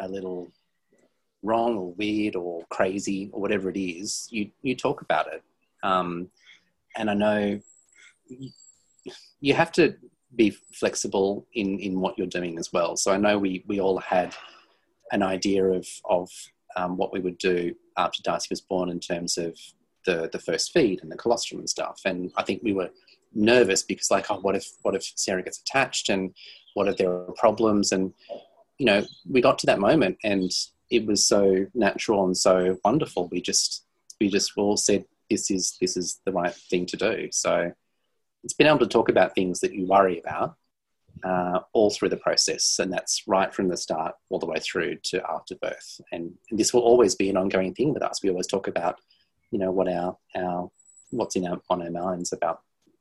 a 0.00 0.08
little 0.08 0.50
wrong 1.42 1.76
or 1.76 1.92
weird 1.92 2.34
or 2.34 2.62
crazy 2.70 3.30
or 3.32 3.40
whatever 3.40 3.70
it 3.70 3.78
is, 3.78 4.26
you 4.30 4.50
you 4.62 4.74
talk 4.74 5.02
about 5.02 5.32
it. 5.32 5.42
Um, 5.82 6.28
and 6.96 7.10
I 7.10 7.14
know 7.14 7.60
you, 8.28 8.50
you 9.40 9.54
have 9.54 9.70
to 9.72 9.96
be 10.36 10.50
flexible 10.72 11.46
in 11.54 11.78
in 11.78 12.00
what 12.00 12.16
you're 12.18 12.26
doing 12.26 12.58
as 12.58 12.72
well. 12.72 12.96
So 12.96 13.12
I 13.12 13.16
know 13.16 13.38
we 13.38 13.64
we 13.66 13.80
all 13.80 13.98
had 13.98 14.34
an 15.12 15.22
idea 15.22 15.64
of 15.64 15.86
of 16.04 16.30
um, 16.76 16.96
what 16.96 17.12
we 17.12 17.20
would 17.20 17.38
do 17.38 17.74
after 17.96 18.22
Darcey 18.22 18.50
was 18.50 18.60
born 18.60 18.90
in 18.90 19.00
terms 19.00 19.38
of 19.38 19.56
the 20.06 20.28
the 20.32 20.38
first 20.38 20.72
feed 20.72 21.02
and 21.02 21.10
the 21.10 21.16
colostrum 21.16 21.60
and 21.60 21.70
stuff. 21.70 22.00
And 22.04 22.32
I 22.36 22.42
think 22.42 22.62
we 22.62 22.72
were 22.72 22.90
nervous 23.34 23.82
because 23.82 24.10
like, 24.10 24.30
oh, 24.30 24.40
what 24.40 24.56
if 24.56 24.66
what 24.82 24.94
if 24.94 25.04
Sarah 25.16 25.42
gets 25.42 25.60
attached 25.60 26.08
and 26.08 26.34
what 26.74 26.88
if 26.88 26.96
there 26.96 27.12
are 27.12 27.32
problems? 27.36 27.92
And 27.92 28.12
you 28.78 28.86
know, 28.86 29.04
we 29.28 29.40
got 29.40 29.58
to 29.60 29.66
that 29.66 29.78
moment 29.78 30.18
and 30.24 30.50
it 30.90 31.06
was 31.06 31.26
so 31.26 31.66
natural 31.74 32.24
and 32.24 32.36
so 32.36 32.78
wonderful. 32.84 33.28
We 33.28 33.40
just 33.40 33.84
we 34.20 34.28
just 34.28 34.52
all 34.56 34.76
said 34.76 35.04
this 35.30 35.50
is 35.50 35.76
this 35.80 35.96
is 35.96 36.20
the 36.24 36.32
right 36.32 36.54
thing 36.54 36.86
to 36.86 36.96
do. 36.96 37.28
So 37.32 37.72
it's 38.44 38.54
been 38.54 38.66
able 38.66 38.78
to 38.78 38.86
talk 38.86 39.08
about 39.08 39.34
things 39.34 39.60
that 39.60 39.72
you 39.74 39.86
worry 39.86 40.20
about 40.20 40.56
uh, 41.24 41.60
all 41.72 41.90
through 41.90 42.10
the 42.10 42.16
process, 42.16 42.78
and 42.78 42.92
that's 42.92 43.22
right 43.26 43.52
from 43.52 43.68
the 43.68 43.76
start 43.76 44.14
all 44.28 44.38
the 44.38 44.46
way 44.46 44.58
through 44.58 44.96
to 45.04 45.22
after 45.28 45.54
birth. 45.56 46.00
And, 46.12 46.34
and, 46.50 46.60
this 46.60 46.74
will 46.74 46.82
always 46.82 47.14
be 47.14 47.30
an 47.30 47.36
ongoing 47.36 47.74
thing 47.74 47.94
with 47.94 48.02
us. 48.02 48.22
We 48.22 48.30
always 48.30 48.46
talk 48.46 48.68
about, 48.68 49.00
you 49.50 49.58
know, 49.58 49.70
what 49.70 49.88
our 49.88 50.16
our 50.36 50.70
what's 51.10 51.36
in 51.36 51.46
our 51.46 51.60
on 51.70 51.82
our 51.82 51.90
minds 51.90 52.32
about 52.32 52.60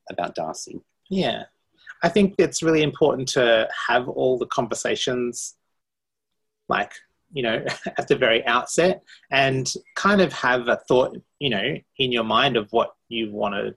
about 0.09 0.35
Darcey. 0.35 0.81
Yeah, 1.09 1.43
I 2.01 2.09
think 2.09 2.35
it's 2.37 2.63
really 2.63 2.83
important 2.83 3.27
to 3.29 3.67
have 3.87 4.07
all 4.07 4.37
the 4.37 4.47
conversations, 4.47 5.55
like 6.69 6.93
you 7.33 7.43
know, 7.43 7.65
at 7.97 8.07
the 8.07 8.15
very 8.15 8.45
outset, 8.45 9.03
and 9.31 9.71
kind 9.95 10.21
of 10.21 10.31
have 10.31 10.69
a 10.69 10.77
thought, 10.87 11.17
you 11.39 11.49
know, 11.49 11.75
in 11.97 12.11
your 12.11 12.23
mind 12.23 12.55
of 12.55 12.71
what 12.71 12.93
you 13.09 13.31
want 13.31 13.55
to 13.55 13.75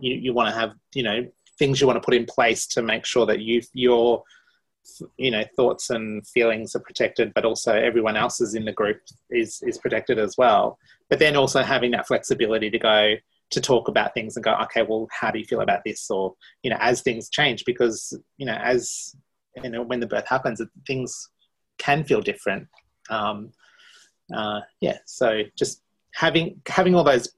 you, 0.00 0.14
you 0.14 0.32
want 0.32 0.48
to 0.52 0.58
have 0.58 0.72
you 0.94 1.02
know 1.02 1.26
things 1.58 1.80
you 1.80 1.86
want 1.86 1.96
to 1.96 2.04
put 2.04 2.14
in 2.14 2.26
place 2.26 2.66
to 2.66 2.82
make 2.82 3.04
sure 3.04 3.26
that 3.26 3.40
you 3.40 3.62
your 3.72 4.22
you 5.16 5.30
know 5.30 5.44
thoughts 5.56 5.90
and 5.90 6.26
feelings 6.26 6.74
are 6.74 6.80
protected 6.80 7.32
but 7.34 7.44
also 7.44 7.72
everyone 7.72 8.16
else's 8.16 8.54
in 8.54 8.64
the 8.64 8.72
group 8.72 9.00
is 9.30 9.62
is 9.62 9.78
protected 9.78 10.18
as 10.18 10.36
well. 10.36 10.78
But 11.08 11.18
then 11.18 11.36
also 11.36 11.62
having 11.62 11.92
that 11.92 12.06
flexibility 12.06 12.70
to 12.70 12.78
go 12.78 13.14
to 13.50 13.60
talk 13.60 13.88
about 13.88 14.14
things 14.14 14.36
and 14.36 14.44
go 14.44 14.54
okay 14.64 14.82
well 14.82 15.06
how 15.12 15.30
do 15.30 15.38
you 15.38 15.44
feel 15.44 15.60
about 15.60 15.82
this? 15.84 16.10
Or 16.10 16.34
you 16.62 16.70
know 16.70 16.78
as 16.80 17.02
things 17.02 17.28
change 17.28 17.64
because 17.64 18.18
you 18.38 18.46
know 18.46 18.58
as 18.62 19.14
you 19.62 19.70
know 19.70 19.82
when 19.82 20.00
the 20.00 20.06
birth 20.06 20.26
happens 20.26 20.60
things 20.86 21.28
can 21.78 22.04
feel 22.04 22.20
different. 22.20 22.66
Um 23.08 23.52
uh 24.34 24.60
yeah 24.80 24.98
so 25.06 25.42
just 25.56 25.82
having 26.14 26.60
having 26.66 26.94
all 26.94 27.04
those 27.04 27.28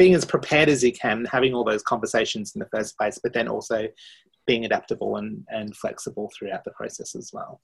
being 0.00 0.14
as 0.14 0.24
prepared 0.24 0.70
as 0.70 0.82
you 0.82 0.94
can, 0.94 1.26
having 1.26 1.52
all 1.52 1.62
those 1.62 1.82
conversations 1.82 2.54
in 2.54 2.58
the 2.58 2.68
first 2.74 2.96
place, 2.96 3.20
but 3.22 3.34
then 3.34 3.46
also 3.46 3.86
being 4.46 4.64
adaptable 4.64 5.16
and, 5.16 5.44
and 5.48 5.76
flexible 5.76 6.32
throughout 6.34 6.64
the 6.64 6.70
process 6.70 7.14
as 7.14 7.30
well. 7.34 7.60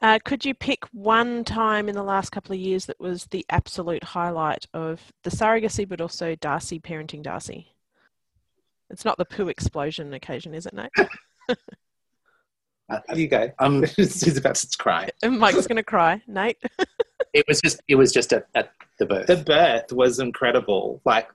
Uh, 0.00 0.20
could 0.24 0.44
you 0.44 0.54
pick 0.54 0.84
one 0.92 1.42
time 1.42 1.88
in 1.88 1.96
the 1.96 2.02
last 2.04 2.30
couple 2.30 2.52
of 2.54 2.60
years 2.60 2.86
that 2.86 3.00
was 3.00 3.26
the 3.32 3.44
absolute 3.50 4.04
highlight 4.04 4.66
of 4.72 5.00
the 5.24 5.30
surrogacy, 5.30 5.86
but 5.88 6.00
also 6.00 6.36
Darcey 6.36 6.80
parenting 6.80 7.24
Darcey? 7.24 7.66
It's 8.88 9.04
not 9.04 9.18
the 9.18 9.24
poo 9.24 9.48
explosion 9.48 10.14
occasion, 10.14 10.54
is 10.54 10.64
it, 10.64 10.74
Nate? 10.74 10.92
uh, 12.88 13.00
you 13.16 13.26
go. 13.26 13.50
Um, 13.58 13.84
He's 13.96 14.36
about 14.36 14.54
to 14.54 14.78
cry. 14.78 15.08
Mike's 15.24 15.66
going 15.66 15.74
to 15.74 15.82
cry. 15.82 16.22
Nate. 16.28 16.62
it 17.34 17.44
was 17.48 17.60
just. 17.60 17.80
It 17.88 17.96
was 17.96 18.12
just 18.12 18.32
at, 18.32 18.46
at 18.54 18.70
the 19.00 19.06
birth. 19.06 19.26
The 19.26 19.36
birth 19.38 19.92
was 19.92 20.20
incredible. 20.20 21.02
Like 21.04 21.28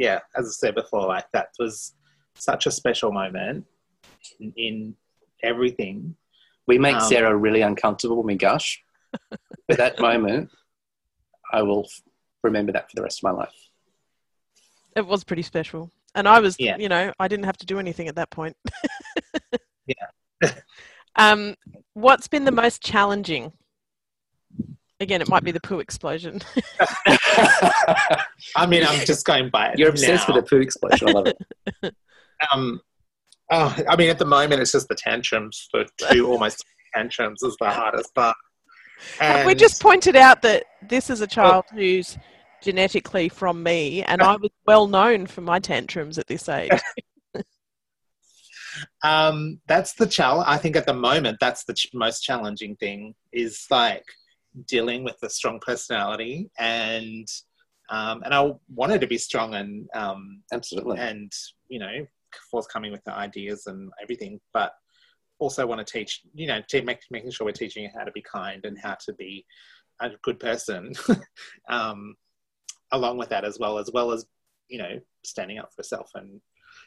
yeah, 0.00 0.20
as 0.34 0.46
I 0.46 0.52
said 0.52 0.74
before, 0.74 1.06
like 1.06 1.26
that 1.32 1.50
was 1.58 1.94
such 2.34 2.66
a 2.66 2.70
special 2.70 3.12
moment 3.12 3.66
in, 4.40 4.52
in 4.56 4.96
everything. 5.42 6.16
We 6.66 6.78
make 6.78 6.96
um, 6.96 7.02
Sarah 7.02 7.36
really 7.36 7.60
uncomfortable 7.60 8.16
when 8.16 8.26
we 8.26 8.36
gush. 8.36 8.82
but 9.68 9.76
that 9.76 10.00
moment, 10.00 10.48
I 11.52 11.60
will 11.62 11.86
remember 12.42 12.72
that 12.72 12.88
for 12.88 12.96
the 12.96 13.02
rest 13.02 13.18
of 13.18 13.24
my 13.24 13.30
life. 13.32 13.52
It 14.96 15.06
was 15.06 15.22
pretty 15.22 15.42
special. 15.42 15.90
And 16.14 16.26
I 16.26 16.40
was, 16.40 16.56
yeah. 16.58 16.78
you 16.78 16.88
know, 16.88 17.12
I 17.20 17.28
didn't 17.28 17.44
have 17.44 17.58
to 17.58 17.66
do 17.66 17.78
anything 17.78 18.08
at 18.08 18.16
that 18.16 18.30
point. 18.30 18.56
yeah. 19.86 20.50
um, 21.16 21.54
what's 21.92 22.26
been 22.26 22.46
the 22.46 22.52
most 22.52 22.82
challenging 22.82 23.52
Again, 25.00 25.22
it 25.22 25.28
might 25.28 25.42
be 25.42 25.50
the 25.50 25.60
poo 25.60 25.80
explosion. 25.80 26.42
I 28.54 28.66
mean, 28.68 28.84
I'm 28.86 29.06
just 29.06 29.24
going 29.24 29.48
by 29.48 29.68
it. 29.68 29.78
You're 29.78 29.88
obsessed 29.88 30.28
now. 30.28 30.34
with 30.34 30.44
the 30.44 30.48
poo 30.48 30.60
explosion. 30.60 31.08
I 31.08 31.12
love 31.12 31.26
it. 31.26 31.38
um, 32.52 32.82
oh, 33.50 33.74
I 33.88 33.96
mean, 33.96 34.10
at 34.10 34.18
the 34.18 34.26
moment, 34.26 34.60
it's 34.60 34.72
just 34.72 34.88
the 34.88 34.94
tantrums. 34.94 35.68
The 35.72 35.88
two 36.10 36.28
almost 36.28 36.62
tantrums 36.94 37.42
is 37.42 37.56
the 37.58 37.70
hardest 37.70 38.14
part. 38.14 38.36
And 39.22 39.46
we 39.46 39.54
just 39.54 39.80
pointed 39.80 40.16
out 40.16 40.42
that 40.42 40.64
this 40.86 41.08
is 41.08 41.22
a 41.22 41.26
child 41.26 41.64
well, 41.72 41.80
who's 41.80 42.18
genetically 42.62 43.30
from 43.30 43.62
me, 43.62 44.02
and 44.02 44.20
I 44.20 44.36
was 44.36 44.50
well 44.66 44.86
known 44.86 45.26
for 45.26 45.40
my 45.40 45.58
tantrums 45.58 46.18
at 46.18 46.26
this 46.26 46.46
age. 46.46 46.70
um, 49.02 49.62
that's 49.66 49.94
the 49.94 50.06
challenge. 50.06 50.44
I 50.46 50.58
think 50.58 50.76
at 50.76 50.84
the 50.84 50.92
moment, 50.92 51.38
that's 51.40 51.64
the 51.64 51.72
ch- 51.72 51.88
most 51.94 52.20
challenging 52.20 52.76
thing. 52.76 53.14
Is 53.32 53.64
like 53.70 54.04
dealing 54.66 55.04
with 55.04 55.16
a 55.22 55.30
strong 55.30 55.60
personality 55.60 56.50
and 56.58 57.28
um, 57.90 58.22
and 58.24 58.32
I 58.32 58.52
wanted 58.72 59.00
to 59.00 59.08
be 59.08 59.18
strong 59.18 59.54
and 59.54 59.88
um, 59.94 60.42
absolutely. 60.52 60.98
and 60.98 61.32
you 61.68 61.80
know 61.80 62.06
forthcoming 62.50 62.92
with 62.92 63.02
the 63.04 63.12
ideas 63.12 63.66
and 63.66 63.90
everything, 64.00 64.40
but 64.54 64.72
also 65.40 65.66
want 65.66 65.84
to 65.84 65.92
teach 65.92 66.22
you 66.34 66.46
know 66.46 66.60
to 66.68 66.82
make, 66.82 67.00
making 67.10 67.30
sure 67.30 67.44
we're 67.44 67.52
teaching 67.52 67.84
you 67.84 67.90
how 67.96 68.04
to 68.04 68.12
be 68.12 68.22
kind 68.22 68.64
and 68.64 68.78
how 68.78 68.96
to 69.04 69.12
be 69.14 69.44
a 70.00 70.10
good 70.22 70.38
person 70.38 70.92
um, 71.68 72.14
along 72.92 73.18
with 73.18 73.28
that 73.28 73.44
as 73.44 73.58
well 73.58 73.78
as 73.78 73.90
well 73.92 74.12
as 74.12 74.24
you 74.68 74.78
know 74.78 74.98
standing 75.24 75.58
up 75.58 75.70
for 75.74 75.80
yourself 75.80 76.10
and 76.14 76.40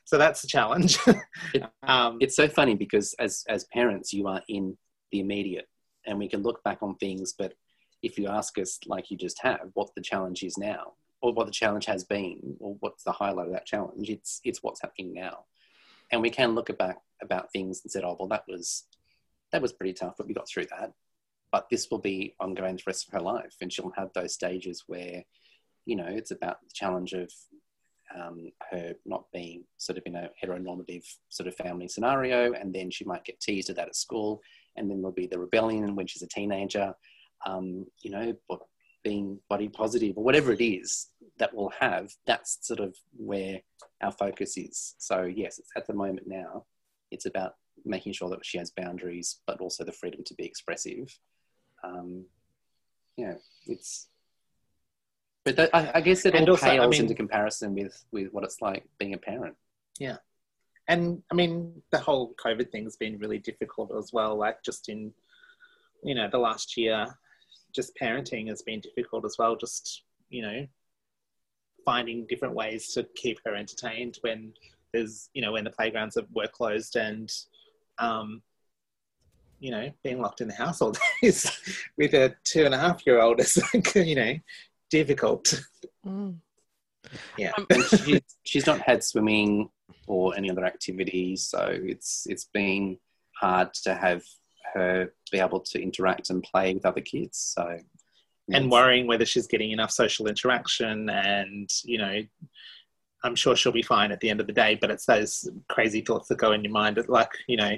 so 0.06 0.18
that's 0.18 0.42
the 0.42 0.48
challenge. 0.48 0.98
It, 1.54 1.64
um, 1.84 2.18
it's 2.20 2.36
so 2.36 2.48
funny 2.48 2.74
because 2.74 3.14
as 3.20 3.44
as 3.48 3.66
parents 3.66 4.12
you 4.12 4.28
are 4.28 4.42
in 4.48 4.78
the 5.12 5.20
immediate 5.20 5.68
and 6.06 6.20
we 6.20 6.28
can 6.28 6.42
look 6.42 6.64
back 6.64 6.80
on 6.82 6.96
things. 6.96 7.34
But 7.38 7.54
if 8.02 8.18
you 8.18 8.28
ask 8.28 8.58
us, 8.58 8.80
like 8.86 9.10
you 9.10 9.18
just 9.18 9.42
have, 9.42 9.70
what 9.74 9.90
the 9.96 10.02
challenge 10.02 10.44
is 10.44 10.58
now, 10.58 10.94
or 11.22 11.34
what 11.34 11.46
the 11.46 11.52
challenge 11.54 11.86
has 11.86 12.04
been, 12.04 12.58
or 12.60 12.76
what's 12.82 13.04
the 13.04 13.12
highlight 13.12 13.48
of 13.48 13.54
that 13.54 13.66
challenge, 13.66 14.10
it's 14.10 14.42
it's 14.44 14.62
what's 14.62 14.82
happening 14.82 15.14
now, 15.14 15.46
and 16.12 16.22
we 16.22 16.30
can 16.30 16.56
look 16.56 16.76
back 16.78 16.98
about 17.22 17.52
things 17.52 17.82
and 17.84 17.92
said, 17.92 18.04
oh 18.04 18.18
well, 18.20 18.28
that 18.28 18.44
was 18.48 18.84
that 19.52 19.62
was 19.62 19.72
pretty 19.72 19.94
tough, 19.94 20.16
but 20.18 20.28
we 20.28 20.34
got 20.34 20.48
through 20.48 20.66
that. 20.78 20.92
But 21.52 21.68
this 21.70 21.90
will 21.92 22.00
be 22.00 22.36
ongoing 22.40 22.76
the 22.76 22.84
rest 22.88 23.08
of 23.08 23.14
her 23.14 23.22
life, 23.22 23.56
and 23.62 23.72
she'll 23.72 23.94
have 23.96 24.12
those 24.14 24.34
stages 24.34 24.84
where, 24.88 25.24
you 25.86 25.96
know, 25.96 26.08
it's 26.08 26.32
about 26.32 26.58
the 26.62 26.74
challenge 26.74 27.14
of 27.14 27.32
um, 28.16 28.52
her 28.72 28.96
not 29.06 29.26
being 29.32 29.64
sort 29.78 29.98
of 29.98 30.04
in 30.06 30.16
a 30.16 30.30
heteronormative 30.44 31.06
sort 31.30 31.48
of 31.48 31.56
family 31.56 31.88
scenario, 31.88 32.54
and 32.54 32.74
then 32.74 32.92
she 32.92 33.06
might 33.06 33.24
get 33.24 33.40
teased 33.40 33.70
at 33.70 33.76
that 33.76 33.88
at 33.88 33.96
school, 33.96 34.42
and 34.76 34.90
then 34.90 35.02
there'll 35.02 35.12
be 35.12 35.28
the 35.28 35.40
rebellion 35.40 35.96
when 35.96 36.08
she's 36.08 36.22
a 36.22 36.28
teenager, 36.28 36.94
um, 37.46 37.86
you 38.02 38.12
know, 38.12 38.34
being 39.04 39.40
body 39.50 39.68
positive 39.68 40.18
or 40.18 40.24
whatever 40.24 40.52
it 40.52 40.64
is 40.64 41.10
that 41.38 41.54
we'll 41.54 41.72
have. 41.80 42.12
That's 42.26 42.66
sort 42.66 42.80
of 42.80 42.96
where 43.16 43.60
our 44.02 44.12
focus 44.12 44.58
is. 44.58 44.96
So 44.98 45.24
yes, 45.24 45.60
it's 45.60 45.72
at 45.76 45.88
the 45.88 45.94
moment 45.94 46.28
now. 46.28 46.66
It's 47.12 47.26
about 47.26 47.54
making 47.86 48.14
sure 48.14 48.30
that 48.30 48.46
she 48.46 48.58
has 48.58 48.72
boundaries, 48.72 49.40
but 49.46 49.60
also 49.60 49.84
the 49.84 49.92
freedom 49.92 50.22
to 50.26 50.34
be 50.36 50.46
expressive. 50.46 51.18
Um, 51.84 52.26
yeah, 53.18 53.36
it's 53.68 54.08
but 55.46 55.58
that, 55.58 55.70
I, 55.74 55.92
I, 55.96 56.02
guess 56.02 56.26
it 56.26 56.36
and 56.36 56.48
all 56.48 56.52
also, 56.52 56.66
pales 56.66 56.86
I 56.86 56.88
mean, 56.88 57.02
into 57.02 57.16
comparison 57.16 57.76
with 57.76 58.04
with 58.12 58.32
what 58.32 58.46
it's 58.46 58.62
like 58.62 58.86
being 58.98 59.14
a 59.14 59.18
parent. 59.18 59.56
Yeah, 60.00 60.18
and 60.88 61.22
I 61.32 61.36
mean 61.36 61.82
the 61.92 62.00
whole 62.00 62.34
COVID 62.44 62.72
thing's 62.72 62.98
been 62.98 63.18
really 63.20 63.40
difficult 63.40 63.92
as 63.98 64.12
well. 64.14 64.36
Like 64.36 64.64
just 64.64 64.90
in 64.90 65.14
you 66.04 66.16
know 66.16 66.28
the 66.32 66.38
last 66.38 66.78
year, 66.78 67.06
just 67.74 67.98
parenting 68.02 68.50
has 68.50 68.62
been 68.62 68.82
difficult 68.82 69.26
as 69.26 69.38
well. 69.38 69.56
Just 69.56 70.04
you 70.30 70.42
know 70.42 70.68
finding 71.86 72.26
different 72.28 72.56
ways 72.56 72.94
to 72.94 73.06
keep 73.16 73.40
her 73.46 73.56
entertained 73.56 74.18
when 74.22 74.54
there's 74.94 75.30
you 75.34 75.42
know 75.42 75.52
when 75.52 75.64
the 75.64 75.70
playgrounds 75.70 76.18
were 76.34 76.48
closed 76.48 76.96
and 76.96 77.32
um, 78.00 78.42
you 79.64 79.72
know, 79.72 79.90
being 80.04 80.20
locked 80.20 80.42
in 80.42 80.50
the 80.50 80.54
house 80.54 80.82
all 80.82 80.92
day 81.22 81.32
with 81.98 82.14
a 82.14 82.36
two 82.44 82.66
and 82.66 82.74
a 82.74 82.78
half 82.78 83.08
year 83.08 83.22
old 83.22 83.40
is 83.40 83.58
like, 83.74 83.96
you 83.96 84.16
know, 84.16 84.34
difficult. 84.90 85.64
Mm. 86.06 86.36
Yeah, 87.38 87.52
um, 87.58 87.84
she, 87.84 88.22
she's 88.44 88.66
not 88.66 88.82
had 88.82 89.04
swimming 89.04 89.70
or 90.08 90.36
any 90.36 90.50
other 90.50 90.66
activities, 90.66 91.44
so 91.44 91.68
it's 91.72 92.26
it's 92.30 92.46
been 92.46 92.98
hard 93.40 93.74
to 93.74 93.94
have 93.94 94.24
her 94.74 95.14
be 95.32 95.40
able 95.40 95.60
to 95.60 95.82
interact 95.82 96.30
and 96.30 96.44
play 96.44 96.74
with 96.74 96.86
other 96.86 97.02
kids. 97.02 97.38
So, 97.38 97.78
and 98.52 98.70
worrying 98.70 99.08
whether 99.08 99.26
she's 99.26 99.48
getting 99.48 99.72
enough 99.72 99.92
social 99.92 100.28
interaction, 100.28 101.10
and 101.10 101.70
you 101.84 101.98
know, 101.98 102.22
I'm 103.24 103.36
sure 103.36 103.56
she'll 103.56 103.72
be 103.72 103.84
fine 103.84 104.12
at 104.12 104.20
the 104.20 104.30
end 104.30 104.42
of 104.42 104.48
the 104.48 104.54
day. 104.54 104.78
But 104.80 104.92
it's 104.92 105.06
those 105.06 105.50
crazy 105.70 106.02
thoughts 106.02 106.28
that 106.28 106.38
go 106.38 106.52
in 106.52 106.64
your 106.64 106.74
mind, 106.74 107.04
like 107.08 107.32
you 107.48 107.58
know, 107.58 107.78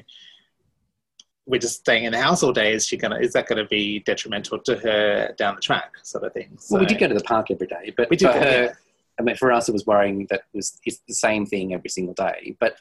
we're 1.45 1.59
just 1.59 1.79
staying 1.79 2.05
in 2.05 2.11
the 2.11 2.21
house 2.21 2.41
all 2.43 2.53
day. 2.53 2.73
Is 2.73 2.87
she 2.87 2.97
gonna? 2.97 3.19
Is 3.19 3.33
that 3.33 3.47
going 3.47 3.61
to 3.61 3.69
be 3.69 3.99
detrimental 3.99 4.59
to 4.59 4.77
her 4.77 5.33
down 5.37 5.55
the 5.55 5.61
track, 5.61 5.91
sort 6.03 6.23
of 6.23 6.33
thing? 6.33 6.57
So, 6.59 6.75
well, 6.75 6.81
we 6.81 6.87
did 6.87 6.99
go 6.99 7.07
to 7.07 7.13
the 7.13 7.23
park 7.23 7.51
every 7.51 7.67
day, 7.67 7.93
but 7.95 8.09
we 8.09 8.17
did. 8.17 8.31
For 8.31 8.39
her, 8.39 8.77
I 9.19 9.23
mean, 9.23 9.35
for 9.35 9.51
us, 9.51 9.69
it 9.69 9.73
was 9.73 9.85
worrying 9.85 10.27
that 10.29 10.41
it 10.53 10.57
was 10.57 10.79
it's 10.85 11.01
the 11.07 11.13
same 11.13 11.45
thing 11.45 11.73
every 11.73 11.89
single 11.89 12.13
day. 12.13 12.55
But 12.59 12.75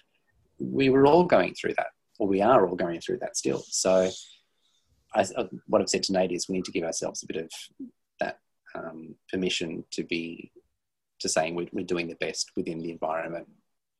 we 0.58 0.88
were 0.88 1.06
all 1.06 1.24
going 1.24 1.54
through 1.54 1.74
that, 1.74 1.88
or 2.18 2.26
we 2.26 2.40
are 2.40 2.66
all 2.66 2.76
going 2.76 3.00
through 3.00 3.18
that 3.18 3.36
still. 3.36 3.62
So, 3.68 4.10
I, 5.14 5.20
uh, 5.36 5.46
what 5.66 5.80
I've 5.80 5.88
said 5.88 6.02
to 6.04 6.12
Nate 6.12 6.32
is 6.32 6.48
we 6.48 6.56
need 6.56 6.64
to 6.64 6.72
give 6.72 6.84
ourselves 6.84 7.22
a 7.22 7.26
bit 7.26 7.36
of 7.36 7.50
that 8.20 8.38
um, 8.74 9.14
permission 9.30 9.84
to 9.92 10.02
be 10.02 10.50
to 11.20 11.28
saying 11.28 11.54
we're, 11.54 11.68
we're 11.72 11.84
doing 11.84 12.08
the 12.08 12.16
best 12.16 12.50
within 12.56 12.80
the 12.80 12.90
environment 12.90 13.48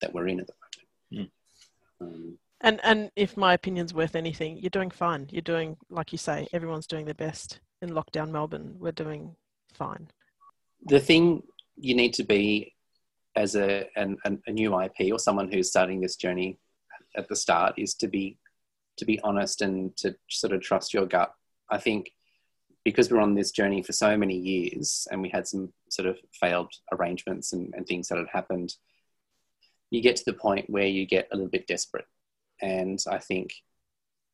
that 0.01 0.13
we're 0.13 0.29
in 0.29 0.41
at 0.41 0.47
the 0.47 0.55
moment. 1.13 1.31
Mm. 2.01 2.07
Um, 2.07 2.39
and 2.61 2.81
and 2.83 3.11
if 3.15 3.37
my 3.37 3.55
opinion's 3.55 3.95
worth 3.95 4.17
anything, 4.17 4.59
you're 4.59 4.71
doing 4.71 4.91
fine. 4.91 5.29
You're 5.31 5.43
doing 5.43 5.77
like 5.91 6.13
you 6.13 6.19
say, 6.19 6.49
everyone's 6.53 6.87
doing 6.87 7.05
their 7.05 7.15
best 7.15 7.61
in 7.83 7.91
lockdown 7.91 8.31
Melbourne. 8.31 8.77
We're 8.79 8.93
doing 8.93 9.37
fine. 9.73 10.09
The 10.87 11.01
thing 11.01 11.43
you 11.77 11.95
need 11.95 12.15
to 12.15 12.25
be 12.25 12.75
as 13.37 13.57
a 13.57 13.89
an, 13.97 14.17
a 14.47 14.53
new 14.53 14.81
IP 14.81 15.13
or 15.13 15.19
someone 15.19 15.51
who's 15.51 15.69
starting 15.69 16.01
this 16.01 16.17
journey 16.17 16.59
at 17.17 17.29
the 17.29 17.37
start 17.37 17.75
is 17.77 17.95
to 17.95 18.09
be 18.09 18.39
to 18.97 19.05
be 19.05 19.21
honest 19.23 19.61
and 19.61 19.97
to 19.97 20.15
sort 20.29 20.53
of 20.53 20.61
trust 20.61 20.95
your 20.95 21.07
gut. 21.07 21.35
I 21.69 21.79
think 21.79 22.11
because 22.85 23.11
we're 23.11 23.21
on 23.21 23.35
this 23.35 23.51
journey 23.51 23.83
for 23.83 23.93
so 23.93 24.17
many 24.17 24.37
years 24.37 25.09
and 25.11 25.21
we 25.23 25.31
had 25.31 25.49
some 25.49 25.73
sort 25.89 26.07
of 26.07 26.19
failed 26.39 26.71
arrangements 26.93 27.53
and, 27.53 27.73
and 27.75 27.87
things 27.87 28.09
that 28.09 28.19
had 28.19 28.29
happened, 28.31 28.75
you 29.91 30.03
get 30.03 30.17
to 30.17 30.25
the 30.27 30.35
point 30.35 30.69
where 30.69 30.87
you 30.87 31.07
get 31.07 31.29
a 31.33 31.37
little 31.37 31.51
bit 31.51 31.67
desperate 31.67 32.05
and 32.61 33.03
I 33.11 33.19
think 33.19 33.53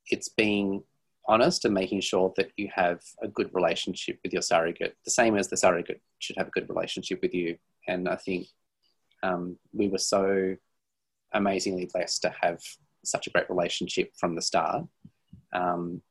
it's 0.06 0.28
being 0.28 0.82
honest 1.30 1.64
and 1.64 1.72
making 1.72 2.00
sure 2.00 2.32
that 2.36 2.50
you 2.56 2.68
have 2.74 3.00
a 3.22 3.28
good 3.28 3.50
relationship 3.54 4.18
with 4.22 4.32
your 4.32 4.42
surrogate, 4.42 4.96
the 5.04 5.10
same 5.10 5.36
as 5.36 5.48
the 5.48 5.56
surrogate 5.56 6.02
should 6.18 6.36
have 6.36 6.48
a 6.48 6.56
good 6.56 6.68
relationship 6.68 7.22
with 7.22 7.32
you. 7.32 7.56
And 7.86 8.08
I 8.08 8.16
think 8.16 8.48
um, 9.22 9.56
we 9.72 9.88
were 9.88 9.98
so 9.98 10.56
amazingly 11.32 11.88
blessed 11.92 12.22
to 12.22 12.34
have 12.42 12.58
such 13.04 13.26
a 13.26 13.30
great 13.30 13.48
relationship 13.48 14.12
from 14.18 14.34
the 14.34 14.42
start. 14.42 14.84
Um, 15.52 16.02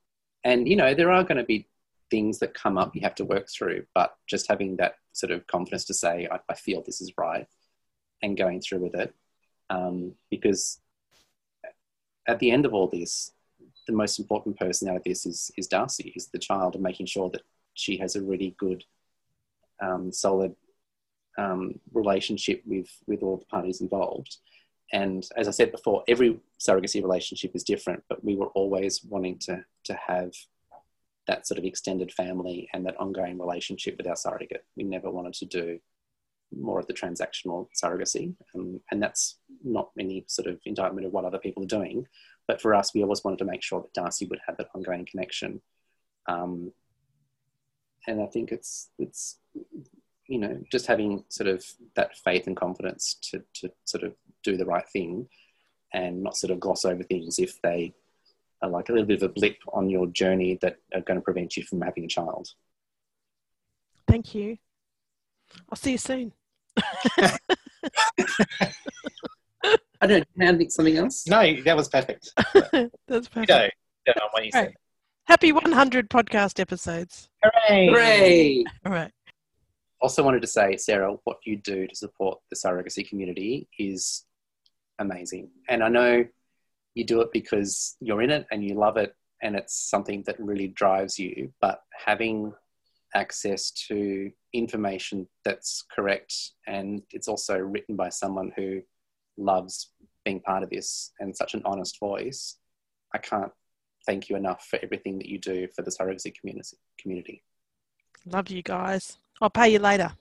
and, 0.44 0.68
you 0.68 0.78
know, 0.78 0.94
there 0.94 1.12
are 1.12 1.24
going 1.24 1.38
to 1.38 1.44
be 1.44 1.68
things 2.10 2.40
that 2.40 2.54
come 2.54 2.78
up 2.78 2.96
you 2.96 3.02
have 3.02 3.16
to 3.16 3.26
work 3.26 3.48
through, 3.50 3.86
but 3.94 4.16
just 4.28 4.48
having 4.48 4.78
that 4.78 4.96
sort 5.14 5.32
of 5.32 5.46
confidence 5.48 5.86
to 5.86 5.94
say, 5.94 6.28
I, 6.32 6.40
I 6.48 6.56
feel 6.56 6.82
this 6.82 7.02
is 7.02 7.14
right 7.18 7.46
and 8.22 8.38
going 8.38 8.62
through 8.62 8.80
with 8.80 8.96
it. 8.96 9.14
Um, 9.70 10.14
because 10.32 10.80
at 12.28 12.40
the 12.40 12.52
end 12.52 12.66
of 12.66 12.74
all 12.74 12.88
this, 12.88 13.32
the 13.90 13.96
most 13.96 14.20
important 14.20 14.58
person 14.58 14.88
out 14.88 14.98
of 14.98 15.04
this 15.04 15.26
is, 15.26 15.52
is 15.58 15.68
Darcey, 15.68 16.14
is 16.16 16.28
the 16.28 16.38
child, 16.38 16.76
and 16.76 16.84
making 16.84 17.08
sure 17.08 17.30
that 17.32 17.42
she 17.74 17.98
has 17.98 18.16
a 18.16 18.22
really 18.22 18.56
good, 18.60 18.84
um, 19.82 20.12
solid 20.12 20.56
um, 21.40 21.80
relationship 21.92 22.62
with, 22.66 22.88
with 23.08 23.24
all 23.24 23.38
the 23.38 23.46
parties 23.46 23.82
involved. 23.82 24.38
And 24.94 25.28
as 25.36 25.48
I 25.48 25.52
said 25.52 25.72
before, 25.72 26.04
every 26.08 26.40
surrogacy 26.60 27.02
relationship 27.02 27.52
is 27.56 27.64
different, 27.64 28.04
but 28.10 28.24
we 28.24 28.36
were 28.36 28.48
always 28.48 29.04
wanting 29.04 29.40
to, 29.40 29.66
to 29.86 29.94
have 29.94 30.34
that 31.26 31.48
sort 31.48 31.58
of 31.58 31.66
extended 31.66 32.12
family 32.12 32.70
and 32.74 32.86
that 32.86 33.00
ongoing 33.00 33.40
relationship 33.40 33.98
with 33.98 34.08
our 34.08 34.16
surrogate. 34.16 34.66
We 34.76 34.84
never 34.84 35.10
wanted 35.10 35.34
to 35.34 35.46
do 35.46 35.80
more 36.56 36.80
of 36.80 36.88
the 36.88 36.94
transactional 36.94 37.68
surrogacy, 37.82 38.36
um, 38.56 38.82
and 38.92 39.02
that's 39.02 39.38
not 39.64 39.90
any 40.00 40.26
sort 40.28 40.48
of 40.48 40.60
indictment 40.66 41.08
of 41.08 41.14
what 41.14 41.26
other 41.26 41.38
people 41.40 41.64
are 41.64 41.68
doing. 41.68 42.08
But 42.50 42.60
for 42.60 42.74
us, 42.74 42.96
we 42.96 43.04
always 43.04 43.24
wanted 43.24 43.38
to 43.40 43.46
make 43.46 43.62
sure 43.62 43.80
that 43.80 43.94
Darcey 43.94 44.28
would 44.28 44.40
have 44.48 44.58
that 44.58 44.70
ongoing 44.74 45.06
connection. 45.06 45.62
Um, 46.26 46.72
and 48.08 48.20
I 48.24 48.26
think 48.26 48.52
it's 48.52 48.90
it's 48.98 49.38
you 50.26 50.40
know 50.40 50.60
just 50.72 50.88
having 50.88 51.26
sort 51.30 51.48
of 51.48 51.64
that 51.96 52.18
faith 52.18 52.48
and 52.48 52.58
confidence 52.58 53.18
to 53.30 53.44
to 53.62 53.72
sort 53.86 54.04
of 54.04 54.16
do 54.44 54.58
the 54.58 54.66
right 54.66 54.90
thing, 54.90 55.28
and 55.94 56.24
not 56.24 56.38
sort 56.38 56.50
of 56.50 56.60
gloss 56.60 56.86
over 56.86 57.04
things 57.04 57.38
if 57.38 57.62
they 57.62 57.94
are 58.64 58.70
like 58.70 58.90
a 58.90 58.94
little 58.94 59.06
bit 59.06 59.22
of 59.22 59.30
a 59.30 59.34
blip 59.34 59.58
on 59.72 59.88
your 59.88 60.08
journey 60.08 60.58
that 60.64 60.78
are 60.96 61.02
going 61.02 61.20
to 61.20 61.24
prevent 61.24 61.56
you 61.56 61.62
from 61.62 61.82
having 61.82 62.06
a 62.06 62.08
child. 62.08 62.50
Thank 64.08 64.34
you. 64.34 64.58
I'll 65.70 65.78
see 65.78 65.92
you 65.92 66.00
soon. 66.00 66.34
I 70.02 70.08
don't 70.08 70.26
know. 70.36 70.58
Think 70.58 70.72
something 70.72 70.98
else? 70.98 71.28
No, 71.28 71.62
that 71.64 71.76
was 71.76 71.90
perfect. 71.90 72.32
That's 73.08 73.28
perfect. 73.28 73.50
You 73.50 74.14
don't 74.14 74.18
know 74.18 74.30
what 74.32 74.46
you 74.46 74.52
said. 74.52 74.74
Happy 75.26 75.52
100 75.52 76.10
podcast 76.10 76.60
episodes. 76.60 77.30
Hooray! 77.44 77.88
Hooray! 77.88 78.64
All 78.86 78.94
right. 78.94 79.12
Also, 80.02 80.24
wanted 80.24 80.42
to 80.42 80.48
say, 80.48 80.78
Sarah, 80.78 81.16
what 81.26 81.38
you 81.46 81.58
do 81.58 81.86
to 81.86 81.96
support 81.96 82.40
the 82.50 82.56
surrogacy 82.56 83.08
community 83.08 83.68
is 83.78 84.26
amazing. 85.00 85.50
And 85.68 85.84
I 85.84 85.90
know 85.90 86.26
you 86.96 87.06
do 87.06 87.22
it 87.22 87.30
because 87.34 87.98
you're 88.00 88.22
in 88.22 88.30
it 88.30 88.48
and 88.52 88.64
you 88.64 88.76
love 88.76 88.98
it 88.98 89.14
and 89.42 89.56
it's 89.56 89.90
something 89.90 90.24
that 90.26 90.40
really 90.40 90.70
drives 90.70 91.20
you. 91.20 91.52
But 91.60 91.82
having 92.06 92.54
access 93.14 93.72
to 93.90 94.32
information 94.54 95.28
that's 95.44 95.84
correct 95.94 96.34
and 96.68 97.02
it's 97.12 97.28
also 97.28 97.58
written 97.58 97.96
by 97.96 98.10
someone 98.10 98.52
who 98.56 98.82
loves 99.40 99.92
being 100.26 100.42
part 100.42 100.64
of 100.64 100.70
this 100.70 101.12
and 101.20 101.36
such 101.36 101.54
an 101.54 101.62
honest 101.66 102.00
voice. 102.00 102.58
I 103.14 103.18
can't 103.18 103.52
thank 104.06 104.30
you 104.30 104.36
enough 104.36 104.68
for 104.70 104.80
everything 104.84 105.18
that 105.20 105.28
you 105.28 105.40
do 105.40 105.68
for 105.76 105.82
the 105.82 105.92
surrogacy 105.92 106.34
community. 106.40 106.78
community. 107.00 107.44
Love 108.26 108.50
you 108.50 108.62
guys. 108.62 109.18
I'll 109.42 109.50
pay 109.50 109.70
you 109.70 109.80
later. 109.80 110.12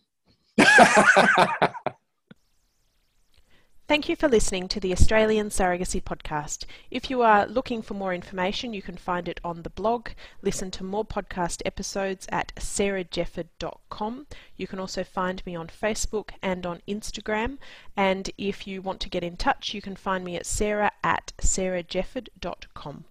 Thank 3.89 4.11
you 4.11 4.17
for 4.17 4.29
listening 4.29 4.69
to 4.69 4.81
the 4.81 4.93
Australian 4.93 5.49
Surrogacy 5.49 6.03
Podcast. 6.03 6.67
If 6.91 7.09
you 7.09 7.23
are 7.23 7.47
looking 7.47 7.81
for 7.81 7.95
more 7.95 8.13
information, 8.13 8.75
you 8.75 8.83
can 8.83 8.99
find 8.99 9.27
it 9.27 9.41
on 9.43 9.63
the 9.63 9.71
blog. 9.71 10.11
Listen 10.43 10.71
to 10.73 10.85
more 10.85 11.07
podcast 11.07 11.63
episodes 11.65 12.27
at 12.31 12.55
sarahjefford.com. 12.57 14.27
You 14.59 14.67
can 14.67 14.79
also 14.79 15.05
find 15.05 15.47
me 15.47 15.57
on 15.57 15.69
Facebook 15.69 16.33
and 16.43 16.67
on 16.67 16.83
Instagram. 16.87 17.57
And 17.97 18.31
if 18.37 18.67
you 18.67 18.83
want 18.83 19.01
to 19.01 19.09
get 19.09 19.25
in 19.25 19.39
touch, 19.39 19.73
you 19.73 19.81
can 19.81 19.97
find 19.97 20.23
me 20.23 20.37
at 20.37 20.45
sarah 20.45 20.93
at 21.03 21.33
sarahjefford.com. 21.39 23.05